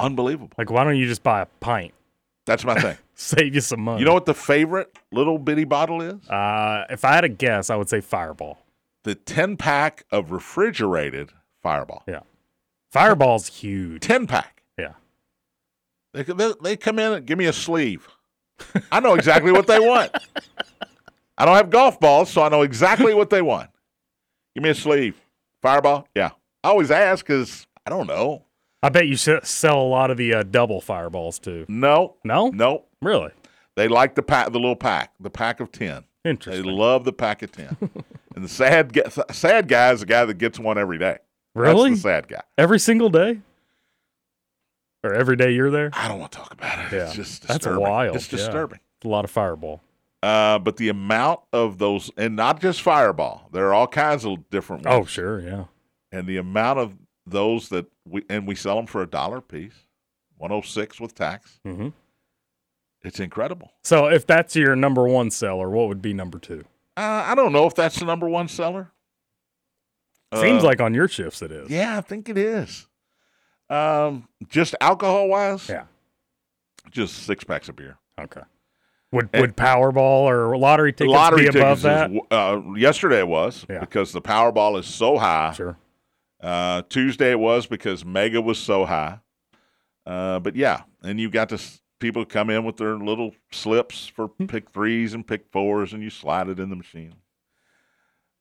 unbelievable. 0.00 0.50
Like, 0.58 0.70
why 0.70 0.82
don't 0.82 0.96
you 0.96 1.06
just 1.06 1.22
buy 1.22 1.42
a 1.42 1.46
pint? 1.46 1.94
That's 2.50 2.64
my 2.64 2.74
thing. 2.80 2.96
Save 3.14 3.54
you 3.54 3.60
some 3.60 3.80
money. 3.80 4.00
you 4.00 4.04
know 4.04 4.12
what 4.12 4.26
the 4.26 4.34
favorite 4.34 4.98
little 5.12 5.38
bitty 5.38 5.62
bottle 5.62 6.02
is? 6.02 6.28
Uh, 6.28 6.84
if 6.90 7.04
I 7.04 7.12
had 7.12 7.22
a 7.22 7.28
guess, 7.28 7.70
I 7.70 7.76
would 7.76 7.88
say 7.88 8.00
Fireball. 8.00 8.58
The 9.04 9.14
10 9.14 9.56
pack 9.56 10.04
of 10.10 10.32
refrigerated 10.32 11.30
Fireball. 11.62 12.02
Yeah. 12.08 12.22
Fireball's 12.90 13.46
huge. 13.46 14.02
10 14.02 14.26
pack. 14.26 14.64
Yeah. 14.76 14.94
They, 16.12 16.24
they, 16.24 16.52
they 16.60 16.76
come 16.76 16.98
in 16.98 17.12
and 17.12 17.24
give 17.24 17.38
me 17.38 17.46
a 17.46 17.52
sleeve. 17.52 18.08
I 18.90 18.98
know 18.98 19.14
exactly 19.14 19.52
what 19.52 19.68
they 19.68 19.78
want. 19.78 20.10
I 21.38 21.44
don't 21.44 21.54
have 21.54 21.70
golf 21.70 22.00
balls, 22.00 22.30
so 22.30 22.42
I 22.42 22.48
know 22.48 22.62
exactly 22.62 23.14
what 23.14 23.30
they 23.30 23.42
want. 23.42 23.70
Give 24.56 24.64
me 24.64 24.70
a 24.70 24.74
sleeve. 24.74 25.14
Fireball? 25.62 26.08
Yeah. 26.16 26.30
I 26.64 26.70
always 26.70 26.90
ask 26.90 27.24
because 27.24 27.68
I 27.86 27.90
don't 27.90 28.08
know. 28.08 28.42
I 28.82 28.88
bet 28.88 29.06
you 29.08 29.16
sell 29.16 29.80
a 29.80 29.84
lot 29.88 30.10
of 30.10 30.16
the 30.16 30.34
uh, 30.34 30.42
double 30.42 30.80
Fireballs 30.80 31.38
too. 31.38 31.66
No, 31.68 32.16
No? 32.24 32.48
no. 32.48 32.84
Really? 33.02 33.30
They 33.76 33.88
like 33.88 34.14
the 34.14 34.22
pack, 34.22 34.46
the 34.52 34.58
little 34.58 34.76
pack, 34.76 35.12
the 35.20 35.30
pack 35.30 35.60
of 35.60 35.70
ten. 35.72 36.04
Interesting. 36.24 36.64
They 36.66 36.70
love 36.70 37.04
the 37.04 37.12
pack 37.12 37.42
of 37.42 37.52
ten. 37.52 37.76
and 38.34 38.44
the 38.44 38.48
sad, 38.48 38.98
sad 39.32 39.68
guy 39.68 39.92
is 39.92 40.00
the 40.00 40.06
guy 40.06 40.24
that 40.24 40.34
gets 40.34 40.58
one 40.58 40.76
every 40.78 40.98
day. 40.98 41.18
Really? 41.54 41.90
That's 41.90 42.02
the 42.02 42.08
sad 42.08 42.28
guy. 42.28 42.42
Every 42.58 42.78
single 42.78 43.08
day? 43.10 43.40
Or 45.02 45.14
every 45.14 45.36
day 45.36 45.52
you're 45.52 45.70
there? 45.70 45.90
I 45.94 46.08
don't 46.08 46.18
want 46.18 46.32
to 46.32 46.38
talk 46.38 46.52
about 46.52 46.78
it. 46.92 46.94
Yeah. 46.96 47.06
It's 47.06 47.14
just 47.14 47.42
That's 47.48 47.58
disturbing. 47.60 47.80
wild. 47.82 48.16
It's 48.16 48.30
yeah. 48.30 48.38
disturbing. 48.38 48.80
A 49.04 49.08
lot 49.08 49.24
of 49.24 49.30
Fireball. 49.30 49.80
Uh, 50.22 50.58
but 50.58 50.76
the 50.76 50.90
amount 50.90 51.40
of 51.54 51.78
those, 51.78 52.10
and 52.18 52.36
not 52.36 52.60
just 52.60 52.82
Fireball, 52.82 53.48
there 53.52 53.66
are 53.68 53.72
all 53.74 53.86
kinds 53.86 54.26
of 54.26 54.50
different 54.50 54.86
Oh, 54.86 55.04
sure. 55.06 55.40
Yeah. 55.40 55.64
And 56.12 56.26
the 56.26 56.36
amount 56.36 56.80
of 56.80 56.92
those 57.30 57.68
that 57.70 57.86
we 58.06 58.24
and 58.28 58.46
we 58.46 58.54
sell 58.54 58.76
them 58.76 58.86
for 58.86 59.02
a 59.02 59.06
dollar 59.06 59.38
a 59.38 59.42
piece, 59.42 59.86
one 60.36 60.50
hundred 60.50 60.66
six 60.66 61.00
with 61.00 61.14
tax. 61.14 61.60
hmm 61.64 61.88
It's 63.02 63.20
incredible. 63.20 63.72
So 63.84 64.06
if 64.08 64.26
that's 64.26 64.54
your 64.56 64.76
number 64.76 65.06
one 65.08 65.30
seller, 65.30 65.70
what 65.70 65.88
would 65.88 66.02
be 66.02 66.12
number 66.12 66.38
two? 66.38 66.64
Uh, 66.96 67.24
I 67.26 67.34
don't 67.34 67.52
know 67.52 67.66
if 67.66 67.74
that's 67.74 67.98
the 67.98 68.04
number 68.04 68.28
one 68.28 68.48
seller. 68.48 68.90
Seems 70.34 70.62
Uh, 70.62 70.66
like 70.66 70.80
on 70.80 70.94
your 70.94 71.08
shifts 71.08 71.42
it 71.42 71.50
is. 71.50 71.70
Yeah, 71.70 71.96
I 71.98 72.00
think 72.02 72.28
it 72.28 72.38
is. 72.38 72.86
Um, 73.68 74.28
just 74.48 74.74
alcohol 74.80 75.28
wise, 75.28 75.68
Yeah. 75.68 75.84
just 76.90 77.24
six 77.24 77.42
packs 77.44 77.68
of 77.68 77.76
beer. 77.76 77.96
Okay. 78.20 78.42
Would 79.12 79.30
And- 79.32 79.40
would 79.40 79.56
Powerball 79.56 80.22
or 80.30 80.56
lottery 80.56 80.92
tickets 80.92 81.12
Lottery 81.12 81.48
be 81.50 81.58
above 81.58 81.78
is 81.78 81.82
that? 81.82 82.10
uh, 82.30 82.60
yesterday 82.76 83.18
it 83.20 83.28
was 83.28 83.66
Yeah. 83.68 83.80
because 83.80 84.12
the 84.12 84.20
Powerball 84.22 84.78
is 84.78 84.86
so 84.86 85.18
high. 85.18 85.52
Sure. 85.52 85.76
Uh, 86.42 86.82
Tuesday 86.88 87.30
it 87.32 87.38
was 87.38 87.66
because 87.66 88.04
Mega 88.04 88.40
was 88.40 88.58
so 88.58 88.86
high. 88.86 89.20
Uh, 90.06 90.38
but 90.40 90.56
yeah, 90.56 90.82
and 91.02 91.20
you 91.20 91.30
got 91.30 91.48
this 91.50 91.80
people 91.98 92.24
come 92.24 92.48
in 92.48 92.64
with 92.64 92.78
their 92.78 92.96
little 92.96 93.34
slips 93.52 94.06
for 94.06 94.28
Hmm. 94.28 94.46
pick 94.46 94.70
threes 94.70 95.12
and 95.14 95.26
pick 95.26 95.46
fours, 95.52 95.92
and 95.92 96.02
you 96.02 96.08
slide 96.10 96.48
it 96.48 96.58
in 96.58 96.70
the 96.70 96.76
machine. 96.76 97.14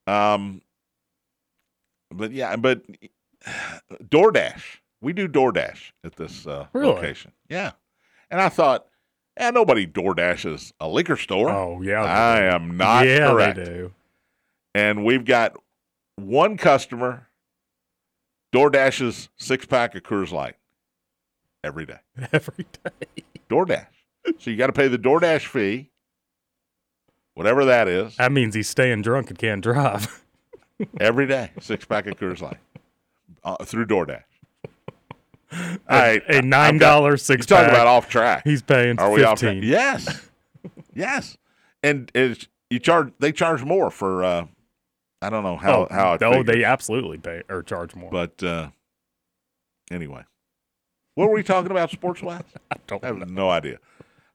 Um, 0.07 0.61
but 2.09 2.31
yeah, 2.31 2.55
but 2.55 2.83
DoorDash, 4.03 4.77
we 5.01 5.13
do 5.13 5.27
DoorDash 5.27 5.91
at 6.03 6.15
this 6.15 6.47
uh, 6.47 6.67
Really? 6.73 6.93
location. 6.93 7.31
Yeah, 7.49 7.71
and 8.31 8.39
I 8.41 8.49
thought, 8.49 8.85
eh, 9.37 9.51
nobody 9.51 9.85
DoorDashes 9.85 10.71
a 10.79 10.87
liquor 10.87 11.17
store. 11.17 11.49
Oh 11.49 11.81
yeah. 11.81 12.03
I 12.03 12.41
am 12.43 12.77
not 12.77 13.05
yeah, 13.05 13.27
correct 13.29 13.57
they 13.57 13.65
do. 13.65 13.93
and 14.73 15.03
we've 15.05 15.25
got 15.25 15.55
one 16.15 16.57
customer 16.57 17.27
DoorDash's 18.53 19.29
six 19.37 19.65
pack 19.65 19.95
of 19.95 20.03
Coors 20.03 20.31
Light 20.31 20.55
every 21.63 21.85
day. 21.85 21.99
Every 22.33 22.65
day. 22.83 23.23
DoorDash. 23.49 23.87
So 24.39 24.49
you 24.51 24.57
got 24.57 24.67
to 24.67 24.73
pay 24.73 24.87
the 24.87 24.97
DoorDash 24.97 25.45
fee, 25.47 25.91
whatever 27.33 27.65
that 27.65 27.87
is, 27.87 28.15
That 28.17 28.31
means 28.31 28.55
he's 28.55 28.69
staying 28.69 29.01
drunk 29.01 29.29
and 29.29 29.37
can't 29.37 29.61
drive. 29.61 30.23
every 30.99 31.27
day. 31.27 31.51
Six 31.59 31.85
pack 31.85 32.07
of 32.07 32.17
Coors 32.17 32.41
Light 32.41 32.57
uh, 33.43 33.63
through 33.65 33.85
DoorDash. 33.87 34.23
All 35.51 35.77
right, 35.89 36.21
a 36.27 36.41
nine 36.43 36.77
dollar 36.77 37.17
six 37.17 37.45
talk 37.47 37.67
about 37.67 37.87
off 37.87 38.07
track. 38.07 38.43
he's 38.43 38.61
paying 38.61 38.99
Are 38.99 39.09
we 39.09 39.23
off 39.23 39.39
track? 39.39 39.57
Yes, 39.61 40.27
yes. 40.93 41.37
And 41.81 42.11
it's, 42.13 42.47
you 42.69 42.77
charge. 42.79 43.11
They 43.19 43.31
charge 43.31 43.63
more 43.63 43.89
for. 43.89 44.23
Uh, 44.23 44.45
I 45.21 45.29
don't 45.29 45.43
know 45.43 45.57
how 45.57 45.81
oh, 45.81 45.87
how 45.91 46.13
it 46.13 46.23
oh, 46.23 46.43
they 46.43 46.63
absolutely 46.63 47.17
pay 47.17 47.43
or 47.49 47.61
charge 47.61 47.95
more. 47.95 48.09
But 48.09 48.41
uh, 48.41 48.69
anyway, 49.91 50.23
what 51.15 51.29
were 51.29 51.35
we 51.35 51.43
talking 51.43 51.71
about 51.71 51.91
sports 51.91 52.21
wise? 52.21 52.43
I 52.71 52.75
don't 52.87 53.03
I 53.03 53.07
have 53.07 53.17
know. 53.17 53.25
no 53.25 53.49
idea. 53.49 53.79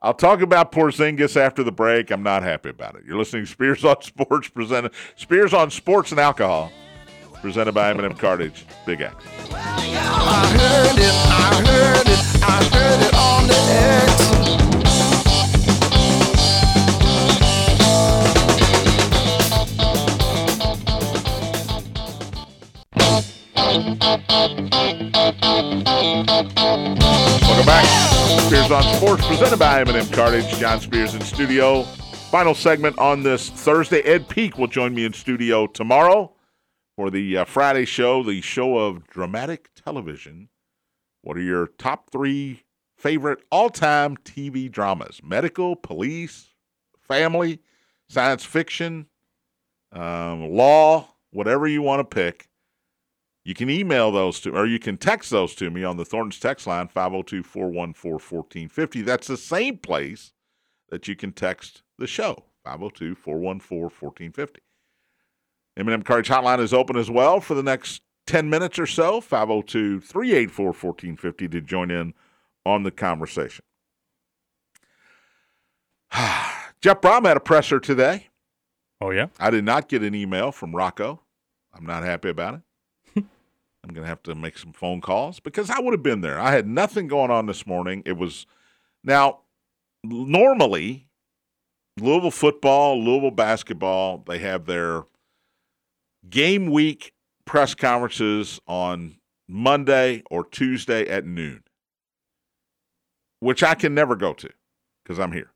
I'll 0.03 0.12
talk 0.12 0.42
about 0.42 0.70
Porzingis 0.70 1.35
after 1.35 1.62
the 1.62 1.73
break. 1.73 2.11
I'm 2.11 2.23
not 2.23 2.42
happy 2.42 2.68
about 2.68 2.97
it. 2.97 3.05
You're 3.07 3.16
listening 3.16 3.47
to 3.47 3.51
Spears 3.51 3.85
on 3.85 4.03
Sports 4.03 4.49
presented 4.49 4.92
Spears 5.17 5.54
on 5.54 5.71
Sports 5.71 6.11
and 6.11 6.21
Alcohol 6.21 6.71
presented 7.40 7.73
by 7.73 7.90
M&M 7.90 8.15
Cartage. 8.15 8.65
Big 8.87 9.00
X. 9.00 9.15
I 9.50 10.46
heard 10.59 10.98
it, 10.98 11.15
I 11.29 11.63
heard 11.67 12.09
it, 12.09 12.42
I 12.42 12.65
heard 12.77 13.06
it 13.06 13.15
on 13.15 13.48
the 13.48 13.54
X. 13.54 14.34
Welcome 24.05 24.27
back. 27.65 27.87
Spears 28.42 28.71
on 28.71 28.83
Sports 28.96 29.27
presented 29.27 29.59
by 29.59 29.81
M&M 29.81 30.07
Cartage. 30.11 30.46
John 30.59 30.79
Spears 30.79 31.15
in 31.15 31.23
studio. 31.23 31.85
Final 32.31 32.55
segment 32.55 32.98
on 32.98 33.23
this 33.23 33.48
Thursday. 33.48 34.02
Ed 34.02 34.29
Peak 34.29 34.59
will 34.59 34.67
join 34.67 34.94
me 34.94 35.07
in 35.07 35.15
studio 35.15 35.67
tomorrow 35.67 36.35
for 36.96 37.09
the 37.11 37.38
uh, 37.38 37.44
Friday 37.46 37.87
show, 37.87 38.23
the 38.23 38.42
show 38.42 38.77
of 38.77 39.07
dramatic 39.07 39.71
television 39.75 40.50
What 41.23 41.38
are 41.38 41.42
your 41.42 41.69
top 41.69 42.11
three 42.11 42.65
favorite 42.98 43.42
all 43.50 43.71
time 43.71 44.19
TV 44.19 44.71
dramas? 44.71 45.23
Medical, 45.25 45.77
police, 45.77 46.50
family, 47.00 47.63
science 48.11 48.44
fiction, 48.44 49.07
um, 49.92 50.50
law, 50.50 51.09
whatever 51.33 51.67
you 51.67 51.81
want 51.81 52.00
to 52.00 52.15
pick. 52.15 52.50
You 53.45 53.55
can 53.55 53.69
email 53.69 54.11
those 54.11 54.40
to, 54.40 54.57
or 54.57 54.67
you 54.67 54.79
can 54.79 54.97
text 54.97 55.31
those 55.31 55.55
to 55.57 55.71
me 55.71 55.85
on 55.85 55.99
the 55.99 56.05
Thornton's 56.05 56.40
text 56.40 56.67
line, 56.67 56.88
502 56.88 57.42
414 57.42 58.19
1450. 58.19 59.03
That's 59.03 59.27
the 59.27 59.37
same 59.37 59.77
place 59.77 60.33
that 60.88 61.07
you 61.09 61.15
can 61.15 61.33
text 61.33 61.83
the 61.99 62.07
show, 62.07 62.45
502 62.65 63.15
414 63.15 63.83
1450. 63.83 64.61
M&M 65.77 66.03
Cartage 66.03 66.29
Hotline 66.29 66.61
is 66.61 66.73
open 66.73 66.97
as 66.97 67.11
well 67.11 67.40
for 67.40 67.55
the 67.55 67.63
next 67.63 68.01
10 68.27 68.49
minutes 68.49 68.79
or 68.79 68.87
so, 68.87 69.21
502 69.21 70.01
384 70.01 70.67
1450 70.67 71.49
to 71.49 71.61
join 71.61 71.90
in 71.90 72.15
on 72.65 72.83
the 72.83 72.90
conversation. 72.90 73.65
Jeff 76.81 77.01
Brohm 77.01 77.27
had 77.27 77.37
a 77.37 77.40
presser 77.40 77.79
today. 77.79 78.29
Oh 79.01 79.11
yeah. 79.11 79.27
I 79.38 79.51
did 79.51 79.65
not 79.65 79.88
get 79.88 80.03
an 80.03 80.15
email 80.15 80.53
from 80.53 80.75
Rocco. 80.75 81.21
I'm 81.75 81.85
not 81.85 82.05
happy 82.05 82.31
about 82.31 82.55
it. 82.55 82.61
I'm 83.85 83.93
going 83.93 84.05
to 84.05 84.09
have 84.09 84.23
to 84.25 84.35
make 84.35 84.57
some 84.57 84.73
phone 84.73 85.03
calls 85.03 85.41
because 85.41 85.69
I 85.69 85.79
would 85.79 85.93
have 85.93 86.03
been 86.03 86.23
there. 86.23 86.41
I 86.41 86.53
had 86.53 86.67
nothing 86.67 87.07
going 87.07 87.31
on 87.31 87.45
this 87.45 87.67
morning. 87.67 88.03
It 88.07 88.17
was 88.17 88.47
now 89.05 89.41
normally 90.03 91.07
Louisville 92.01 92.31
football, 92.31 92.99
Louisville 93.03 93.31
basketball, 93.31 94.25
they 94.27 94.39
have 94.39 94.65
their 94.65 95.03
game 96.29 96.71
week 96.71 97.13
press 97.45 97.75
conferences 97.75 98.59
on 98.67 99.17
Monday 99.47 100.23
or 100.31 100.45
Tuesday 100.45 101.07
at 101.07 101.27
noon, 101.27 101.63
which 103.41 103.63
I 103.63 103.75
can 103.75 103.95
never 103.95 104.17
go 104.17 104.33
to 104.33 104.49
because 105.05 105.21
I'm 105.21 105.33
here. 105.33 105.53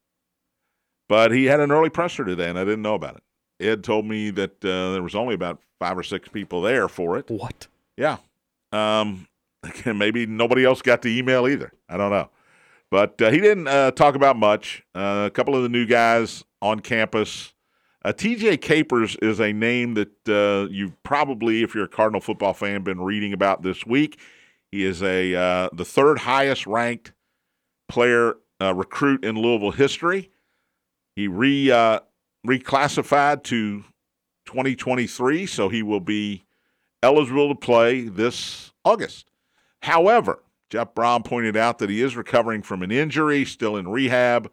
But 1.08 1.32
he 1.32 1.46
had 1.46 1.60
an 1.60 1.72
early 1.72 1.88
presser 1.88 2.26
today, 2.26 2.50
and 2.50 2.58
I 2.58 2.64
didn't 2.64 2.82
know 2.82 2.94
about 2.94 3.16
it. 3.16 3.22
Ed 3.66 3.82
told 3.82 4.04
me 4.04 4.30
that 4.30 4.62
uh, 4.62 4.92
there 4.92 5.02
was 5.02 5.14
only 5.14 5.34
about 5.34 5.62
five 5.80 5.96
or 5.96 6.02
six 6.02 6.28
people 6.28 6.60
there 6.60 6.86
for 6.86 7.16
it. 7.16 7.30
What? 7.30 7.66
Yeah. 7.98 8.18
Um, 8.72 9.26
maybe 9.84 10.24
nobody 10.24 10.64
else 10.64 10.80
got 10.80 11.02
the 11.02 11.18
email 11.18 11.48
either. 11.48 11.72
I 11.88 11.96
don't 11.96 12.10
know. 12.10 12.30
But 12.90 13.20
uh, 13.20 13.30
he 13.30 13.40
didn't 13.40 13.68
uh, 13.68 13.90
talk 13.90 14.14
about 14.14 14.36
much. 14.36 14.84
Uh, 14.94 15.24
a 15.26 15.30
couple 15.30 15.54
of 15.54 15.62
the 15.62 15.68
new 15.68 15.84
guys 15.84 16.44
on 16.62 16.80
campus. 16.80 17.52
Uh, 18.04 18.12
TJ 18.12 18.60
Capers 18.62 19.16
is 19.16 19.40
a 19.40 19.52
name 19.52 19.94
that 19.94 20.28
uh, 20.28 20.68
you've 20.70 21.02
probably, 21.02 21.62
if 21.62 21.74
you're 21.74 21.84
a 21.84 21.88
Cardinal 21.88 22.20
football 22.20 22.54
fan, 22.54 22.82
been 22.82 23.00
reading 23.00 23.32
about 23.32 23.62
this 23.62 23.84
week. 23.84 24.18
He 24.70 24.84
is 24.84 25.02
a 25.02 25.34
uh, 25.34 25.68
the 25.72 25.84
third 25.84 26.20
highest 26.20 26.66
ranked 26.66 27.12
player 27.88 28.36
recruit 28.60 29.24
in 29.24 29.36
Louisville 29.36 29.72
history. 29.72 30.30
He 31.16 31.26
re 31.26 31.66
reclassified 32.46 33.42
to 33.44 33.84
2023, 34.46 35.46
so 35.46 35.68
he 35.68 35.82
will 35.82 36.00
be 36.00 36.44
eligible 37.02 37.48
to 37.48 37.54
play 37.54 38.02
this 38.02 38.72
August. 38.84 39.30
However, 39.82 40.42
Jeff 40.70 40.94
Brohm 40.94 41.24
pointed 41.24 41.56
out 41.56 41.78
that 41.78 41.90
he 41.90 42.02
is 42.02 42.16
recovering 42.16 42.62
from 42.62 42.82
an 42.82 42.90
injury, 42.90 43.44
still 43.44 43.76
in 43.76 43.88
rehab, 43.88 44.50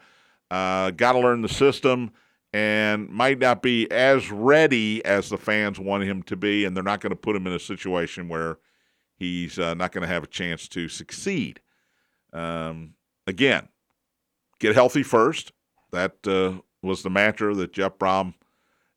uh, 0.52 0.92
got 0.92 1.14
to 1.14 1.20
learn 1.20 1.42
the 1.42 1.50
system, 1.50 2.12
and 2.54 3.10
might 3.10 3.40
not 3.40 3.62
be 3.62 3.92
as 3.92 4.32
ready 4.32 5.04
as 5.04 5.30
the 5.30 5.38
fans 5.38 5.80
want 5.80 6.04
him 6.04 6.24
to 6.24 6.38
be, 6.38 6.64
and 6.64 6.76
they're 6.76 6.84
not 6.84 7.02
going 7.02 7.10
to 7.10 7.16
put 7.16 7.36
him 7.36 7.48
in 7.48 7.54
a 7.54 7.60
situation 7.60 8.30
where 8.30 8.60
he's 9.18 9.60
uh, 9.60 9.74
not 9.74 9.92
going 9.92 10.04
to 10.04 10.14
have 10.14 10.24
a 10.24 10.28
chance 10.28 10.68
to 10.70 10.88
succeed. 10.88 11.60
Um, 12.32 12.94
again, 13.28 13.68
get 14.60 14.76
healthy 14.76 15.04
first. 15.04 15.52
That 15.92 16.26
uh, 16.26 16.62
was 16.82 17.04
the 17.04 17.10
mantra 17.10 17.54
that 17.56 17.74
Jeff 17.74 17.98
Brohm 17.98 18.36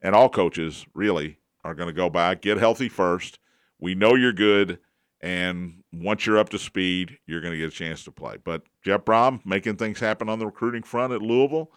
and 0.01 0.15
all 0.15 0.29
coaches 0.29 0.87
really 0.95 1.38
are 1.65 1.75
going 1.75 1.89
to 1.89 1.93
go 1.93 2.11
back. 2.11 2.43
Get 2.43 2.59
healthy 2.59 2.89
first. 2.89 3.39
We 3.81 3.95
know 3.95 4.15
you're 4.15 4.33
good, 4.33 4.79
and 5.21 5.83
once 5.93 6.27
you're 6.27 6.39
up 6.39 6.49
to 6.51 6.59
speed, 6.59 7.19
you're 7.27 7.41
going 7.41 7.53
to 7.53 7.59
get 7.59 7.69
a 7.69 7.77
chance 7.77 8.05
to 8.05 8.13
play. 8.13 8.37
But 8.43 8.63
Jeff 8.83 9.05
Brohm 9.05 9.45
making 9.45 9.77
things 9.77 10.01
happen 10.01 10.29
on 10.29 10.39
the 10.39 10.47
recruiting 10.47 10.83
front 10.83 11.13
at 11.13 11.23
Louisville. 11.23 11.71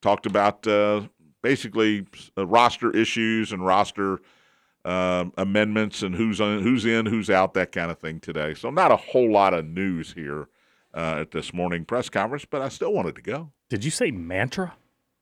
Talked 0.00 0.26
about 0.26 0.66
uh, 0.66 1.02
basically 1.42 2.06
uh, 2.36 2.46
roster 2.46 2.90
issues 2.96 3.52
and 3.52 3.64
roster 3.64 4.20
uh, 4.84 5.24
amendments 5.36 6.02
and 6.02 6.14
who's 6.14 6.40
on, 6.40 6.62
who's 6.62 6.84
in, 6.84 7.06
who's 7.06 7.28
out, 7.30 7.54
that 7.54 7.72
kind 7.72 7.90
of 7.90 7.98
thing 7.98 8.20
today. 8.20 8.54
So 8.54 8.70
not 8.70 8.92
a 8.92 8.96
whole 8.96 9.30
lot 9.30 9.54
of 9.54 9.66
news 9.66 10.12
here 10.12 10.48
uh, 10.94 11.18
at 11.20 11.30
this 11.32 11.52
morning 11.52 11.84
press 11.84 12.08
conference, 12.08 12.44
but 12.44 12.62
I 12.62 12.68
still 12.68 12.92
wanted 12.92 13.16
to 13.16 13.22
go. 13.22 13.50
Did 13.68 13.84
you 13.84 13.90
say 13.90 14.10
mantra? 14.10 14.74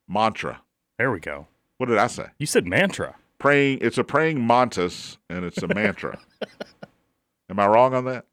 Mantra. 0.06 0.60
There 0.98 1.10
we 1.10 1.20
go. 1.20 1.48
What 1.78 1.88
did 1.88 1.98
I 1.98 2.06
say? 2.06 2.26
You 2.38 2.46
said 2.46 2.66
mantra. 2.66 3.16
Praying. 3.38 3.78
It's 3.82 3.98
a 3.98 4.04
praying 4.04 4.46
mantis, 4.46 5.18
and 5.28 5.44
it's 5.44 5.62
a 5.62 5.68
mantra. 5.68 6.18
Am 7.50 7.58
I 7.60 7.66
wrong 7.66 7.94
on 7.94 8.04
that? 8.06 8.24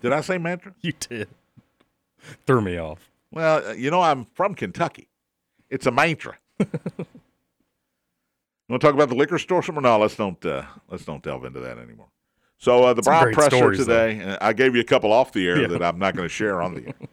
Did 0.00 0.12
I 0.12 0.20
say 0.20 0.38
mantra? 0.38 0.74
You 0.80 0.92
did. 0.98 1.28
Threw 2.46 2.60
me 2.60 2.78
off. 2.78 3.10
Well, 3.30 3.68
uh, 3.68 3.72
you 3.72 3.90
know, 3.90 4.00
I'm 4.00 4.26
from 4.34 4.54
Kentucky. 4.54 5.08
It's 5.70 5.86
a 5.86 5.90
mantra. 5.90 6.36
you 6.58 6.66
want 8.68 8.80
to 8.80 8.86
talk 8.86 8.94
about 8.94 9.08
the 9.08 9.14
liquor 9.14 9.38
store? 9.38 9.62
Some 9.62 9.76
no, 9.76 9.98
let's 9.98 10.16
don't 10.16 10.44
uh, 10.44 10.64
let's 10.88 11.04
don't 11.04 11.22
delve 11.22 11.44
into 11.44 11.60
that 11.60 11.78
anymore. 11.78 12.08
So 12.58 12.84
uh, 12.84 12.94
the 12.94 13.02
great 13.02 13.34
presser 13.34 13.56
stories, 13.56 13.78
today, 13.78 14.22
uh, 14.22 14.38
I 14.40 14.52
gave 14.52 14.74
you 14.74 14.80
a 14.80 14.84
couple 14.84 15.12
off 15.12 15.32
the 15.32 15.46
air 15.46 15.60
Yeah. 15.62 15.66
that 15.68 15.82
I'm 15.82 15.98
not 15.98 16.16
going 16.16 16.26
to 16.28 16.32
share 16.32 16.62
on 16.62 16.74
the 16.74 16.86
air. 16.88 16.94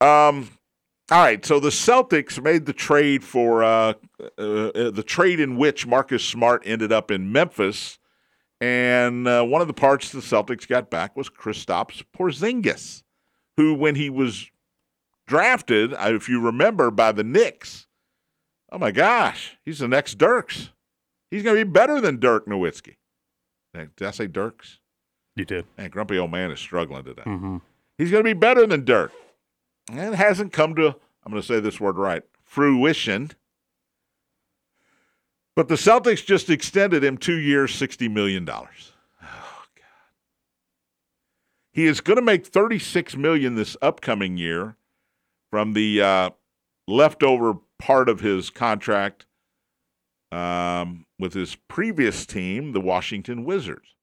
Um, 0.00 0.50
all 1.12 1.22
right, 1.22 1.44
so 1.44 1.60
the 1.60 1.68
Celtics 1.68 2.42
made 2.42 2.64
the 2.64 2.72
trade 2.72 3.22
for 3.22 3.62
uh, 3.62 3.92
uh, 4.38 4.42
uh, 4.42 4.90
the 4.90 5.04
trade 5.06 5.40
in 5.40 5.58
which 5.58 5.86
Marcus 5.86 6.24
Smart 6.24 6.62
ended 6.64 6.90
up 6.90 7.10
in 7.10 7.30
Memphis, 7.30 7.98
and 8.62 9.28
uh, 9.28 9.44
one 9.44 9.60
of 9.60 9.66
the 9.66 9.74
parts 9.74 10.10
the 10.10 10.20
Celtics 10.20 10.66
got 10.66 10.88
back 10.90 11.14
was 11.14 11.28
Kristaps 11.28 12.02
Porzingis, 12.16 13.02
who, 13.58 13.74
when 13.74 13.94
he 13.94 14.08
was 14.08 14.50
drafted, 15.26 15.92
uh, 15.92 16.14
if 16.14 16.30
you 16.30 16.40
remember, 16.40 16.90
by 16.90 17.12
the 17.12 17.24
Knicks, 17.24 17.86
oh 18.70 18.78
my 18.78 18.90
gosh, 18.90 19.58
he's 19.66 19.80
the 19.80 19.88
next 19.88 20.16
Dirks. 20.16 20.70
He's 21.30 21.42
going 21.42 21.58
to 21.58 21.64
be 21.64 21.70
better 21.70 22.00
than 22.00 22.20
Dirk 22.20 22.46
Nowitzki. 22.46 22.96
Did 23.74 23.90
I 24.00 24.10
say 24.12 24.28
Dirks? 24.28 24.78
You 25.36 25.44
did. 25.44 25.66
Man, 25.76 25.90
grumpy 25.90 26.18
old 26.18 26.30
man 26.30 26.50
is 26.50 26.58
struggling 26.58 27.04
today. 27.04 27.22
Mm-hmm. 27.26 27.58
He's 27.98 28.10
going 28.10 28.24
to 28.24 28.28
be 28.28 28.38
better 28.38 28.66
than 28.66 28.86
Dirk. 28.86 29.12
And 29.90 30.14
hasn't 30.14 30.52
come 30.52 30.74
to, 30.76 30.88
I'm 31.24 31.32
going 31.32 31.42
to 31.42 31.46
say 31.46 31.60
this 31.60 31.80
word 31.80 31.96
right, 31.96 32.22
fruition. 32.44 33.32
But 35.54 35.68
the 35.68 35.74
Celtics 35.74 36.24
just 36.24 36.48
extended 36.48 37.04
him 37.04 37.18
two 37.18 37.38
years, 37.38 37.72
$60 37.72 38.10
million. 38.10 38.48
Oh, 38.48 38.66
God. 39.20 39.84
He 41.72 41.86
is 41.86 42.00
going 42.00 42.16
to 42.16 42.22
make 42.22 42.46
36 42.46 43.16
million 43.16 43.54
this 43.54 43.76
upcoming 43.82 44.36
year 44.36 44.76
from 45.50 45.74
the 45.74 46.00
uh, 46.00 46.30
leftover 46.88 47.54
part 47.78 48.08
of 48.08 48.20
his 48.20 48.48
contract 48.48 49.26
um, 50.30 51.04
with 51.18 51.34
his 51.34 51.56
previous 51.68 52.24
team, 52.24 52.72
the 52.72 52.80
Washington 52.80 53.44
Wizards. 53.44 53.96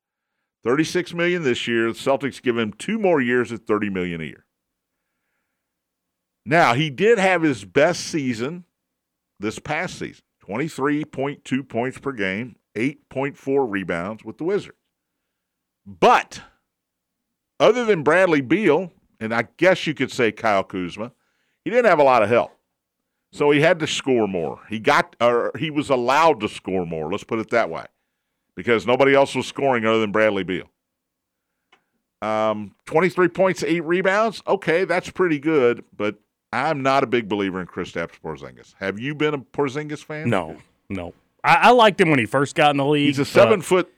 36 0.64 1.14
million 1.14 1.44
this 1.44 1.68
year. 1.68 1.88
The 1.88 1.98
Celtics 1.98 2.42
give 2.42 2.58
him 2.58 2.74
two 2.74 3.00
more 3.00 3.22
years 3.22 3.52
at 3.52 3.66
30 3.66 3.90
million 3.90 4.22
a 4.22 4.26
year. 4.26 4.46
Now, 6.50 6.74
he 6.74 6.90
did 6.90 7.20
have 7.20 7.44
his 7.44 7.64
best 7.64 8.08
season 8.08 8.64
this 9.40 9.60
past 9.60 10.00
season. 10.00 10.24
23.2 10.48 11.70
points 11.70 12.00
per 12.00 12.12
game, 12.12 12.56
8.4 12.74 13.70
rebounds 13.70 14.26
with 14.26 14.40
the 14.40 14.46
Wizards. 14.46 14.76
But 15.86 16.42
other 17.60 17.86
than 17.86 18.02
Bradley 18.02 18.42
Beal, 18.42 18.92
and 19.20 19.32
I 19.32 19.48
guess 19.58 19.86
you 19.86 19.94
could 19.94 20.12
say 20.12 20.32
Kyle 20.32 20.64
Kuzma, 20.64 21.12
he 21.64 21.70
didn't 21.70 21.86
have 21.86 22.00
a 22.00 22.04
lot 22.04 22.24
of 22.24 22.30
help. 22.30 22.58
So 23.32 23.52
he 23.52 23.62
had 23.62 23.78
to 23.82 23.86
score 23.86 24.28
more. 24.28 24.60
He 24.70 24.80
got 24.80 25.16
or 25.22 25.52
he 25.56 25.70
was 25.70 25.92
allowed 25.92 26.40
to 26.40 26.50
score 26.50 26.84
more, 26.84 27.12
let's 27.12 27.24
put 27.24 27.38
it 27.38 27.52
that 27.52 27.70
way. 27.70 27.86
Because 28.56 28.88
nobody 28.88 29.14
else 29.14 29.36
was 29.36 29.46
scoring 29.46 29.86
other 29.86 30.00
than 30.00 30.12
Bradley 30.12 30.44
Beal. 30.44 30.68
Um, 32.24 32.74
23 32.86 33.28
points, 33.28 33.62
eight 33.62 33.84
rebounds. 33.84 34.42
Okay, 34.48 34.84
that's 34.86 35.12
pretty 35.12 35.38
good, 35.38 35.84
but 35.96 36.18
I'm 36.52 36.82
not 36.82 37.04
a 37.04 37.08
big 37.08 37.30
believer 37.30 37.62
in 37.62 37.68
Kristaps 37.68 38.20
Porzingis. 38.24 38.74
Have 38.80 39.00
you 39.00 39.14
been 39.14 39.34
a 39.34 39.38
Porzingis 39.40 40.04
fan? 40.04 40.30
No, 40.30 40.58
no. 40.90 41.14
I, 41.44 41.56
I 41.56 41.70
liked 41.72 42.02
him 42.02 42.10
when 42.10 42.20
he 42.20 42.26
first 42.26 42.56
got 42.56 42.72
in 42.72 42.78
the 42.78 42.86
league. 42.86 43.06
He's 43.08 43.20
a 43.20 43.26
seven 43.26 43.62
foot 43.62 43.94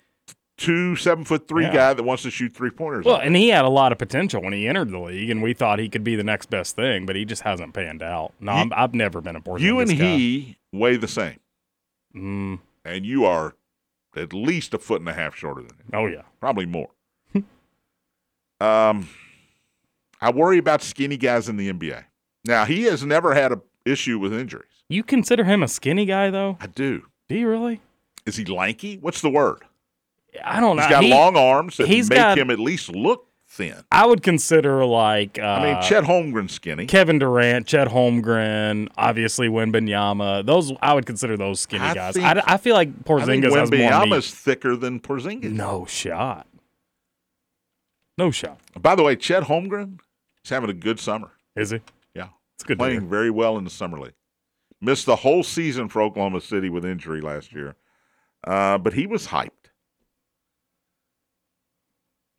two, 0.58 0.96
seven 0.96 1.24
foot 1.26 1.48
three 1.48 1.64
Yeah. 1.64 1.74
guy 1.74 1.94
that 1.94 2.04
wants 2.04 2.24
to 2.24 2.30
shoot 2.30 2.54
three 2.54 2.70
pointers. 2.70 3.06
Well, 3.06 3.16
and 3.18 3.36
he 3.36 3.48
had 3.50 3.66
a 3.66 3.70
lot 3.70 3.92
of 3.92 3.98
potential 3.98 4.42
when 4.44 4.54
he 4.54 4.68
entered 4.68 4.92
the 4.92 5.00
league, 5.00 5.30
and 5.30 5.42
we 5.42 5.54
thought 5.54 5.80
he 5.80 5.90
could 5.90 6.04
be 6.04 6.16
the 6.16 6.24
next 6.24 6.50
best 6.50 6.76
thing, 6.76 7.06
but 7.06 7.16
he 7.16 7.26
just 7.26 7.42
hasn't 7.44 7.74
panned 7.74 8.04
out. 8.04 8.34
No, 8.40 8.52
You- 8.54 8.58
I'm, 8.60 8.74
I've 8.76 8.94
never 8.94 9.22
been 9.22 9.36
a 9.36 9.42
Porzingis 9.42 9.58
fan. 9.60 9.66
you 9.66 9.80
and 9.80 9.90
guy. 9.90 9.96
he 10.18 10.58
weigh 10.72 10.98
the 10.98 11.08
same, 11.08 11.40
Mm, 12.16 12.60
and 12.86 13.06
you 13.06 13.26
are 13.26 13.56
at 14.16 14.34
least 14.34 14.74
a 14.74 14.78
foot 14.78 15.00
and 15.00 15.10
a 15.10 15.14
half 15.14 15.34
shorter 15.36 15.62
than 15.62 15.78
him. 15.78 15.86
oh 15.94 16.06
yeah. 16.06 16.24
probably 16.42 16.66
more. 16.66 16.90
Um, 18.60 19.10
I 20.22 20.30
worry 20.32 20.60
about 20.60 20.84
skinny 20.84 21.18
guys 21.18 21.50
in 21.50 21.58
the 21.58 21.72
NBA. 21.74 22.04
Now 22.46 22.66
he 22.66 22.84
has 22.84 23.04
never 23.06 23.34
had 23.34 23.52
a 23.52 23.62
issue 23.86 24.20
with 24.20 24.34
injuries. 24.34 24.68
You 24.90 25.04
consider 25.04 25.44
him 25.44 25.64
a 25.64 25.68
skinny 25.68 26.06
guy 26.06 26.30
though? 26.30 26.58
I 26.60 26.68
do. 26.68 27.04
Do 27.30 27.36
you 27.36 27.48
really? 27.48 27.82
Is 28.26 28.36
he 28.36 28.46
lanky? 28.46 28.98
What's 28.98 29.22
the 29.22 29.30
word? 29.30 29.64
I 30.44 30.60
don't 30.60 30.76
know. 30.78 30.82
He's 30.84 30.92
got 30.92 31.04
He- 31.04 31.10
long 31.12 31.36
arms 31.36 31.78
that 31.78 31.88
make 31.90 32.10
got- 32.10 32.38
him 32.38 32.50
at 32.50 32.60
least 32.60 32.90
look 32.90 33.28
thin. 33.48 33.76
I 33.92 34.06
would 34.06 34.24
consider 34.24 34.86
like 34.86 35.38
uh, 35.40 35.42
I 35.44 35.74
mean, 35.74 35.82
Chet 35.84 36.06
Holmgren 36.06 36.50
skinny. 36.50 36.86
Kevin 36.86 37.20
Durant, 37.20 37.68
Chet 37.68 37.90
Holmgren, 37.90 38.88
obviously 38.98 39.50
Wembanyama. 39.50 40.46
Those 40.46 40.72
I 40.82 40.94
would 40.94 41.06
consider 41.06 41.36
those 41.38 41.60
skinny 41.60 41.84
I 41.84 41.94
guys. 41.94 42.14
think- 42.14 42.26
I, 42.26 42.42
I 42.46 42.58
feel 42.58 42.76
like 42.76 42.88
I 42.90 42.92
think 42.92 43.06
Porzingis 43.46 43.56
has 43.56 43.72
more 43.72 44.06
meat. 44.08 44.24
Thicker 44.24 44.76
than 44.76 45.00
Porzingis. 45.00 45.52
No 45.52 45.86
shot. 45.86 46.48
No 48.18 48.32
shot. 48.32 48.60
By 48.80 48.96
the 48.96 49.04
way, 49.04 49.16
Chet 49.16 49.44
Holmgren 49.44 50.00
is 50.44 50.50
having 50.50 50.70
a 50.70 50.74
good 50.74 51.00
summer. 51.00 51.32
Is 51.56 51.72
he? 51.72 51.80
It's 52.62 52.68
good. 52.68 52.78
playing 52.78 53.10
very 53.10 53.30
well 53.32 53.58
in 53.58 53.64
the 53.64 53.70
summer 53.70 53.98
league. 54.00 54.14
Missed 54.80 55.06
the 55.06 55.18
whole 55.18 55.44
season 55.44 55.90
for 55.90 56.02
Oklahoma 56.02 56.42
City 56.42 56.70
with 56.70 56.86
injury 56.86 57.22
last 57.22 57.54
year, 57.54 57.76
uh, 58.46 58.78
but 58.78 58.94
he 58.94 59.06
was 59.06 59.28
hyped. 59.28 59.50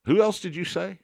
Who 0.07 0.20
else 0.23 0.41
did 0.41 0.57
you 0.57 0.64
say? 0.64 0.99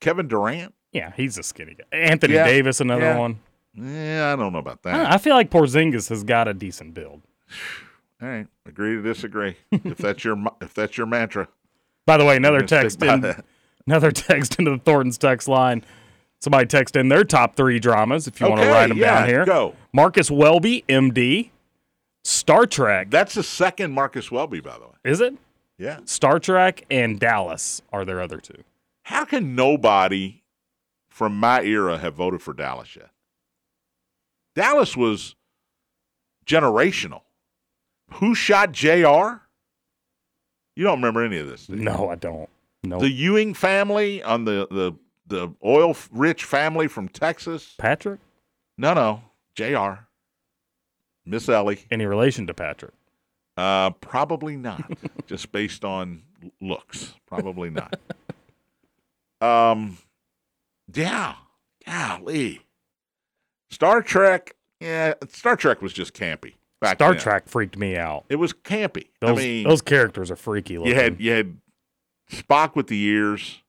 Kevin 0.00 0.28
Durant? 0.28 0.74
Yeah, 0.92 1.12
he's 1.16 1.38
a 1.38 1.42
skinny 1.42 1.74
guy. 1.74 1.96
Anthony 1.96 2.34
Yeah. 2.34 2.44
Davis, 2.44 2.80
another 2.80 3.02
Yeah. 3.04 3.18
one. 3.18 3.40
Yeah, 3.74 4.32
I 4.32 4.36
don't 4.36 4.52
know 4.52 4.58
about 4.58 4.82
that. 4.82 4.92
don't 4.92 5.06
I 5.06 5.16
feel 5.16 5.34
like 5.34 5.48
Porzingis 5.50 6.10
has 6.10 6.24
got 6.24 6.46
a 6.48 6.52
decent 6.52 6.92
build. 6.92 7.22
All 8.20 8.28
right, 8.28 8.46
agree 8.66 8.96
to 8.96 9.02
disagree. 9.02 9.56
if 9.70 9.96
that's 9.98 10.22
your 10.24 10.36
if 10.60 10.74
that's 10.74 10.96
your 10.98 11.06
mantra, 11.06 11.48
By 12.04 12.18
the 12.18 12.24
way, 12.26 12.36
another 12.36 12.60
text 12.66 13.02
in, 13.02 13.34
another 13.86 14.12
text 14.12 14.58
into 14.58 14.70
the 14.72 14.78
Thornton's 14.78 15.16
text 15.16 15.48
line. 15.48 15.84
Somebody 16.42 16.66
text 16.66 16.96
in 16.96 17.08
their 17.08 17.22
top 17.22 17.54
three 17.54 17.78
dramas 17.78 18.26
if 18.26 18.40
you 18.40 18.48
want 18.48 18.62
to 18.62 18.66
write 18.66 18.88
them 18.88 18.98
yeah, 18.98 19.20
down 19.20 19.28
here. 19.28 19.44
go. 19.44 19.76
Marcus 19.92 20.28
Welby, 20.28 20.84
MD, 20.88 21.50
Star 22.24 22.66
Trek. 22.66 23.10
That's 23.10 23.34
the 23.34 23.44
second 23.44 23.92
Marcus 23.92 24.28
Welby, 24.28 24.58
by 24.58 24.74
the 24.74 24.86
way. 24.86 24.94
Is 25.04 25.20
it? 25.20 25.36
Yeah. 25.78 26.00
Star 26.04 26.40
Trek 26.40 26.84
and 26.90 27.20
Dallas 27.20 27.80
are 27.92 28.04
their 28.04 28.20
other 28.20 28.38
two. 28.38 28.64
How 29.04 29.24
can 29.24 29.54
nobody 29.54 30.42
from 31.08 31.36
my 31.36 31.62
era 31.62 31.98
have 31.98 32.14
voted 32.14 32.42
for 32.42 32.52
Dallas 32.52 32.96
yet? 32.96 33.10
Dallas 34.56 34.96
was 34.96 35.36
generational. 36.44 37.22
Who 38.14 38.34
shot 38.34 38.72
JR? 38.72 39.42
You 40.74 40.82
don't 40.84 40.98
remember 40.98 41.22
any 41.22 41.38
of 41.38 41.46
this. 41.46 41.68
do 41.68 41.76
you? 41.76 41.84
No, 41.84 42.08
I 42.10 42.16
don't. 42.16 42.50
No. 42.82 42.98
The 42.98 43.10
Ewing 43.10 43.54
family 43.54 44.24
on 44.24 44.44
the 44.44 44.66
the 44.68 44.92
the 45.26 45.54
oil 45.64 45.96
rich 46.10 46.44
family 46.44 46.88
from 46.88 47.08
Texas. 47.08 47.74
Patrick? 47.78 48.20
No, 48.78 48.94
no, 48.94 49.22
JR. 49.54 50.04
Miss 51.24 51.48
Ellie. 51.48 51.84
Any 51.90 52.06
relation 52.06 52.46
to 52.48 52.54
Patrick? 52.54 52.94
Uh, 53.56 53.90
probably 53.90 54.56
not. 54.56 54.82
just 55.26 55.52
based 55.52 55.84
on 55.84 56.22
looks, 56.60 57.14
probably 57.26 57.70
not. 57.80 57.94
Um, 59.40 59.98
yeah, 60.92 61.34
golly. 61.86 62.62
Star 63.70 64.02
Trek. 64.02 64.56
Yeah, 64.80 65.14
Star 65.28 65.56
Trek 65.56 65.80
was 65.80 65.92
just 65.92 66.14
campy. 66.14 66.54
Back 66.80 66.96
Star 66.96 67.12
then. 67.12 67.20
Trek 67.20 67.48
freaked 67.48 67.76
me 67.76 67.96
out. 67.96 68.24
It 68.28 68.36
was 68.36 68.52
campy. 68.52 69.06
Those, 69.20 69.38
I 69.38 69.42
mean, 69.42 69.68
those 69.68 69.82
characters 69.82 70.30
are 70.30 70.36
freaky 70.36 70.78
looking. 70.78 70.92
you 70.92 70.98
had 71.00 71.20
you 71.20 71.30
had 71.30 71.56
Spock 72.30 72.74
with 72.74 72.88
the 72.88 73.00
ears. 73.00 73.60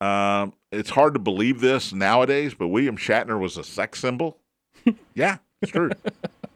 Um, 0.00 0.52
it's 0.70 0.90
hard 0.90 1.14
to 1.14 1.20
believe 1.20 1.60
this 1.60 1.92
nowadays, 1.92 2.54
but 2.54 2.68
William 2.68 2.96
Shatner 2.96 3.38
was 3.38 3.56
a 3.56 3.64
sex 3.64 4.00
symbol. 4.00 4.38
yeah, 5.14 5.38
it's 5.60 5.72
true. 5.72 5.90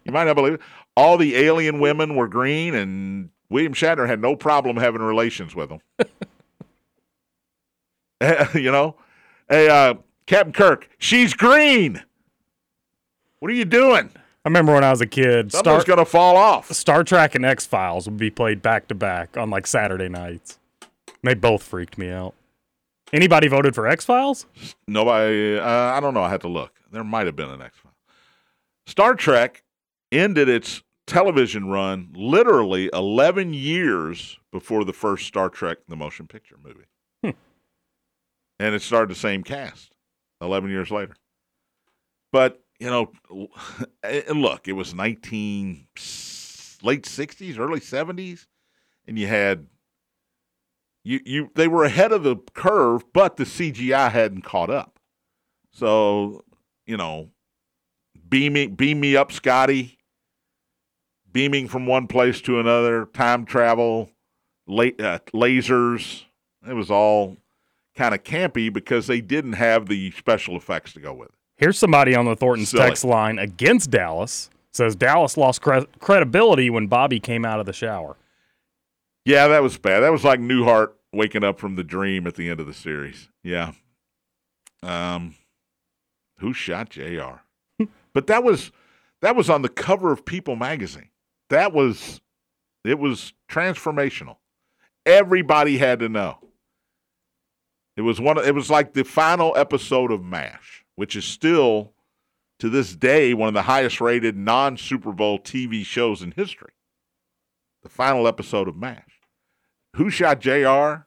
you 0.04 0.12
might 0.12 0.24
not 0.24 0.36
believe 0.36 0.54
it. 0.54 0.60
All 0.96 1.16
the 1.16 1.36
alien 1.36 1.80
women 1.80 2.14
were 2.16 2.28
green, 2.28 2.74
and 2.74 3.30
William 3.48 3.72
Shatner 3.74 4.06
had 4.06 4.20
no 4.20 4.36
problem 4.36 4.76
having 4.76 5.02
relations 5.02 5.54
with 5.54 5.70
them. 5.70 5.80
you 8.54 8.70
know, 8.70 8.96
hey, 9.48 9.68
uh, 9.68 9.94
Captain 10.26 10.52
Kirk, 10.52 10.88
she's 10.98 11.34
green. 11.34 12.02
What 13.40 13.50
are 13.50 13.54
you 13.54 13.64
doing? 13.64 14.10
I 14.44 14.48
remember 14.48 14.74
when 14.74 14.84
I 14.84 14.90
was 14.90 15.00
a 15.00 15.06
kid, 15.06 15.52
Star, 15.52 15.82
gonna 15.84 16.04
fall 16.04 16.36
off. 16.36 16.70
Star 16.72 17.04
Trek 17.04 17.34
and 17.34 17.44
X 17.44 17.64
Files 17.64 18.06
would 18.06 18.16
be 18.16 18.30
played 18.30 18.60
back 18.60 18.88
to 18.88 18.94
back 18.94 19.36
on 19.36 19.50
like 19.50 19.66
Saturday 19.66 20.08
nights. 20.08 20.58
They 21.22 21.34
both 21.34 21.62
freaked 21.62 21.96
me 21.96 22.10
out. 22.10 22.34
Anybody 23.12 23.48
voted 23.48 23.74
for 23.74 23.86
X 23.86 24.04
Files? 24.04 24.46
Nobody. 24.88 25.58
Uh, 25.58 25.66
I 25.66 26.00
don't 26.00 26.14
know. 26.14 26.22
I 26.22 26.30
had 26.30 26.40
to 26.42 26.48
look. 26.48 26.72
There 26.90 27.04
might 27.04 27.26
have 27.26 27.36
been 27.36 27.50
an 27.50 27.60
X 27.60 27.76
File. 27.78 27.92
Star 28.86 29.14
Trek 29.14 29.62
ended 30.10 30.48
its 30.48 30.82
television 31.06 31.68
run 31.68 32.08
literally 32.14 32.88
11 32.92 33.52
years 33.52 34.38
before 34.50 34.84
the 34.84 34.92
first 34.92 35.26
Star 35.26 35.48
Trek 35.50 35.78
the 35.88 35.96
motion 35.96 36.26
picture 36.26 36.56
movie, 36.62 37.36
and 38.58 38.74
it 38.74 38.82
started 38.82 39.10
the 39.10 39.18
same 39.18 39.42
cast 39.42 39.94
11 40.40 40.70
years 40.70 40.90
later. 40.90 41.14
But 42.32 42.62
you 42.78 42.88
know, 42.88 43.12
and 44.02 44.40
look, 44.40 44.68
it 44.68 44.72
was 44.72 44.94
19 44.94 45.86
late 46.82 47.04
60s, 47.04 47.58
early 47.58 47.80
70s, 47.80 48.46
and 49.06 49.18
you 49.18 49.26
had 49.26 49.66
you 51.04 51.20
you 51.24 51.50
they 51.54 51.68
were 51.68 51.84
ahead 51.84 52.12
of 52.12 52.22
the 52.22 52.36
curve, 52.54 53.04
but 53.12 53.36
the 53.36 53.44
CGI 53.44 54.10
hadn't 54.10 54.42
caught 54.42 54.70
up. 54.70 54.98
So, 55.70 56.44
you 56.86 56.96
know, 56.96 57.30
beaming 58.28 58.74
beam 58.74 59.00
me 59.00 59.16
up, 59.16 59.32
Scotty. 59.32 59.98
Beaming 61.32 61.66
from 61.66 61.86
one 61.86 62.06
place 62.08 62.42
to 62.42 62.60
another, 62.60 63.06
time 63.06 63.46
travel, 63.46 64.10
la- 64.66 64.84
uh, 64.98 65.18
lasers. 65.32 66.24
It 66.68 66.74
was 66.74 66.90
all 66.90 67.38
kind 67.96 68.14
of 68.14 68.22
campy 68.22 68.70
because 68.70 69.06
they 69.06 69.22
didn't 69.22 69.54
have 69.54 69.86
the 69.86 70.10
special 70.10 70.56
effects 70.56 70.92
to 70.92 71.00
go 71.00 71.14
with 71.14 71.30
it. 71.30 71.34
Here's 71.56 71.78
somebody 71.78 72.14
on 72.14 72.26
the 72.26 72.36
Thornton's 72.36 72.68
Silly. 72.70 72.82
text 72.82 73.04
line 73.04 73.38
against 73.38 73.90
Dallas. 73.90 74.50
Says 74.72 74.94
Dallas 74.94 75.36
lost 75.36 75.62
cre- 75.62 75.84
credibility 76.00 76.68
when 76.70 76.86
Bobby 76.86 77.18
came 77.20 77.44
out 77.44 77.60
of 77.60 77.66
the 77.66 77.72
shower. 77.72 78.16
Yeah, 79.24 79.48
that 79.48 79.62
was 79.62 79.78
bad. 79.78 80.00
That 80.00 80.12
was 80.12 80.24
like 80.24 80.40
Newhart 80.40 80.92
waking 81.12 81.44
up 81.44 81.58
from 81.58 81.76
the 81.76 81.84
dream 81.84 82.26
at 82.26 82.34
the 82.34 82.50
end 82.50 82.60
of 82.60 82.66
the 82.66 82.74
series. 82.74 83.28
Yeah. 83.42 83.72
Um, 84.82 85.36
who 86.38 86.52
shot 86.52 86.90
JR 86.90 87.42
but 88.12 88.26
that 88.26 88.42
was 88.42 88.72
that 89.20 89.36
was 89.36 89.48
on 89.48 89.62
the 89.62 89.68
cover 89.68 90.12
of 90.12 90.24
People 90.24 90.56
magazine. 90.56 91.10
That 91.50 91.72
was 91.72 92.20
it 92.84 92.98
was 92.98 93.32
transformational. 93.48 94.36
Everybody 95.06 95.78
had 95.78 96.00
to 96.00 96.08
know. 96.08 96.38
It 97.96 98.02
was 98.02 98.20
one. 98.20 98.38
Of, 98.38 98.46
it 98.46 98.54
was 98.54 98.70
like 98.70 98.94
the 98.94 99.04
final 99.04 99.52
episode 99.56 100.10
of 100.10 100.24
MASH, 100.24 100.84
which 100.96 101.14
is 101.14 101.24
still 101.24 101.92
to 102.58 102.68
this 102.68 102.96
day 102.96 103.34
one 103.34 103.48
of 103.48 103.54
the 103.54 103.62
highest 103.62 104.00
rated 104.00 104.36
non 104.36 104.76
Super 104.76 105.12
Bowl 105.12 105.38
TV 105.38 105.84
shows 105.84 106.22
in 106.22 106.32
history. 106.32 106.72
The 107.82 107.88
final 107.88 108.28
episode 108.28 108.68
of 108.68 108.76
MASH. 108.76 109.20
Who 109.96 110.08
shot 110.08 110.40
JR? 110.40 111.06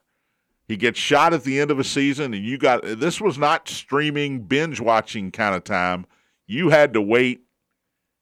He 0.68 0.76
gets 0.76 0.98
shot 0.98 1.32
at 1.32 1.44
the 1.44 1.60
end 1.60 1.70
of 1.70 1.78
a 1.78 1.84
season, 1.84 2.34
and 2.34 2.44
you 2.44 2.58
got 2.58 2.82
this 2.82 3.20
was 3.20 3.38
not 3.38 3.68
streaming, 3.68 4.42
binge 4.42 4.80
watching 4.80 5.30
kind 5.30 5.54
of 5.54 5.64
time. 5.64 6.06
You 6.46 6.70
had 6.70 6.92
to 6.94 7.00
wait, 7.00 7.42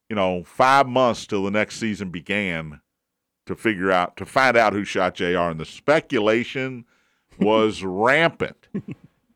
you 0.09 0.17
know, 0.17 0.45
five 0.45 0.87
months 0.87 1.27
till 1.27 1.45
the 1.45 1.51
next 1.51 1.77
season 1.79 2.11
began 2.11 2.81
to 3.47 3.55
figure 3.55 3.91
out 3.91 4.17
to 4.19 4.27
find 4.27 4.57
out 4.57 4.73
who 4.73 4.85
shot 4.85 5.15
JR. 5.15 5.39
And 5.39 5.61
the 5.61 5.65
speculation 5.65 6.85
was 7.39 7.83
rampant. 7.83 8.69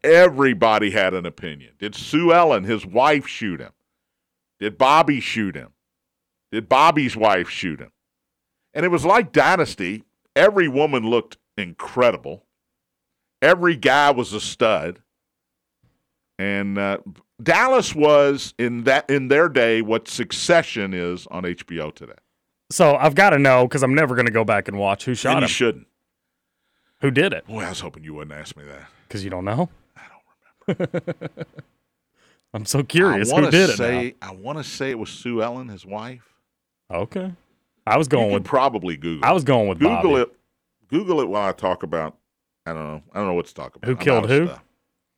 Everybody 0.04 0.90
had 0.90 1.14
an 1.14 1.26
opinion. 1.26 1.72
Did 1.78 1.94
Sue 1.94 2.32
Ellen, 2.32 2.64
his 2.64 2.86
wife, 2.86 3.26
shoot 3.26 3.60
him? 3.60 3.72
Did 4.60 4.78
Bobby 4.78 5.20
shoot 5.20 5.56
him? 5.56 5.70
Did 6.52 6.68
Bobby's 6.68 7.16
wife 7.16 7.48
shoot 7.48 7.80
him? 7.80 7.90
And 8.74 8.84
it 8.84 8.88
was 8.88 9.04
like 9.04 9.32
Dynasty. 9.32 10.04
Every 10.36 10.68
woman 10.68 11.04
looked 11.08 11.36
incredible. 11.56 12.44
Every 13.42 13.76
guy 13.76 14.10
was 14.10 14.32
a 14.32 14.40
stud. 14.40 15.00
And 16.38 16.78
uh, 16.78 16.98
Dallas 17.42 17.94
was 17.94 18.54
in 18.58 18.84
that 18.84 19.08
in 19.10 19.28
their 19.28 19.48
day 19.48 19.82
what 19.82 20.06
Succession 20.08 20.94
is 20.94 21.26
on 21.28 21.42
HBO 21.42 21.92
today. 21.94 22.12
So 22.70 22.96
I've 22.96 23.14
got 23.14 23.30
to 23.30 23.38
know 23.38 23.66
because 23.66 23.82
I'm 23.82 23.94
never 23.94 24.14
going 24.14 24.26
to 24.26 24.32
go 24.32 24.44
back 24.44 24.68
and 24.68 24.78
watch 24.78 25.04
who 25.04 25.14
shot 25.14 25.32
and 25.32 25.40
you 25.40 25.44
him. 25.44 25.48
shouldn't. 25.48 25.86
Who 27.00 27.10
did 27.10 27.32
it? 27.32 27.46
Boy, 27.46 27.62
I 27.64 27.68
was 27.70 27.80
hoping 27.80 28.04
you 28.04 28.14
wouldn't 28.14 28.38
ask 28.38 28.56
me 28.56 28.64
that. 28.64 28.88
Because 29.06 29.24
you 29.24 29.30
don't 29.30 29.44
know. 29.44 29.70
I 29.96 30.02
don't 30.68 30.78
remember. 30.78 31.46
I'm 32.54 32.64
so 32.66 32.82
curious. 32.82 33.30
Who 33.30 33.50
did 33.50 33.70
it? 33.70 33.76
say 33.76 34.14
I 34.22 34.32
want 34.32 34.58
to 34.58 34.64
say 34.64 34.90
it 34.90 34.98
was 34.98 35.10
Sue 35.10 35.42
Ellen, 35.42 35.68
his 35.68 35.84
wife. 35.84 36.34
Okay. 36.90 37.32
I 37.88 37.96
was 37.96 38.08
going 38.08 38.32
with. 38.32 38.44
probably 38.44 38.96
Google. 38.96 39.24
I 39.28 39.32
was 39.32 39.44
going 39.44 39.68
with 39.68 39.78
Google 39.78 39.96
Bobby. 40.02 40.14
it. 40.22 40.32
Google 40.88 41.20
it 41.20 41.28
while 41.28 41.48
I 41.48 41.52
talk 41.52 41.82
about. 41.82 42.16
I 42.66 42.72
don't 42.72 42.84
know. 42.84 43.02
I 43.12 43.18
don't 43.18 43.26
know 43.28 43.34
what 43.34 43.46
to 43.46 43.54
talk 43.54 43.76
about. 43.76 43.86
Who 43.86 43.92
I'm 43.92 43.98
killed 43.98 44.28
who? 44.28 44.50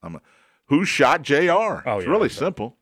I'm 0.03 0.17
a, 0.17 0.21
who 0.67 0.85
shot 0.85 1.23
JR 1.23 1.39
Oh, 1.51 1.81
it's 1.97 2.05
yeah, 2.07 2.11
really 2.11 2.27
okay. 2.27 2.35
simple. 2.35 2.77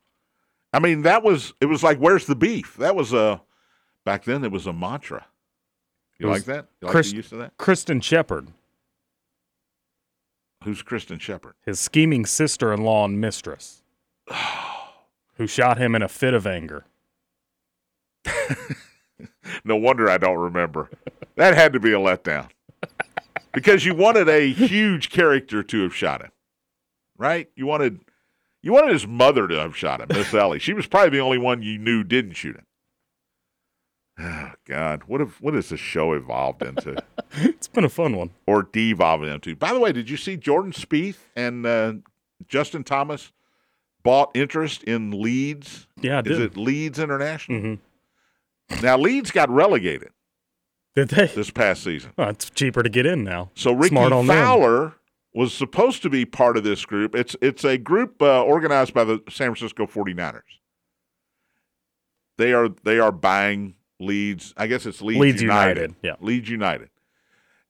I 0.73 0.79
mean, 0.79 1.03
that 1.03 1.23
was 1.23 1.55
it 1.61 1.67
was 1.67 1.83
like 1.83 1.99
where's 1.99 2.27
the 2.27 2.37
beef? 2.37 2.77
That 2.77 2.95
was 2.95 3.13
a 3.13 3.41
back 4.05 4.25
then 4.25 4.45
it 4.45 4.53
was 4.53 4.67
a 4.67 4.73
mantra. 4.73 5.27
You 6.19 6.29
like 6.29 6.45
that? 6.45 6.67
You 6.83 6.87
like 6.87 6.93
Chris- 6.93 7.11
the 7.11 7.17
use 7.17 7.33
of 7.33 7.39
that? 7.39 7.57
Kristin 7.59 8.03
Shepard, 8.03 8.49
Who's 10.65 10.83
Kristin 10.83 11.21
Shepard? 11.21 11.55
his 11.65 11.79
scheming 11.81 12.27
sister-in-law 12.27 13.05
and 13.07 13.21
mistress, 13.21 13.83
who 15.37 15.47
shot 15.47 15.79
him 15.79 15.95
in 15.95 16.03
a 16.03 16.09
fit 16.09 16.35
of 16.35 16.47
anger. 16.47 16.85
No 19.65 19.77
wonder 19.77 20.09
I 20.11 20.19
don't 20.19 20.39
remember. 20.39 20.91
that 21.37 21.55
had 21.55 21.73
to 21.73 21.81
be 21.81 21.93
a 21.93 21.99
letdown. 21.99 22.49
Because 23.53 23.85
you 23.85 23.95
wanted 23.95 24.29
a 24.29 24.53
huge 24.53 25.11
character 25.11 25.63
to 25.63 25.83
have 25.83 25.95
shot 25.95 26.23
him. 26.23 26.31
Right? 27.17 27.49
You 27.57 27.67
wanted 27.67 28.01
you 28.63 28.73
wanted 28.73 28.93
his 28.93 29.07
mother 29.07 29.49
to 29.49 29.55
have 29.59 29.77
shot 29.77 30.01
him, 30.01 30.09
Miss 30.11 30.33
Ellie. 30.35 30.59
She 30.59 30.73
was 30.73 30.87
probably 30.87 31.11
the 31.11 31.25
only 31.25 31.39
one 31.39 31.63
you 31.63 31.79
knew 31.79 32.05
didn't 32.05 32.35
shoot 32.35 32.57
him. 32.57 32.67
Oh 34.21 34.53
God. 34.67 35.03
What 35.07 35.21
have 35.21 35.41
what 35.41 35.55
has 35.55 35.69
this 35.71 35.81
show 35.81 36.13
evolved 36.13 36.63
into? 36.63 36.97
It's 37.41 37.69
been 37.69 37.85
a 37.85 37.89
fun 37.91 38.17
one. 38.17 38.31
or 38.47 38.63
devolved 38.63 39.25
into? 39.25 39.55
By 39.55 39.73
the 39.75 39.79
way, 39.79 39.93
did 39.93 40.09
you 40.09 40.17
see 40.17 40.37
Jordan 40.39 40.73
Spieth 40.73 41.19
and 41.37 41.67
uh, 41.67 41.93
Justin 42.49 42.83
Thomas 42.85 43.33
bought 44.03 44.31
interest 44.35 44.83
in 44.85 45.11
Leeds? 45.21 45.87
Yeah, 46.01 46.17
I 46.17 46.21
Is 46.21 46.25
did. 46.39 46.41
it 46.41 46.57
Leeds 46.57 46.99
International? 46.99 47.61
hmm 47.61 47.75
Now 48.83 48.99
Leeds 48.99 49.31
got 49.31 49.51
relegated 49.51 50.11
Did 50.95 51.09
they? 51.09 51.27
this 51.27 51.51
past 51.51 51.83
season. 51.83 52.13
Oh, 52.19 52.25
it's 52.25 52.51
cheaper 52.51 52.83
to 52.83 52.89
get 52.89 53.07
in 53.07 53.25
now. 53.25 53.51
So 53.55 53.73
Rickie 53.73 53.97
on 53.97 54.27
them. 54.27 54.37
Fowler 54.37 54.95
was 55.35 55.53
supposed 55.55 56.03
to 56.03 56.11
be 56.11 56.25
part 56.25 56.57
of 56.57 56.65
this 56.65 56.85
group. 56.85 57.15
It's 57.15 57.37
it's 57.41 57.65
a 57.65 57.79
group 57.79 58.21
uh, 58.23 58.43
organized 58.43 58.95
by 58.95 59.05
the 59.05 59.23
San 59.29 59.55
Francisco 59.55 59.87
49ers. 59.87 60.43
They 62.37 62.53
are 62.53 62.69
they 62.85 62.99
are 62.99 63.13
buying 63.13 63.75
Leeds. 64.01 64.55
I 64.57 64.67
guess 64.67 64.87
it's 64.87 65.03
Leeds, 65.03 65.21
Leeds 65.21 65.43
United. 65.43 65.77
United, 65.77 65.97
yeah. 66.03 66.15
Leeds 66.21 66.49
United. 66.49 66.91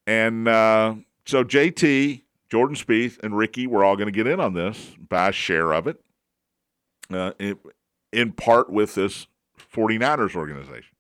And 0.07 0.49
uh, 0.49 0.95
so 1.27 1.45
JT, 1.45 2.23
Jordan 2.51 2.77
Spieth, 2.77 3.19
and 3.23 3.37
Rickie 3.37 3.67
were 3.67 3.85
all 3.85 3.97
going 3.97 4.07
to 4.07 4.13
get 4.13 4.27
in 4.27 4.41
on 4.41 4.55
this, 4.55 4.95
buy 4.99 5.29
a 5.29 5.33
share 5.33 5.73
of 5.73 5.87
it, 5.87 6.01
uh, 7.13 7.33
in, 7.39 7.59
in 8.13 8.33
part 8.33 8.71
with 8.71 8.95
this 8.95 9.27
49ers 9.79 10.35
organization. 10.35 10.97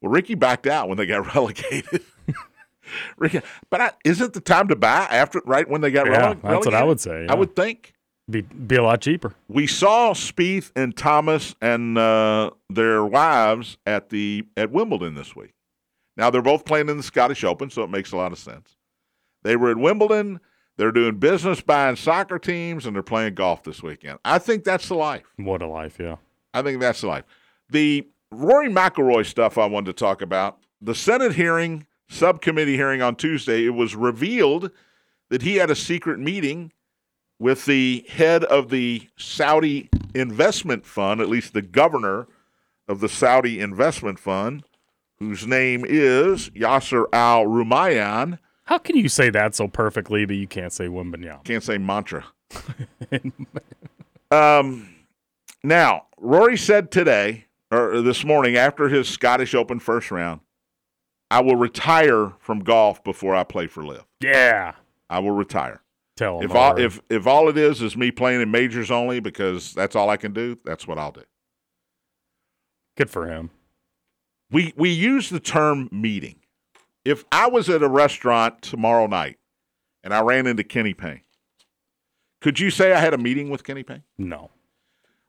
Well, 0.00 0.10
Rickie 0.12 0.34
backed 0.34 0.66
out 0.66 0.88
when 0.88 0.98
they 0.98 1.06
got 1.06 1.26
relegated. 1.34 2.02
Rickie, 3.16 3.40
but 3.70 3.80
I, 3.80 3.90
isn't 4.04 4.34
the 4.34 4.40
time 4.40 4.68
to 4.68 4.76
buy 4.76 5.06
after 5.10 5.40
right 5.46 5.68
when 5.68 5.80
they 5.80 5.90
got 5.90 6.06
Yeah, 6.06 6.34
rele- 6.34 6.42
that's 6.42 6.66
what 6.66 6.74
I 6.74 6.84
would 6.84 7.00
say. 7.00 7.26
I 7.28 7.34
would 7.34 7.56
think 7.56 7.94
be 8.30 8.42
be 8.42 8.76
a 8.76 8.82
lot 8.82 9.00
cheaper. 9.00 9.34
we 9.48 9.66
saw 9.66 10.12
Spieth 10.12 10.70
and 10.76 10.94
Thomas 10.96 11.54
and 11.62 11.96
uh, 11.96 12.50
their 12.68 13.04
wives 13.04 13.78
at 13.86 14.10
the 14.10 14.44
at 14.56 14.70
Wimbledon 14.70 15.14
this 15.14 15.34
week. 15.34 15.54
Now 16.16 16.28
they're 16.30 16.42
both 16.42 16.64
playing 16.66 16.88
in 16.90 16.96
the 16.98 17.02
Scottish 17.02 17.42
Open, 17.42 17.70
so 17.70 17.82
it 17.82 17.90
makes 17.90 18.12
a 18.12 18.16
lot 18.16 18.32
of 18.32 18.38
sense. 18.38 18.76
They 19.42 19.56
were 19.56 19.70
at 19.70 19.78
Wimbledon. 19.78 20.40
They're 20.76 20.92
doing 20.92 21.16
business 21.18 21.60
buying 21.62 21.96
soccer 21.96 22.38
teams, 22.38 22.84
and 22.84 22.94
they're 22.94 23.02
playing 23.02 23.34
golf 23.34 23.62
this 23.62 23.82
weekend. 23.82 24.18
I 24.24 24.38
think 24.38 24.64
that's 24.64 24.88
the 24.88 24.94
life. 24.96 25.24
What 25.36 25.62
a 25.62 25.66
life, 25.68 25.98
yeah. 26.00 26.16
I 26.52 26.62
think 26.62 26.80
that's 26.80 27.00
the 27.00 27.06
life. 27.06 27.24
The 27.70 28.06
Rory 28.30 28.68
McIlroy 28.68 29.26
stuff 29.26 29.58
I 29.58 29.66
wanted 29.66 29.96
to 29.96 30.04
talk 30.04 30.22
about. 30.22 30.58
The 30.80 30.94
Senate 30.94 31.34
hearing, 31.34 31.86
subcommittee 32.08 32.76
hearing 32.76 33.02
on 33.02 33.16
Tuesday, 33.16 33.64
it 33.64 33.70
was 33.70 33.94
revealed 33.94 34.70
that 35.30 35.42
he 35.42 35.56
had 35.56 35.70
a 35.70 35.76
secret 35.76 36.18
meeting 36.18 36.72
with 37.38 37.64
the 37.64 38.04
head 38.08 38.44
of 38.44 38.70
the 38.70 39.08
Saudi 39.16 39.88
investment 40.14 40.86
fund, 40.86 41.20
at 41.20 41.28
least 41.28 41.52
the 41.52 41.62
governor 41.62 42.26
of 42.86 43.00
the 43.00 43.08
Saudi 43.08 43.60
investment 43.60 44.18
fund, 44.18 44.64
whose 45.18 45.46
name 45.46 45.84
is 45.88 46.50
Yasser 46.50 47.06
Al 47.12 47.46
Rumayyan. 47.46 48.38
How 48.64 48.78
can 48.78 48.96
you 48.96 49.08
say 49.08 49.30
that 49.30 49.54
so 49.54 49.68
perfectly, 49.68 50.24
but 50.24 50.36
you 50.36 50.46
can't 50.46 50.72
say 50.72 50.86
Wimbenyam? 50.86 51.44
Can't 51.44 51.62
say 51.62 51.78
mantra. 51.78 52.24
um, 54.30 54.94
now, 55.62 56.06
Rory 56.18 56.56
said 56.56 56.90
today, 56.90 57.46
or 57.74 58.02
this 58.02 58.24
morning, 58.24 58.56
after 58.56 58.88
his 58.88 59.08
Scottish 59.08 59.54
Open 59.54 59.78
first 59.78 60.10
round, 60.10 60.40
I 61.30 61.40
will 61.40 61.56
retire 61.56 62.32
from 62.38 62.60
golf 62.60 63.02
before 63.02 63.34
I 63.34 63.44
play 63.44 63.66
for 63.66 63.84
LIV. 63.84 64.04
Yeah. 64.20 64.72
I 65.10 65.18
will 65.18 65.32
retire. 65.32 65.82
Tell 66.16 66.38
him. 66.38 66.44
If 66.44 66.54
all 66.54 66.78
if 66.78 67.00
if 67.10 67.26
all 67.26 67.48
it 67.48 67.58
is 67.58 67.82
is 67.82 67.96
me 67.96 68.10
playing 68.10 68.40
in 68.40 68.50
majors 68.50 68.90
only 68.90 69.18
because 69.20 69.72
that's 69.74 69.96
all 69.96 70.08
I 70.10 70.16
can 70.16 70.32
do, 70.32 70.58
that's 70.64 70.86
what 70.86 70.98
I'll 70.98 71.12
do. 71.12 71.24
Good 72.96 73.10
for 73.10 73.26
him. 73.26 73.50
We 74.50 74.72
we 74.76 74.90
use 74.90 75.28
the 75.28 75.40
term 75.40 75.88
meeting. 75.90 76.36
If 77.04 77.24
I 77.32 77.48
was 77.48 77.68
at 77.68 77.82
a 77.82 77.88
restaurant 77.88 78.62
tomorrow 78.62 79.06
night 79.06 79.38
and 80.04 80.14
I 80.14 80.20
ran 80.22 80.46
into 80.46 80.62
Kenny 80.62 80.94
Payne, 80.94 81.22
could 82.40 82.60
you 82.60 82.70
say 82.70 82.92
I 82.92 83.00
had 83.00 83.12
a 83.12 83.18
meeting 83.18 83.50
with 83.50 83.64
Kenny 83.64 83.82
Payne? 83.82 84.04
No. 84.16 84.50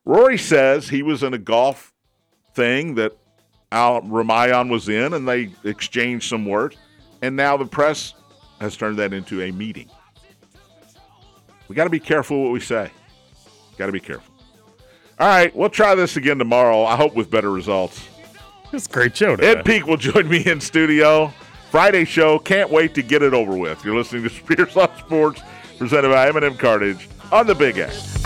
Rory 0.06 0.38
says 0.38 0.90
he 0.90 1.02
was 1.02 1.24
in 1.24 1.34
a 1.34 1.40
golf 1.40 1.95
thing 2.56 2.96
that 2.96 3.16
Al 3.72 4.02
Rumayyan 4.02 4.70
was 4.70 4.90
in, 4.90 5.14
and 5.14 5.28
they 5.28 5.52
exchanged 5.64 6.30
some 6.30 6.46
words, 6.46 6.78
and 7.22 7.36
now 7.36 7.58
the 7.58 7.66
press 7.66 8.14
has 8.60 8.78
turned 8.78 8.98
that 8.98 9.14
into 9.14 9.42
a 9.42 9.52
meeting. 9.52 9.90
We 11.68 11.76
got 11.76 11.84
to 11.84 11.90
be 11.90 12.00
careful 12.00 12.44
what 12.44 12.52
we 12.52 12.60
say. 12.60 12.90
Got 13.78 13.88
to 13.88 13.92
be 13.92 14.00
careful. 14.00 14.34
All 15.20 15.28
right, 15.28 15.56
we'll 15.56 15.70
try 15.70 15.96
this 15.96 16.18
again 16.18 16.38
tomorrow. 16.38 16.84
I 16.84 16.96
hope 16.96 17.16
with 17.16 17.30
better 17.30 17.52
results. 17.52 18.08
It's 18.72 18.88
a 18.88 18.90
great 18.90 19.16
show 19.16 19.36
today. 19.36 19.52
Ed 19.52 19.66
Peak 19.66 19.88
will 19.88 19.98
join 19.98 20.28
me 20.28 20.46
in 20.46 20.60
studio. 20.60 21.34
Friday 21.72 22.06
show. 22.06 22.40
Can't 22.40 22.70
wait 22.70 22.94
to 22.96 23.02
get 23.02 23.22
it 23.22 23.34
over 23.34 23.56
with. 23.58 23.84
You're 23.84 23.96
listening 23.96 24.24
to 24.24 24.30
Spears 24.56 24.76
on 24.78 24.96
Sports, 24.98 25.42
presented 25.78 26.10
by 26.10 26.28
M&M 26.30 26.58
Cartage 26.58 27.10
on 27.32 27.48
the 27.48 27.56
Big 27.56 27.78
X. 27.78 28.22